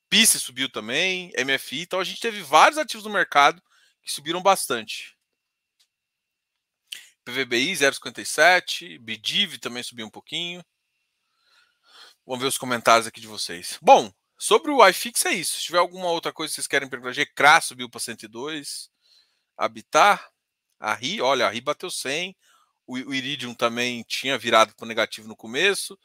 PIS 0.09 0.31
subiu 0.43 0.71
também, 0.71 1.31
MFI. 1.39 1.83
Então 1.83 2.01
a 2.01 2.05
gente 2.05 2.21
teve 2.21 2.43
vários 2.43 2.79
ativos 2.79 3.05
no 3.05 3.13
mercado 3.13 3.63
que 4.03 4.11
subiram 4.11 4.43
bastante. 4.43 5.17
PVBI 7.25 7.73
0,57, 7.73 8.99
BDIV 8.99 9.59
também 9.59 9.83
subiu 9.83 10.07
um 10.07 10.11
pouquinho. 10.11 10.65
Vamos 12.27 12.43
ver 12.43 12.49
os 12.49 12.59
comentários 12.59 13.07
aqui 13.07 13.21
de 13.21 13.27
vocês. 13.27 13.79
Bom, 13.81 14.13
sobre 14.39 14.71
o 14.71 14.87
iFix 14.89 15.25
é 15.27 15.33
isso. 15.33 15.57
Se 15.57 15.65
tiver 15.65 15.79
alguma 15.79 16.07
outra 16.07 16.33
coisa 16.33 16.51
que 16.51 16.55
vocês 16.57 16.67
querem 16.67 16.89
perguntar, 16.89 17.13
GCRA 17.13 17.61
subiu 17.61 17.89
para 17.89 18.01
102, 18.01 18.91
Habitar, 19.57 20.31
a 20.81 20.95
RI, 20.95 21.21
olha, 21.21 21.47
a 21.47 21.51
RI 21.51 21.61
bateu 21.61 21.91
100, 21.91 22.37
o, 22.87 22.95
o 22.95 23.15
Iridium 23.15 23.55
também 23.55 24.03
tinha 24.03 24.37
virado 24.37 24.75
para 24.75 24.89
negativo 24.89 25.29
no 25.29 25.37
começo. 25.37 25.99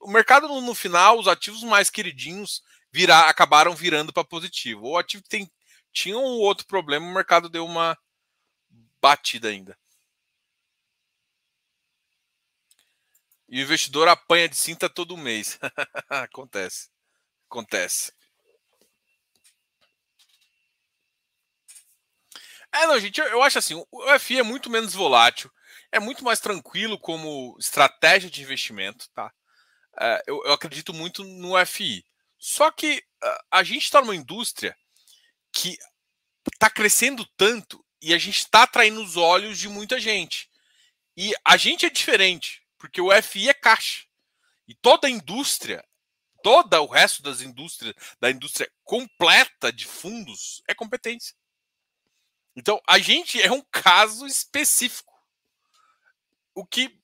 O 0.00 0.10
mercado 0.10 0.48
no, 0.48 0.60
no 0.60 0.74
final, 0.74 1.18
os 1.18 1.28
ativos 1.28 1.62
mais 1.62 1.90
queridinhos 1.90 2.62
virar, 2.90 3.28
acabaram 3.28 3.74
virando 3.74 4.12
para 4.12 4.24
positivo. 4.24 4.88
O 4.88 4.98
ativo 4.98 5.22
tem, 5.28 5.50
tinha 5.92 6.18
um 6.18 6.38
outro 6.40 6.66
problema, 6.66 7.06
o 7.06 7.14
mercado 7.14 7.48
deu 7.48 7.64
uma 7.64 7.96
batida 9.00 9.48
ainda. 9.48 9.78
E 13.48 13.60
o 13.60 13.62
investidor 13.62 14.08
apanha 14.08 14.48
de 14.48 14.56
cinta 14.56 14.88
todo 14.88 15.16
mês. 15.16 15.58
Acontece. 16.08 16.90
Acontece. 17.48 18.12
É, 22.72 22.86
não, 22.86 23.00
gente, 23.00 23.18
eu, 23.20 23.26
eu 23.26 23.42
acho 23.42 23.58
assim, 23.58 23.82
o 23.90 24.18
FI 24.18 24.40
é 24.40 24.42
muito 24.42 24.68
menos 24.68 24.92
volátil, 24.92 25.50
é 25.90 25.98
muito 25.98 26.22
mais 26.22 26.38
tranquilo 26.38 26.98
como 26.98 27.56
estratégia 27.58 28.30
de 28.30 28.42
investimento, 28.42 29.08
tá? 29.14 29.32
É, 29.98 30.22
eu, 30.26 30.44
eu, 30.44 30.52
acredito 30.52 30.92
muito 30.92 31.24
no 31.24 31.54
FI. 31.64 32.04
Só 32.38 32.70
que 32.70 33.02
a 33.50 33.64
gente 33.64 33.84
está 33.84 34.00
numa 34.00 34.14
indústria 34.14 34.76
que 35.52 35.76
está 36.52 36.70
crescendo 36.70 37.26
tanto 37.36 37.84
e 38.00 38.14
a 38.14 38.18
gente 38.18 38.38
está 38.38 38.62
atraindo 38.62 39.02
os 39.02 39.16
olhos 39.16 39.58
de 39.58 39.68
muita 39.68 39.98
gente. 39.98 40.48
E 41.16 41.34
a 41.44 41.56
gente 41.56 41.84
é 41.84 41.90
diferente 41.90 42.62
porque 42.78 43.00
o 43.00 43.10
FI 43.22 43.48
é 43.48 43.54
caixa. 43.54 44.06
E 44.66 44.74
toda 44.74 45.08
a 45.08 45.10
indústria, 45.10 45.84
toda 46.42 46.80
o 46.80 46.86
resto 46.86 47.22
das 47.22 47.40
indústrias, 47.40 47.94
da 48.20 48.30
indústria 48.30 48.70
completa 48.84 49.72
de 49.72 49.86
fundos, 49.86 50.62
é 50.68 50.74
competência. 50.74 51.34
Então, 52.54 52.80
a 52.86 52.98
gente 52.98 53.40
é 53.40 53.50
um 53.52 53.62
caso 53.70 54.26
específico. 54.26 55.14
O 56.54 56.66
que, 56.66 56.98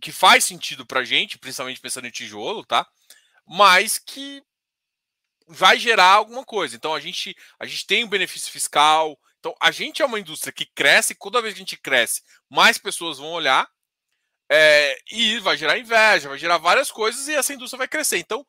que 0.00 0.12
faz 0.12 0.44
sentido 0.44 0.84
para 0.84 1.00
a 1.00 1.04
gente, 1.04 1.38
principalmente 1.38 1.80
pensando 1.80 2.06
em 2.06 2.10
tijolo, 2.10 2.64
tá? 2.64 2.86
Mas 3.46 3.98
que 3.98 4.42
vai 5.46 5.78
gerar 5.78 6.12
alguma 6.12 6.44
coisa. 6.44 6.76
Então, 6.76 6.94
a 6.94 7.00
gente, 7.00 7.34
a 7.58 7.64
gente 7.64 7.86
tem 7.86 8.04
um 8.04 8.08
benefício 8.08 8.52
fiscal. 8.52 9.18
Então, 9.38 9.54
a 9.60 9.70
gente 9.70 10.02
é 10.02 10.04
uma 10.04 10.20
indústria 10.20 10.52
que 10.52 10.66
cresce, 10.66 11.14
toda 11.14 11.40
vez 11.40 11.54
que 11.54 11.58
a 11.60 11.64
gente 11.64 11.76
cresce, 11.78 12.22
mais 12.48 12.76
pessoas 12.76 13.18
vão 13.18 13.32
olhar. 13.32 13.66
É, 14.50 14.98
e 15.10 15.38
vai 15.40 15.56
gerar 15.56 15.78
inveja, 15.78 16.28
vai 16.28 16.38
gerar 16.38 16.58
várias 16.58 16.90
coisas 16.90 17.28
e 17.28 17.34
essa 17.34 17.52
indústria 17.52 17.78
vai 17.78 17.88
crescer. 17.88 18.18
Então, 18.18 18.46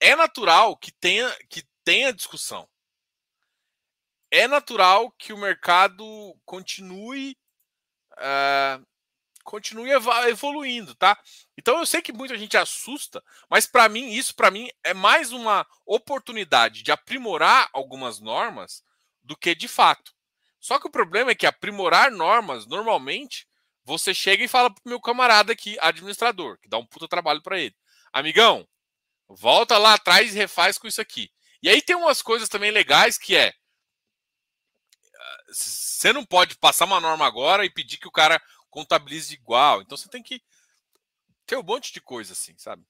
é 0.00 0.14
natural 0.14 0.76
que 0.76 0.92
tenha, 0.92 1.34
que 1.48 1.62
tenha 1.84 2.12
discussão 2.12 2.68
é 4.30 4.46
natural 4.46 5.10
que 5.12 5.32
o 5.32 5.38
mercado 5.38 6.04
continue 6.44 7.36
uh, 8.14 8.86
continue 9.42 9.90
evoluindo, 10.28 10.94
tá? 10.94 11.18
Então 11.56 11.78
eu 11.78 11.86
sei 11.86 12.02
que 12.02 12.12
muita 12.12 12.36
gente 12.36 12.56
assusta, 12.56 13.22
mas 13.48 13.66
para 13.66 13.88
mim 13.88 14.10
isso 14.10 14.34
para 14.34 14.50
mim 14.50 14.68
é 14.84 14.92
mais 14.92 15.32
uma 15.32 15.66
oportunidade 15.86 16.82
de 16.82 16.92
aprimorar 16.92 17.68
algumas 17.72 18.20
normas 18.20 18.84
do 19.22 19.36
que 19.36 19.54
de 19.54 19.66
fato. 19.66 20.12
Só 20.60 20.78
que 20.78 20.86
o 20.86 20.90
problema 20.90 21.30
é 21.30 21.34
que 21.34 21.46
aprimorar 21.46 22.10
normas 22.10 22.66
normalmente 22.66 23.47
você 23.88 24.12
chega 24.12 24.44
e 24.44 24.48
fala 24.48 24.70
pro 24.70 24.82
meu 24.84 25.00
camarada 25.00 25.50
aqui, 25.50 25.78
administrador, 25.80 26.58
que 26.58 26.68
dá 26.68 26.76
um 26.76 26.84
puta 26.84 27.08
trabalho 27.08 27.42
para 27.42 27.58
ele. 27.58 27.74
Amigão, 28.12 28.68
volta 29.26 29.78
lá 29.78 29.94
atrás 29.94 30.34
e 30.34 30.38
refaz 30.38 30.76
com 30.76 30.86
isso 30.86 31.00
aqui. 31.00 31.30
E 31.62 31.70
aí 31.70 31.80
tem 31.80 31.96
umas 31.96 32.20
coisas 32.20 32.50
também 32.50 32.70
legais 32.70 33.16
que 33.16 33.34
é 33.34 33.54
você 35.48 36.12
não 36.12 36.24
pode 36.24 36.56
passar 36.58 36.84
uma 36.84 37.00
norma 37.00 37.26
agora 37.26 37.64
e 37.64 37.70
pedir 37.70 37.96
que 37.96 38.06
o 38.06 38.12
cara 38.12 38.40
contabilize 38.68 39.32
igual. 39.32 39.80
Então 39.80 39.96
você 39.96 40.08
tem 40.08 40.22
que 40.22 40.42
ter 41.46 41.56
um 41.56 41.62
monte 41.62 41.90
de 41.90 42.00
coisa 42.00 42.34
assim, 42.34 42.54
sabe? 42.58 42.84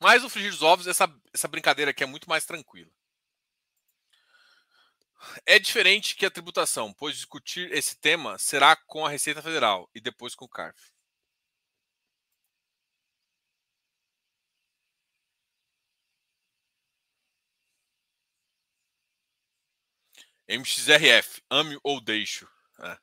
Mas 0.00 0.24
o 0.24 0.28
frigir 0.28 0.50
dos 0.50 0.62
ovos, 0.62 0.88
essa, 0.88 1.08
essa 1.32 1.46
brincadeira 1.46 1.92
aqui 1.92 2.02
é 2.02 2.06
muito 2.06 2.28
mais 2.28 2.44
tranquila. 2.44 2.90
É 5.46 5.58
diferente 5.58 6.14
que 6.16 6.26
a 6.26 6.30
tributação, 6.30 6.92
pois 6.92 7.16
discutir 7.16 7.70
esse 7.72 7.96
tema 7.96 8.38
será 8.38 8.76
com 8.76 9.04
a 9.04 9.10
Receita 9.10 9.42
Federal 9.42 9.88
e 9.94 10.00
depois 10.00 10.34
com 10.34 10.44
o 10.44 10.48
CARF. 10.48 10.94
MXRF, 20.48 21.42
ame 21.50 21.78
ou 21.82 22.00
deixo. 22.00 22.46
É. 22.80 22.98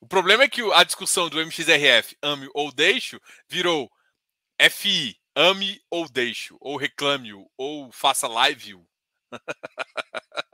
O 0.00 0.06
problema 0.06 0.44
é 0.44 0.48
que 0.48 0.62
a 0.72 0.84
discussão 0.84 1.28
do 1.28 1.40
MXRF, 1.40 2.16
ame 2.22 2.48
ou 2.54 2.72
deixo, 2.72 3.20
virou 3.48 3.90
FI, 4.70 5.18
ame 5.34 5.80
ou 5.90 6.08
deixo, 6.08 6.56
ou 6.60 6.76
reclame-o, 6.76 7.50
ou 7.56 7.90
faça 7.92 8.28
live-o. 8.28 8.86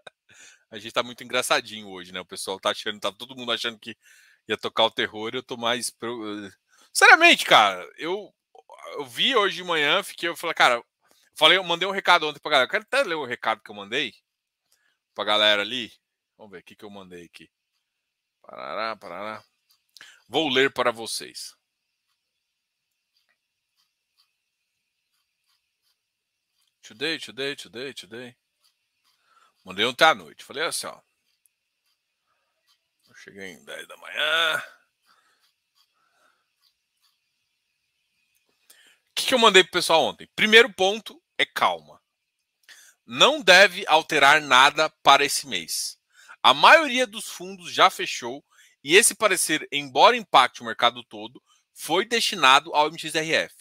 a 0.76 0.80
gente 0.80 0.92
tá 0.92 1.02
muito 1.02 1.24
engraçadinho 1.24 1.88
hoje, 1.88 2.12
né? 2.12 2.20
O 2.20 2.24
pessoal 2.26 2.60
tá 2.60 2.70
achando, 2.70 3.00
tá 3.00 3.10
todo 3.12 3.36
mundo 3.36 3.52
achando 3.52 3.78
que 3.78 3.96
ia 4.48 4.56
tocar 4.56 4.84
o 4.84 4.90
terror, 4.90 5.30
eu 5.34 5.42
tô 5.42 5.56
mais. 5.56 5.90
Pro... 5.90 6.50
Seriamente, 6.92 7.44
cara, 7.44 7.82
eu, 7.98 8.32
eu 8.94 9.06
vi 9.06 9.34
hoje 9.34 9.56
de 9.56 9.64
manhã, 9.64 10.02
fiquei, 10.02 10.28
eu 10.28 10.36
falei, 10.36 10.54
cara, 10.54 10.82
falei, 11.34 11.58
eu 11.58 11.64
mandei 11.64 11.88
um 11.88 11.92
recado 11.92 12.26
ontem 12.26 12.40
pra 12.40 12.50
galera. 12.50 12.66
Eu 12.66 12.70
quero 12.70 12.84
até 12.84 13.02
ler 13.04 13.14
o 13.14 13.24
recado 13.24 13.62
que 13.62 13.70
eu 13.70 13.74
mandei 13.74 14.14
pra 15.14 15.24
galera 15.24 15.62
ali. 15.62 15.92
Vamos 16.36 16.52
ver 16.52 16.60
o 16.60 16.64
que, 16.64 16.76
que 16.76 16.84
eu 16.84 16.90
mandei 16.90 17.24
aqui. 17.24 17.50
Parará, 18.42 18.96
parará. 18.96 19.44
Vou 20.28 20.48
ler 20.48 20.72
para 20.72 20.92
vocês. 20.92 21.54
Today, 26.82 27.18
today, 27.18 27.56
today, 27.56 27.92
today. 27.94 28.36
Mandei 29.66 29.84
ontem 29.84 30.04
à 30.04 30.14
noite. 30.14 30.44
Falei 30.44 30.64
assim, 30.64 30.86
ó. 30.86 30.98
Cheguei 33.16 33.52
em 33.52 33.64
10 33.64 33.88
da 33.88 33.96
manhã. 33.98 34.62
O 39.10 39.14
que, 39.14 39.26
que 39.26 39.34
eu 39.34 39.38
mandei 39.38 39.62
pro 39.62 39.72
pessoal 39.72 40.04
ontem? 40.04 40.28
Primeiro 40.36 40.72
ponto 40.72 41.22
é 41.36 41.44
calma 41.44 42.00
não 43.06 43.40
deve 43.40 43.84
alterar 43.86 44.42
nada 44.42 44.90
para 45.02 45.24
esse 45.24 45.46
mês. 45.46 45.96
A 46.42 46.52
maioria 46.52 47.06
dos 47.06 47.28
fundos 47.28 47.72
já 47.72 47.88
fechou 47.88 48.44
e 48.82 48.96
esse 48.96 49.14
parecer, 49.14 49.66
embora 49.70 50.16
impacte 50.16 50.60
o 50.60 50.64
mercado 50.64 51.04
todo, 51.04 51.42
foi 51.72 52.04
destinado 52.04 52.74
ao 52.74 52.88
MXRF. 52.88 53.54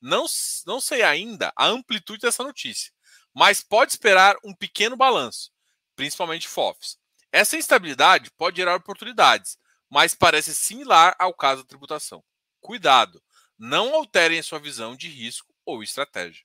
Não, 0.00 0.26
não 0.66 0.80
sei 0.80 1.02
ainda 1.02 1.52
a 1.56 1.66
amplitude 1.66 2.20
dessa 2.20 2.42
notícia, 2.42 2.92
mas 3.34 3.62
pode 3.62 3.92
esperar 3.92 4.36
um 4.44 4.54
pequeno 4.54 4.96
balanço, 4.96 5.50
principalmente 5.96 6.48
FOFs. 6.48 6.98
Essa 7.30 7.56
instabilidade 7.56 8.30
pode 8.32 8.56
gerar 8.56 8.76
oportunidades, 8.76 9.56
mas 9.88 10.14
parece 10.14 10.54
similar 10.54 11.14
ao 11.18 11.34
caso 11.34 11.62
da 11.62 11.68
tributação. 11.68 12.22
Cuidado, 12.60 13.22
não 13.58 13.94
alterem 13.94 14.38
a 14.38 14.42
sua 14.42 14.58
visão 14.58 14.96
de 14.96 15.08
risco 15.08 15.52
ou 15.64 15.82
estratégia. 15.82 16.44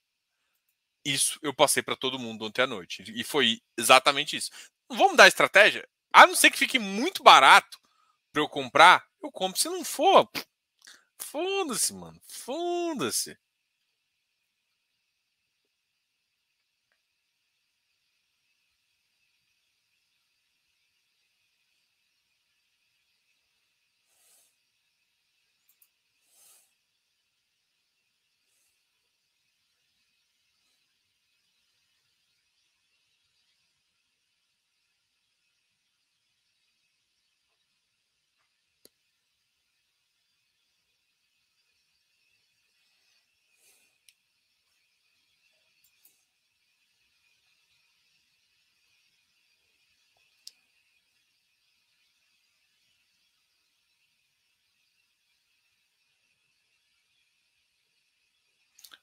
Isso 1.04 1.40
eu 1.42 1.54
passei 1.54 1.82
para 1.82 1.96
todo 1.96 2.20
mundo 2.20 2.46
ontem 2.46 2.62
à 2.62 2.68
noite. 2.68 3.04
E 3.08 3.24
foi 3.24 3.62
exatamente 3.78 4.36
isso. 4.36 4.52
Vamos 4.90 5.18
dar 5.18 5.28
estratégia? 5.28 5.88
A 6.14 6.26
não 6.26 6.36
ser 6.36 6.52
que 6.52 6.58
fique 6.58 6.80
muito 6.80 7.24
barato 7.24 7.80
para 8.32 8.42
eu 8.42 8.50
comprar, 8.50 9.06
eu 9.22 9.32
compro. 9.32 9.60
Se 9.60 9.70
não 9.70 9.84
for, 9.84 10.30
foda-se, 11.18 11.94
mano. 11.94 12.20
Foda-se. 12.28 13.38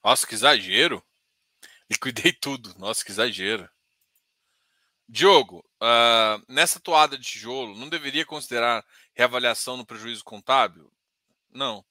Nossa, 0.04 0.26
que 0.26 0.34
exagero. 0.34 1.02
Liquidei 1.90 2.32
tudo. 2.32 2.74
Nossa, 2.78 3.02
que 3.04 3.10
exagero. 3.10 3.68
Diogo, 5.08 5.64
uh, 5.82 6.42
nessa 6.48 6.80
toada 6.80 7.16
de 7.16 7.24
tijolo, 7.24 7.76
não 7.76 7.88
deveria 7.88 8.24
considerar 8.24 8.84
reavaliação 9.14 9.76
no 9.76 9.86
prejuízo 9.86 10.24
contábil? 10.24 10.90
Não. 11.50 11.84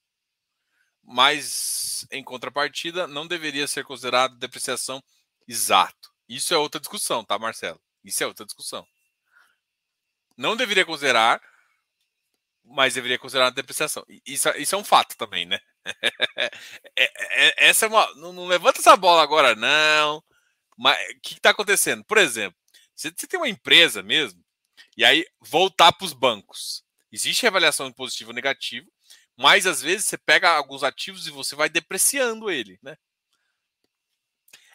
Mas, 1.03 2.07
em 2.11 2.23
contrapartida, 2.23 3.07
não 3.07 3.27
deveria 3.27 3.67
ser 3.67 3.83
considerado 3.83 4.37
depreciação 4.37 5.03
exato. 5.47 6.11
Isso 6.27 6.53
é 6.53 6.57
outra 6.57 6.79
discussão, 6.79 7.23
tá, 7.23 7.37
Marcelo? 7.37 7.79
Isso 8.03 8.23
é 8.23 8.27
outra 8.27 8.45
discussão. 8.45 8.85
Não 10.35 10.55
deveria 10.55 10.85
considerar, 10.85 11.41
mas 12.63 12.93
deveria 12.95 13.19
considerar 13.19 13.47
a 13.47 13.49
depreciação. 13.51 14.03
Isso, 14.25 14.49
isso 14.57 14.75
é 14.75 14.77
um 14.77 14.83
fato 14.83 15.17
também, 15.17 15.45
né? 15.45 15.59
É, 16.97 17.05
é, 17.65 17.67
essa 17.69 17.85
é 17.85 17.89
uma. 17.89 18.13
Não, 18.15 18.31
não, 18.33 18.45
levanta 18.47 18.79
essa 18.79 18.95
bola 18.97 19.21
agora, 19.23 19.55
não. 19.55 20.23
Mas 20.77 20.97
o 21.11 21.21
que 21.21 21.35
está 21.35 21.51
acontecendo? 21.51 22.03
Por 22.05 22.17
exemplo, 22.17 22.57
Você, 22.95 23.11
você 23.15 23.27
tem 23.27 23.39
uma 23.39 23.49
empresa 23.49 24.03
mesmo, 24.03 24.43
e 24.97 25.05
aí 25.05 25.25
voltar 25.41 25.91
para 25.93 26.05
os 26.05 26.13
bancos. 26.13 26.83
Existe 27.11 27.47
avaliação 27.47 27.91
positiva 27.93 28.31
ou 28.31 28.35
negativa, 28.35 28.87
mas 29.37 29.67
às 29.67 29.81
vezes 29.81 30.07
você 30.07 30.17
pega 30.17 30.51
alguns 30.51 30.83
ativos 30.83 31.27
e 31.27 31.31
você 31.31 31.55
vai 31.55 31.69
depreciando 31.69 32.51
ele, 32.51 32.79
né? 32.83 32.97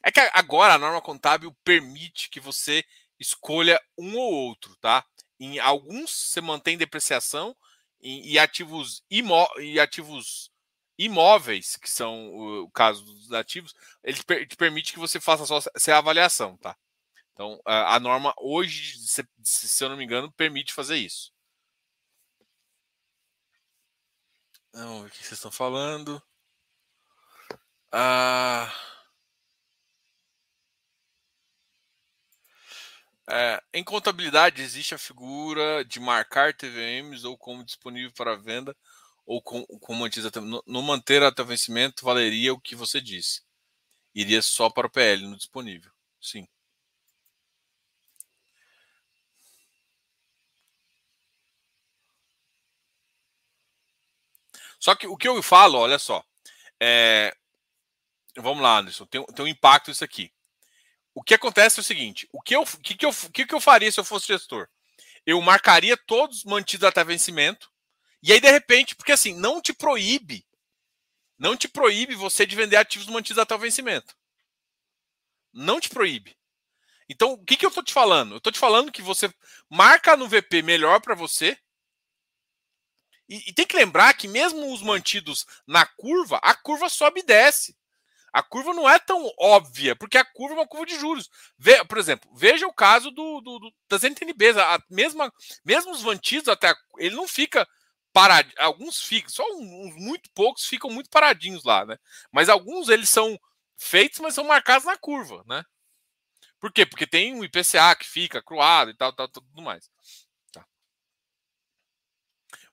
É 0.02 0.10
que 0.10 0.20
agora 0.32 0.74
a 0.74 0.78
norma 0.78 1.00
contábil 1.02 1.54
permite 1.64 2.28
que 2.30 2.40
você 2.40 2.84
escolha 3.18 3.80
um 3.96 4.16
ou 4.16 4.32
outro, 4.32 4.76
tá? 4.76 5.04
Em 5.40 5.58
alguns 5.58 6.10
você 6.12 6.40
mantém 6.40 6.78
depreciação 6.78 7.56
e, 8.00 8.32
e 8.32 8.38
ativos, 8.38 9.02
imó 9.10 9.46
e 9.58 9.78
ativos 9.80 10.50
imóveis, 10.98 11.76
que 11.76 11.90
são 11.90 12.34
o, 12.34 12.70
caso 12.70 13.04
dos 13.04 13.32
ativos, 13.32 13.74
ele 14.02 14.18
te 14.46 14.56
permite 14.56 14.92
que 14.92 14.98
você 14.98 15.20
faça 15.20 15.46
só 15.46 15.58
essa 15.74 15.96
avaliação, 15.96 16.56
tá? 16.56 16.76
Então, 17.32 17.60
a, 17.64 17.94
a 17.94 18.00
norma 18.00 18.34
hoje, 18.36 18.98
se, 18.98 19.24
se, 19.42 19.84
eu 19.84 19.88
não 19.88 19.96
me 19.96 20.04
engano, 20.04 20.32
permite 20.32 20.74
fazer 20.74 20.96
isso. 20.96 21.32
Ver 24.74 24.84
o 24.84 25.08
que 25.10 25.18
vocês 25.18 25.32
estão 25.32 25.50
falando. 25.50 26.20
Ah. 27.92 28.72
É, 33.30 33.62
em 33.74 33.84
contabilidade 33.84 34.62
existe 34.62 34.94
a 34.94 34.98
figura 34.98 35.84
de 35.84 36.00
marcar 36.00 36.54
TVMs 36.54 37.26
ou 37.26 37.36
como 37.36 37.62
disponível 37.64 38.10
para 38.12 38.36
venda 38.36 38.74
ou 39.26 39.42
com, 39.42 39.66
com 39.66 39.94
mantido 39.94 40.30
no, 40.66 40.82
manter 40.82 41.22
até 41.22 41.44
vencimento 41.44 42.04
valeria 42.04 42.54
o 42.54 42.60
que 42.60 42.74
você 42.74 43.00
disse. 43.00 43.42
Iria 44.14 44.42
só 44.42 44.70
para 44.70 44.86
o 44.86 44.90
PL 44.90 45.26
no 45.26 45.36
disponível. 45.36 45.92
Sim. 46.20 46.48
Só 54.80 54.94
que 54.94 55.06
o 55.06 55.16
que 55.16 55.28
eu 55.28 55.42
falo, 55.42 55.78
olha 55.78 55.98
só, 55.98 56.24
é... 56.80 57.34
vamos 58.36 58.62
lá, 58.62 58.78
Anderson, 58.78 59.06
tem, 59.06 59.24
tem 59.26 59.44
um 59.44 59.48
impacto 59.48 59.90
isso 59.90 60.04
aqui. 60.04 60.32
O 61.18 61.22
que 61.24 61.34
acontece 61.34 61.80
é 61.80 61.82
o 61.82 61.84
seguinte: 61.84 62.28
o 62.32 62.40
que 62.40 62.54
eu, 62.54 62.64
que, 62.64 62.94
que, 62.94 63.04
eu, 63.04 63.12
que, 63.34 63.44
que 63.44 63.52
eu 63.54 63.60
faria 63.60 63.90
se 63.90 63.98
eu 63.98 64.04
fosse 64.04 64.28
gestor? 64.28 64.68
Eu 65.26 65.42
marcaria 65.42 65.96
todos 65.96 66.44
mantidos 66.44 66.86
até 66.86 67.02
vencimento, 67.02 67.68
e 68.22 68.32
aí, 68.32 68.40
de 68.40 68.48
repente, 68.48 68.94
porque 68.94 69.10
assim, 69.10 69.34
não 69.34 69.60
te 69.60 69.72
proíbe, 69.72 70.46
não 71.36 71.56
te 71.56 71.66
proíbe 71.66 72.14
você 72.14 72.46
de 72.46 72.54
vender 72.54 72.76
ativos 72.76 73.08
mantidos 73.08 73.40
até 73.40 73.52
o 73.52 73.58
vencimento. 73.58 74.14
Não 75.52 75.80
te 75.80 75.88
proíbe. 75.88 76.38
Então, 77.08 77.32
o 77.32 77.44
que, 77.44 77.56
que 77.56 77.66
eu 77.66 77.70
estou 77.70 77.82
te 77.82 77.92
falando? 77.92 78.34
Eu 78.34 78.38
estou 78.38 78.52
te 78.52 78.58
falando 78.58 78.92
que 78.92 79.02
você 79.02 79.28
marca 79.68 80.16
no 80.16 80.28
VP 80.28 80.62
melhor 80.62 81.00
para 81.00 81.16
você. 81.16 81.58
E, 83.28 83.50
e, 83.50 83.52
tem 83.52 83.66
que 83.66 83.76
lembrar 83.76 84.14
que 84.14 84.28
mesmo 84.28 84.72
os 84.72 84.82
mantidos 84.82 85.44
na 85.66 85.84
curva, 85.84 86.38
a 86.44 86.54
curva 86.54 86.88
sobe 86.88 87.20
e 87.20 87.24
desce. 87.24 87.76
A 88.38 88.42
curva 88.44 88.72
não 88.72 88.88
é 88.88 89.00
tão 89.00 89.28
óbvia, 89.36 89.96
porque 89.96 90.16
a 90.16 90.24
curva 90.24 90.54
é 90.54 90.58
uma 90.58 90.68
curva 90.68 90.86
de 90.86 90.96
juros. 90.96 91.28
Ve, 91.58 91.84
por 91.86 91.98
exemplo, 91.98 92.30
veja 92.36 92.68
o 92.68 92.72
caso 92.72 93.10
do, 93.10 93.40
do, 93.40 93.58
do 93.58 93.74
das 93.88 94.04
NTNBs. 94.04 94.56
A 94.56 94.80
mesma, 94.88 95.32
mesmo 95.64 95.90
os 95.90 96.04
mantidos, 96.04 96.46
até 96.46 96.72
ele 96.98 97.16
não 97.16 97.26
fica 97.26 97.68
parado. 98.12 98.48
Alguns 98.58 99.02
ficam, 99.02 99.28
só 99.28 99.42
uns 99.56 99.96
muito 99.96 100.30
poucos 100.36 100.66
ficam 100.66 100.88
muito 100.88 101.10
paradinhos 101.10 101.64
lá, 101.64 101.84
né? 101.84 101.98
Mas 102.30 102.48
alguns 102.48 102.88
eles 102.88 103.08
são 103.08 103.36
feitos, 103.76 104.20
mas 104.20 104.34
são 104.34 104.44
marcados 104.44 104.84
na 104.86 104.96
curva, 104.96 105.42
né? 105.44 105.64
Por 106.60 106.72
quê? 106.72 106.86
Porque 106.86 107.08
tem 107.08 107.34
um 107.34 107.42
IPCA 107.42 107.96
que 107.98 108.06
fica 108.06 108.40
cruado 108.40 108.92
e 108.92 108.94
tal, 108.96 109.12
tal, 109.12 109.26
tudo 109.26 109.60
mais. 109.60 109.90
Tá. 110.52 110.64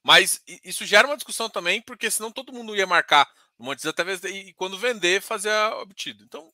Mas 0.03 0.43
isso 0.63 0.85
gera 0.85 1.07
uma 1.07 1.17
discussão 1.17 1.49
também, 1.49 1.81
porque 1.81 2.11
senão 2.11 2.31
todo 2.31 2.53
mundo 2.53 2.75
ia 2.75 2.85
marcar 2.85 3.27
Montes 3.57 3.85
até 3.85 4.03
e 4.29 4.53
quando 4.53 4.77
vender, 4.77 5.21
fazer 5.21 5.49
a 5.51 5.77
obtido. 5.77 6.23
Então, 6.23 6.53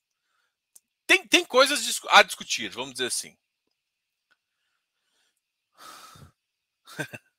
tem, 1.07 1.27
tem 1.27 1.43
coisas 1.45 1.99
a 2.09 2.23
discutir, 2.23 2.69
vamos 2.69 2.93
dizer 2.93 3.07
assim. 3.07 3.35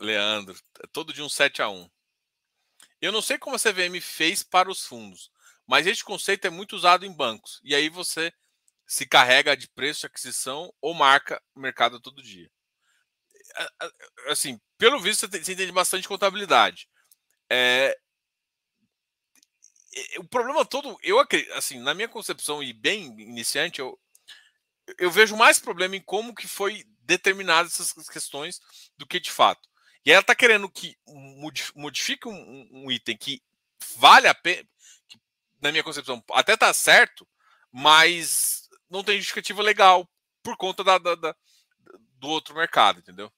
Leandro, 0.00 0.58
todo 0.92 1.12
de 1.12 1.22
um 1.22 1.28
7 1.28 1.62
a 1.62 1.68
1. 1.68 1.88
Eu 3.00 3.12
não 3.12 3.22
sei 3.22 3.38
como 3.38 3.56
a 3.56 3.58
CVM 3.58 4.00
fez 4.00 4.42
para 4.42 4.70
os 4.70 4.84
fundos, 4.84 5.30
mas 5.66 5.86
este 5.86 6.04
conceito 6.04 6.46
é 6.46 6.50
muito 6.50 6.74
usado 6.74 7.04
em 7.04 7.12
bancos. 7.12 7.60
E 7.62 7.74
aí 7.74 7.88
você 7.88 8.32
se 8.86 9.06
carrega 9.06 9.56
de 9.56 9.68
preço 9.68 10.06
aquisição 10.06 10.72
ou 10.80 10.94
marca 10.94 11.42
o 11.54 11.60
mercado 11.60 12.00
todo 12.00 12.22
dia. 12.22 12.50
Assim, 14.28 14.60
pelo 14.78 15.00
visto, 15.00 15.28
você 15.28 15.38
entende 15.38 15.72
bastante 15.72 16.08
contabilidade. 16.08 16.88
É, 17.50 17.96
o 20.18 20.24
problema 20.24 20.64
todo, 20.64 20.98
eu 21.02 21.18
assim, 21.54 21.78
na 21.80 21.94
minha 21.94 22.08
concepção 22.08 22.62
e 22.62 22.72
bem 22.72 23.06
iniciante, 23.20 23.80
eu, 23.80 23.98
eu 24.98 25.10
vejo 25.10 25.36
mais 25.36 25.58
problema 25.58 25.96
em 25.96 26.00
como 26.00 26.34
que 26.34 26.46
foi 26.46 26.84
determinadas 27.00 27.80
essas 27.80 28.08
questões 28.08 28.60
do 28.96 29.06
que 29.06 29.20
de 29.20 29.30
fato. 29.30 29.68
E 30.04 30.12
ela 30.12 30.20
está 30.20 30.34
querendo 30.34 30.68
que 30.68 30.96
modifique 31.74 32.28
um, 32.28 32.68
um, 32.70 32.90
item 32.90 33.16
que 33.16 33.42
vale 33.96 34.28
a 34.28 34.34
pena, 34.34 34.62
que, 35.08 35.18
na 35.60 35.72
minha 35.72 35.82
concepção, 35.82 36.22
até 36.32 36.54
está 36.54 36.72
certo, 36.72 37.26
mas 37.72 38.68
não 38.88 39.02
tem 39.02 39.16
justificativa 39.16 39.62
legal 39.62 40.08
por 40.42 40.56
conta 40.56 40.84
da, 40.84 40.98
da, 40.98 41.14
da, 41.16 41.36
do 42.20 42.28
outro 42.28 42.54
mercado, 42.54 43.00
entendeu? 43.00 43.32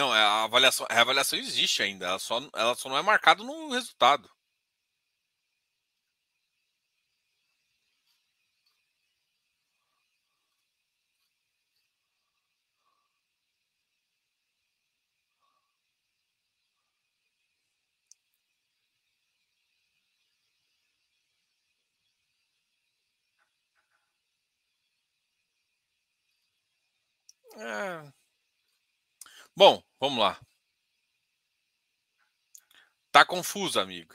Não, 0.00 0.16
é, 0.16 0.18
a 0.22 0.44
avaliação, 0.44 0.86
a 0.88 0.98
avaliação 0.98 1.38
existe 1.38 1.82
ainda, 1.82 2.06
ela 2.06 2.18
só, 2.18 2.40
ela 2.54 2.74
só 2.74 2.88
não 2.88 2.96
é 2.96 3.02
marcada 3.02 3.42
no 3.44 3.68
resultado. 3.70 4.30
É. 27.56 28.12
Bom, 29.56 29.82
vamos 30.00 30.18
lá. 30.18 30.40
Tá 33.12 33.24
confuso, 33.24 33.78
amigo. 33.78 34.14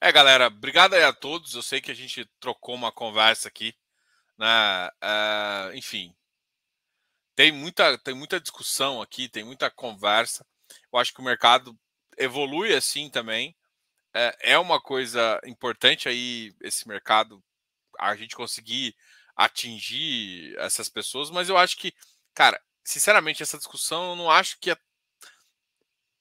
É, 0.00 0.12
galera, 0.12 0.48
obrigado 0.48 0.94
aí 0.94 1.02
a 1.02 1.12
todos. 1.12 1.54
Eu 1.54 1.62
sei 1.62 1.80
que 1.80 1.90
a 1.90 1.94
gente 1.94 2.24
trocou 2.40 2.74
uma 2.74 2.92
conversa 2.92 3.48
aqui, 3.48 3.74
né? 4.38 4.88
Uh, 5.02 5.74
enfim, 5.76 6.14
tem 7.34 7.50
muita, 7.50 7.98
tem 7.98 8.14
muita 8.14 8.40
discussão 8.40 9.02
aqui, 9.02 9.28
tem 9.28 9.44
muita 9.44 9.70
conversa. 9.70 10.46
Eu 10.92 10.98
acho 10.98 11.12
que 11.12 11.20
o 11.20 11.24
mercado 11.24 11.76
evolui 12.16 12.74
assim 12.74 13.10
também. 13.10 13.56
É, 14.14 14.52
é 14.52 14.58
uma 14.58 14.80
coisa 14.80 15.40
importante 15.44 16.08
aí 16.08 16.54
esse 16.60 16.86
mercado, 16.86 17.42
a 17.98 18.14
gente 18.14 18.36
conseguir 18.36 18.94
atingir 19.36 20.56
essas 20.58 20.88
pessoas, 20.88 21.30
mas 21.30 21.48
eu 21.48 21.58
acho 21.58 21.76
que, 21.76 21.92
cara, 22.32 22.60
sinceramente, 22.84 23.42
essa 23.42 23.58
discussão 23.58 24.10
eu 24.10 24.16
não 24.16 24.30
acho 24.30 24.58
que 24.60 24.70
é... 24.70 24.76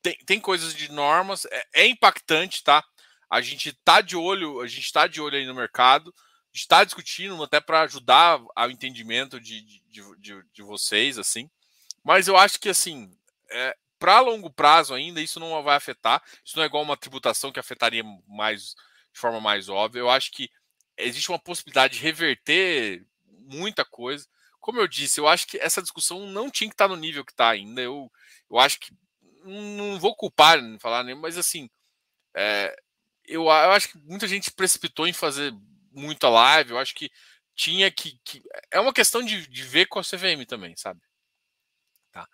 tem, 0.01 0.18
tem 0.26 0.39
coisas 0.39 0.74
de 0.74 0.91
normas, 0.91 1.45
é, 1.45 1.68
é 1.74 1.88
impactante, 1.88 2.64
tá? 2.64 2.84
A 3.34 3.42
gente 3.42 3.70
está 3.70 4.00
de 4.00 4.16
olho, 4.16 4.62
a 4.62 4.68
gente 4.68 4.86
está 4.86 5.08
de 5.08 5.20
olho 5.20 5.36
aí 5.36 5.44
no 5.44 5.56
mercado, 5.56 6.14
está 6.54 6.84
discutindo 6.84 7.42
até 7.42 7.60
para 7.60 7.82
ajudar 7.82 8.40
ao 8.56 8.70
entendimento 8.70 9.40
de, 9.40 9.60
de, 9.62 9.82
de, 10.20 10.44
de, 10.54 10.62
vocês, 10.62 11.18
assim. 11.18 11.50
Mas 12.04 12.28
eu 12.28 12.38
acho 12.38 12.60
que 12.60 12.70
assim 12.70 13.12
é, 13.50 13.76
para 13.98 14.20
longo 14.20 14.52
prazo 14.52 14.94
ainda, 14.94 15.20
isso 15.20 15.40
não 15.40 15.64
vai 15.64 15.76
afetar. 15.76 16.22
Isso 16.46 16.56
não 16.56 16.64
é 16.64 16.68
igual 16.68 16.84
uma 16.84 16.96
tributação 16.96 17.52
que 17.52 17.60
afetaria 17.60 18.04
mais 18.28 18.76
de 19.12 19.20
forma 19.20 19.42
mais 19.42 19.68
óbvia. 19.68 20.02
Eu 20.02 20.12
acho 20.12 20.30
que 20.32 20.48
existe 20.96 21.32
uma 21.32 21.40
possibilidade 21.40 21.96
de 21.96 22.04
reverter 22.04 23.04
muita 23.26 23.84
coisa. 23.84 24.28
Como 24.60 24.80
eu 24.80 24.88
disse, 24.88 25.20
eu 25.20 25.28
acho 25.28 25.48
que 25.48 25.58
essa 25.58 25.82
discussão 25.82 26.28
não 26.28 26.52
tinha 26.52 26.70
que 26.70 26.76
estar 26.76 26.88
no 26.88 26.96
nível 26.96 27.26
que 27.26 27.32
está 27.32 27.50
ainda. 27.50 27.82
Eu, 27.82 28.12
eu 28.48 28.60
acho 28.60 28.80
que 28.80 28.92
não 29.44 30.00
vou 30.00 30.16
culpar, 30.16 30.62
não 30.62 30.80
falar 30.80 31.04
nem, 31.04 31.16
mas 31.16 31.36
assim, 31.36 31.68
é, 32.36 32.76
eu, 33.26 33.44
eu 33.44 33.50
acho 33.50 33.90
que 33.90 33.98
muita 34.00 34.28
gente 34.28 34.52
precipitou 34.52 35.08
em 35.08 35.14
fazer 35.14 35.54
muita 35.92 36.30
live. 36.30 36.72
Eu 36.72 36.80
acho 36.80 36.94
que 36.96 37.12
tinha 37.56 37.90
que. 37.92 38.20
que 38.24 38.44
é 38.72 38.80
uma 38.80 38.94
questão 38.94 39.24
de, 39.24 39.48
de, 39.48 39.64
ver 39.64 39.88
com 39.88 40.00
a 40.00 40.04
CVM 40.04 40.46
também, 40.48 40.76
sabe? 40.76 41.02
Tá. 42.12 42.28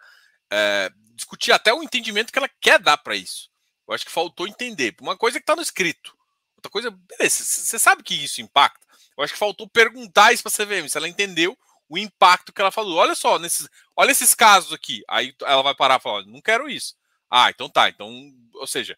É, 0.52 0.92
discutir 1.14 1.52
até 1.52 1.74
o 1.74 1.84
entendimento 1.84 2.32
que 2.32 2.40
ela 2.40 2.50
quer 2.62 2.80
dar 2.80 2.98
para 2.98 3.16
isso. 3.16 3.50
Eu 3.88 3.94
acho 3.94 4.06
que 4.06 4.12
faltou 4.12 4.48
entender. 4.48 4.96
Uma 5.02 5.18
coisa 5.18 5.38
é 5.38 5.40
que 5.40 5.44
está 5.44 5.56
no 5.56 5.62
escrito. 5.62 6.18
Outra 6.56 6.72
coisa, 6.72 6.92
beleza, 6.92 7.44
você 7.44 7.80
sabe 7.80 8.04
que 8.04 8.14
isso 8.14 8.42
impacta. 8.42 8.86
Eu 9.18 9.24
acho 9.24 9.34
que 9.34 9.40
faltou 9.40 9.68
perguntar 9.68 10.34
isso 10.34 10.44
para 10.44 10.52
a 10.52 10.66
CVM, 10.66 10.88
se 10.88 10.98
ela 10.98 11.08
entendeu 11.08 11.58
o 11.90 11.98
impacto 11.98 12.54
que 12.54 12.62
ela 12.62 12.72
falou. 12.72 12.98
Olha 12.98 13.16
só, 13.16 13.40
nesses, 13.40 13.68
olha 13.96 14.12
esses 14.12 14.36
casos 14.36 14.72
aqui. 14.72 15.04
Aí 15.10 15.34
ela 15.42 15.64
vai 15.64 15.76
parar 15.76 16.00
e 16.00 16.02
falar: 16.02 16.26
não 16.26 16.42
quero 16.42 16.70
isso. 16.70 16.96
Ah, 17.30 17.50
então 17.50 17.70
tá. 17.70 17.90
Então, 17.90 18.10
ou 18.54 18.68
seja, 18.68 18.98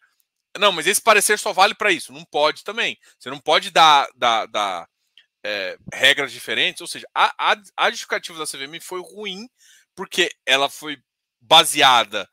não, 0.58 0.72
mas 0.72 0.86
esse 0.86 1.00
parecer 1.00 1.38
só 1.38 1.52
vale 1.52 1.74
para 1.74 1.92
isso. 1.92 2.12
Não 2.12 2.24
pode 2.24 2.64
também. 2.64 2.98
Você 3.18 3.30
não 3.30 3.38
pode 3.38 3.70
dar, 3.70 4.08
dar, 4.14 4.46
dar 4.46 4.88
é, 5.44 5.76
regras 5.92 6.32
diferentes. 6.32 6.80
Ou 6.80 6.86
seja, 6.86 7.06
a, 7.14 7.52
a, 7.52 7.56
a 7.76 7.90
justificativa 7.90 8.38
da 8.38 8.46
CVM 8.46 8.80
foi 8.80 9.00
ruim 9.00 9.48
porque 9.94 10.30
ela 10.46 10.68
foi 10.68 10.98
baseada 11.40 12.28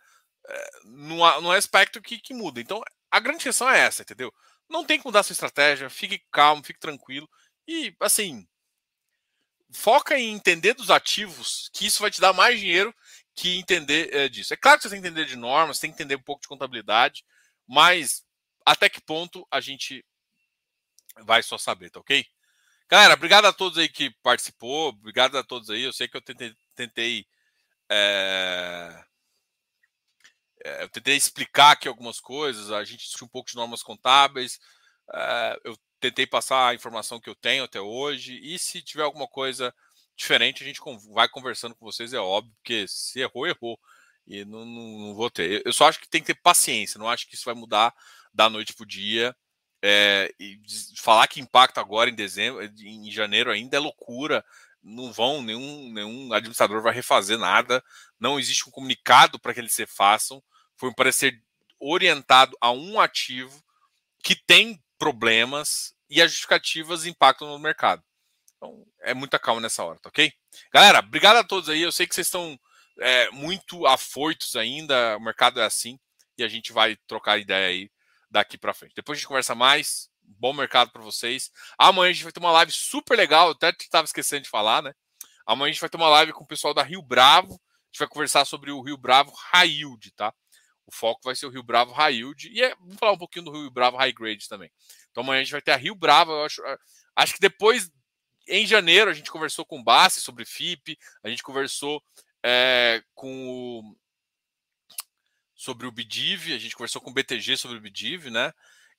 é, 0.47 0.69
no, 0.85 1.41
no 1.41 1.51
aspecto 1.51 2.01
que, 2.01 2.19
que 2.19 2.33
muda. 2.33 2.59
Então, 2.59 2.81
a 3.11 3.19
grande 3.19 3.43
questão 3.43 3.69
é 3.69 3.79
essa, 3.79 4.01
entendeu? 4.01 4.33
Não 4.69 4.85
tem 4.85 4.99
que 4.99 5.05
mudar 5.05 5.23
sua 5.23 5.33
estratégia, 5.33 5.89
fique 5.89 6.21
calmo, 6.31 6.63
fique 6.63 6.79
tranquilo. 6.79 7.27
E, 7.67 7.95
assim, 7.99 8.47
foca 9.71 10.17
em 10.17 10.33
entender 10.33 10.73
dos 10.73 10.89
ativos, 10.89 11.69
que 11.73 11.85
isso 11.85 12.01
vai 12.01 12.11
te 12.11 12.21
dar 12.21 12.33
mais 12.33 12.59
dinheiro 12.59 12.93
que 13.35 13.57
entender 13.57 14.13
é, 14.13 14.29
disso. 14.29 14.53
É 14.53 14.57
claro 14.57 14.77
que 14.77 14.83
você 14.83 14.89
tem 14.89 15.01
que 15.01 15.07
entender 15.07 15.25
de 15.25 15.35
normas, 15.35 15.79
tem 15.79 15.89
que 15.89 15.95
entender 15.95 16.15
um 16.15 16.23
pouco 16.23 16.41
de 16.41 16.47
contabilidade, 16.47 17.23
mas 17.69 18.25
até 18.65 18.89
que 18.89 18.99
ponto 18.99 19.47
a 19.51 19.61
gente 19.61 20.03
vai 21.23 21.43
só 21.43 21.57
saber, 21.57 21.91
tá 21.91 21.99
ok? 21.99 22.25
Galera, 22.89 23.13
obrigado 23.13 23.45
a 23.45 23.53
todos 23.53 23.77
aí 23.77 23.87
que 23.87 24.09
participou, 24.23 24.89
obrigado 24.89 25.37
a 25.37 25.43
todos 25.43 25.69
aí. 25.69 25.83
Eu 25.83 25.93
sei 25.93 26.07
que 26.07 26.17
eu 26.17 26.21
tentei, 26.21 26.55
tentei 26.75 27.27
é... 27.87 29.05
eu 30.81 30.89
tentei 30.89 31.15
explicar 31.15 31.71
aqui 31.71 31.87
algumas 31.87 32.19
coisas, 32.19 32.71
a 32.71 32.83
gente 32.83 33.03
discutiu 33.03 33.27
um 33.27 33.29
pouco 33.29 33.49
de 33.49 33.55
normas 33.55 33.83
contábeis, 33.83 34.59
é... 35.13 35.59
eu 35.63 35.77
tentei 35.99 36.25
passar 36.25 36.69
a 36.69 36.73
informação 36.73 37.19
que 37.19 37.29
eu 37.29 37.35
tenho 37.35 37.63
até 37.65 37.79
hoje, 37.79 38.39
e 38.41 38.57
se 38.57 38.81
tiver 38.81 39.03
alguma 39.03 39.27
coisa 39.27 39.73
diferente, 40.15 40.63
a 40.63 40.67
gente 40.67 40.81
vai 41.13 41.29
conversando 41.29 41.75
com 41.75 41.85
vocês, 41.85 42.13
é 42.13 42.19
óbvio, 42.19 42.53
porque 42.55 42.87
se 42.87 43.19
errou, 43.19 43.47
errou. 43.47 43.79
E 44.29 44.45
não, 44.45 44.63
não, 44.63 44.99
não 44.99 45.15
vou 45.15 45.29
ter. 45.29 45.63
Eu 45.65 45.73
só 45.73 45.87
acho 45.89 45.99
que 45.99 46.07
tem 46.07 46.21
que 46.21 46.27
ter 46.33 46.39
paciência, 46.39 46.99
não 46.99 47.09
acho 47.09 47.27
que 47.27 47.33
isso 47.33 47.45
vai 47.45 47.55
mudar 47.55 47.91
da 48.31 48.47
noite 48.47 48.73
para 48.73 48.83
o 48.83 48.87
dia. 48.87 49.35
É, 49.81 50.31
e 50.39 50.59
falar 50.97 51.27
que 51.27 51.39
impacta 51.39 51.81
agora 51.81 52.09
em 52.09 52.15
dezembro, 52.15 52.63
em 52.63 53.09
janeiro 53.11 53.51
ainda 53.51 53.75
é 53.75 53.79
loucura. 53.79 54.45
Não 54.83 55.11
vão, 55.11 55.41
nenhum, 55.41 55.91
nenhum 55.91 56.31
administrador 56.31 56.81
vai 56.81 56.93
refazer 56.93 57.39
nada. 57.39 57.83
Não 58.19 58.39
existe 58.39 58.69
um 58.69 58.71
comunicado 58.71 59.39
para 59.39 59.53
que 59.53 59.59
eles 59.59 59.73
se 59.73 59.87
façam. 59.87 60.43
Foi 60.77 60.89
um 60.89 60.93
parecer 60.93 61.41
orientado 61.79 62.55
a 62.61 62.71
um 62.71 62.99
ativo 62.99 63.63
que 64.23 64.35
tem 64.35 64.81
problemas 64.97 65.95
e 66.09 66.21
as 66.21 66.29
justificativas 66.31 67.05
impactam 67.05 67.47
no 67.47 67.57
mercado. 67.57 68.03
Então, 68.57 68.85
é 69.01 69.13
muita 69.13 69.39
calma 69.39 69.61
nessa 69.61 69.83
hora, 69.83 69.97
tá 69.99 70.09
ok? 70.09 70.31
Galera, 70.71 70.99
obrigado 70.99 71.37
a 71.37 71.43
todos 71.43 71.69
aí. 71.69 71.81
Eu 71.81 71.91
sei 71.91 72.05
que 72.05 72.13
vocês 72.13 72.27
estão 72.27 72.59
é, 72.99 73.29
muito 73.31 73.85
afoitos 73.85 74.55
ainda, 74.55 75.17
o 75.17 75.21
mercado 75.21 75.59
é 75.59 75.65
assim, 75.65 75.99
e 76.37 76.43
a 76.43 76.47
gente 76.47 76.71
vai 76.71 76.95
trocar 77.07 77.37
ideia 77.37 77.67
aí 77.67 77.91
daqui 78.29 78.57
para 78.57 78.73
frente. 78.73 78.93
Depois 78.95 79.17
a 79.17 79.19
gente 79.19 79.27
conversa 79.27 79.55
mais. 79.55 80.09
Bom 80.21 80.53
mercado 80.53 80.91
para 80.91 81.01
vocês. 81.01 81.51
Amanhã 81.77 82.11
a 82.11 82.13
gente 82.13 82.23
vai 82.23 82.31
ter 82.31 82.39
uma 82.39 82.51
live 82.51 82.71
super 82.71 83.17
legal, 83.17 83.49
até 83.49 83.69
estava 83.69 84.05
esquecendo 84.05 84.43
de 84.43 84.49
falar, 84.49 84.83
né? 84.83 84.93
Amanhã 85.45 85.69
a 85.69 85.73
gente 85.73 85.81
vai 85.81 85.89
ter 85.89 85.97
uma 85.97 86.09
live 86.09 86.31
com 86.33 86.43
o 86.43 86.47
pessoal 86.47 86.73
da 86.73 86.83
Rio 86.83 87.01
Bravo. 87.01 87.53
A 87.53 87.85
gente 87.91 87.99
vai 87.99 88.07
conversar 88.07 88.45
sobre 88.45 88.71
o 88.71 88.81
Rio 88.81 88.95
Bravo 88.95 89.33
High 89.35 89.69
Yield, 89.69 90.11
tá? 90.11 90.31
O 90.85 90.91
foco 90.91 91.21
vai 91.23 91.35
ser 91.35 91.47
o 91.47 91.49
Rio 91.49 91.63
Bravo 91.63 91.91
High 91.91 92.15
Yield 92.15 92.49
e 92.49 92.63
é, 92.63 92.75
vamos 92.75 92.97
falar 92.97 93.13
um 93.13 93.17
pouquinho 93.17 93.45
do 93.45 93.51
Rio 93.51 93.71
Bravo 93.71 93.97
High 93.97 94.13
Grade 94.13 94.47
também. 94.47 94.71
Então 95.09 95.23
amanhã 95.23 95.41
a 95.41 95.43
gente 95.43 95.51
vai 95.51 95.61
ter 95.61 95.71
a 95.71 95.75
Rio 95.75 95.95
Bravo. 95.95 96.31
Eu 96.31 96.45
acho, 96.45 96.61
acho 97.15 97.33
que 97.33 97.39
depois, 97.39 97.91
em 98.47 98.67
janeiro, 98.67 99.09
a 99.09 99.13
gente 99.13 99.31
conversou 99.31 99.65
com 99.65 99.79
o 99.79 99.83
Bassi 99.83 100.21
sobre 100.21 100.45
FIP, 100.45 100.97
a 101.23 101.29
gente 101.29 101.41
conversou 101.41 102.03
é, 102.43 103.03
com 103.13 103.49
o, 103.49 103.95
sobre 105.55 105.85
o 105.87 105.91
BDIV, 105.91 106.53
a 106.53 106.57
gente 106.57 106.75
conversou 106.75 107.01
com 107.01 107.09
o 107.09 107.13
BTG 107.13 107.57
sobre 107.57 107.77
o 107.77 107.81
BDIV, 107.81 108.29
né? 108.29 108.53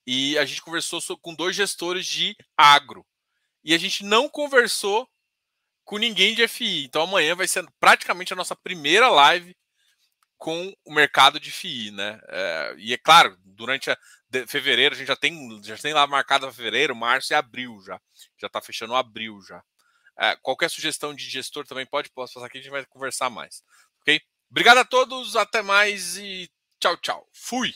E 0.07 0.37
a 0.39 0.45
gente 0.45 0.63
conversou 0.63 1.01
com 1.19 1.35
dois 1.35 1.57
gestores 1.57 2.07
de 2.07 2.37
agro. 2.57 3.07
E 3.63 3.75
a 3.75 3.79
gente 3.79 4.05
não 4.05 4.29
conversou 4.29 5.09
com 5.85 5.99
ninguém 5.99 6.35
de 6.35 6.47
FI. 6.47 6.85
Então 6.85 7.03
amanhã 7.03 7.35
vai 7.35 7.47
ser 7.47 7.67
praticamente 7.79 8.33
a 8.33 8.37
nossa 8.37 8.57
primeira 8.57 9.09
live 9.09 9.57
com 10.39 10.75
o 10.85 10.95
mercado 10.95 11.39
de 11.39 11.51
FI, 11.51 11.91
né? 11.91 12.19
É, 12.29 12.75
e 12.79 12.95
é 12.95 12.99
claro, 12.99 13.37
durante 13.45 13.91
a, 13.91 13.99
de, 14.29 14.47
fevereiro 14.47 14.95
a 14.95 14.99
gente 14.99 15.09
já 15.09 15.17
tem, 15.17 15.63
já 15.63 15.77
tem 15.77 15.93
lá 15.93 16.07
marcado 16.07 16.51
fevereiro, 16.53 16.97
março 16.97 17.33
e 17.33 17.37
abril 17.37 17.79
já. 17.85 18.01
Já 18.39 18.47
está 18.47 18.61
fechando 18.61 18.95
abril 18.95 19.41
já. 19.43 19.63
É, 20.19 20.37
qualquer 20.37 20.71
sugestão 20.71 21.15
de 21.15 21.29
gestor 21.29 21.67
também 21.67 21.87
pode, 21.87 22.11
posso 22.11 22.35
passar 22.35 22.47
aqui, 22.47 22.59
a 22.59 22.61
gente 22.61 22.71
vai 22.71 22.85
conversar 22.87 23.31
mais. 23.31 23.63
Ok? 24.01 24.21
Obrigado 24.51 24.79
a 24.79 24.85
todos, 24.85 25.37
até 25.37 25.63
mais 25.63 26.17
e 26.17 26.51
tchau, 26.79 26.97
tchau. 26.97 27.29
Fui! 27.33 27.75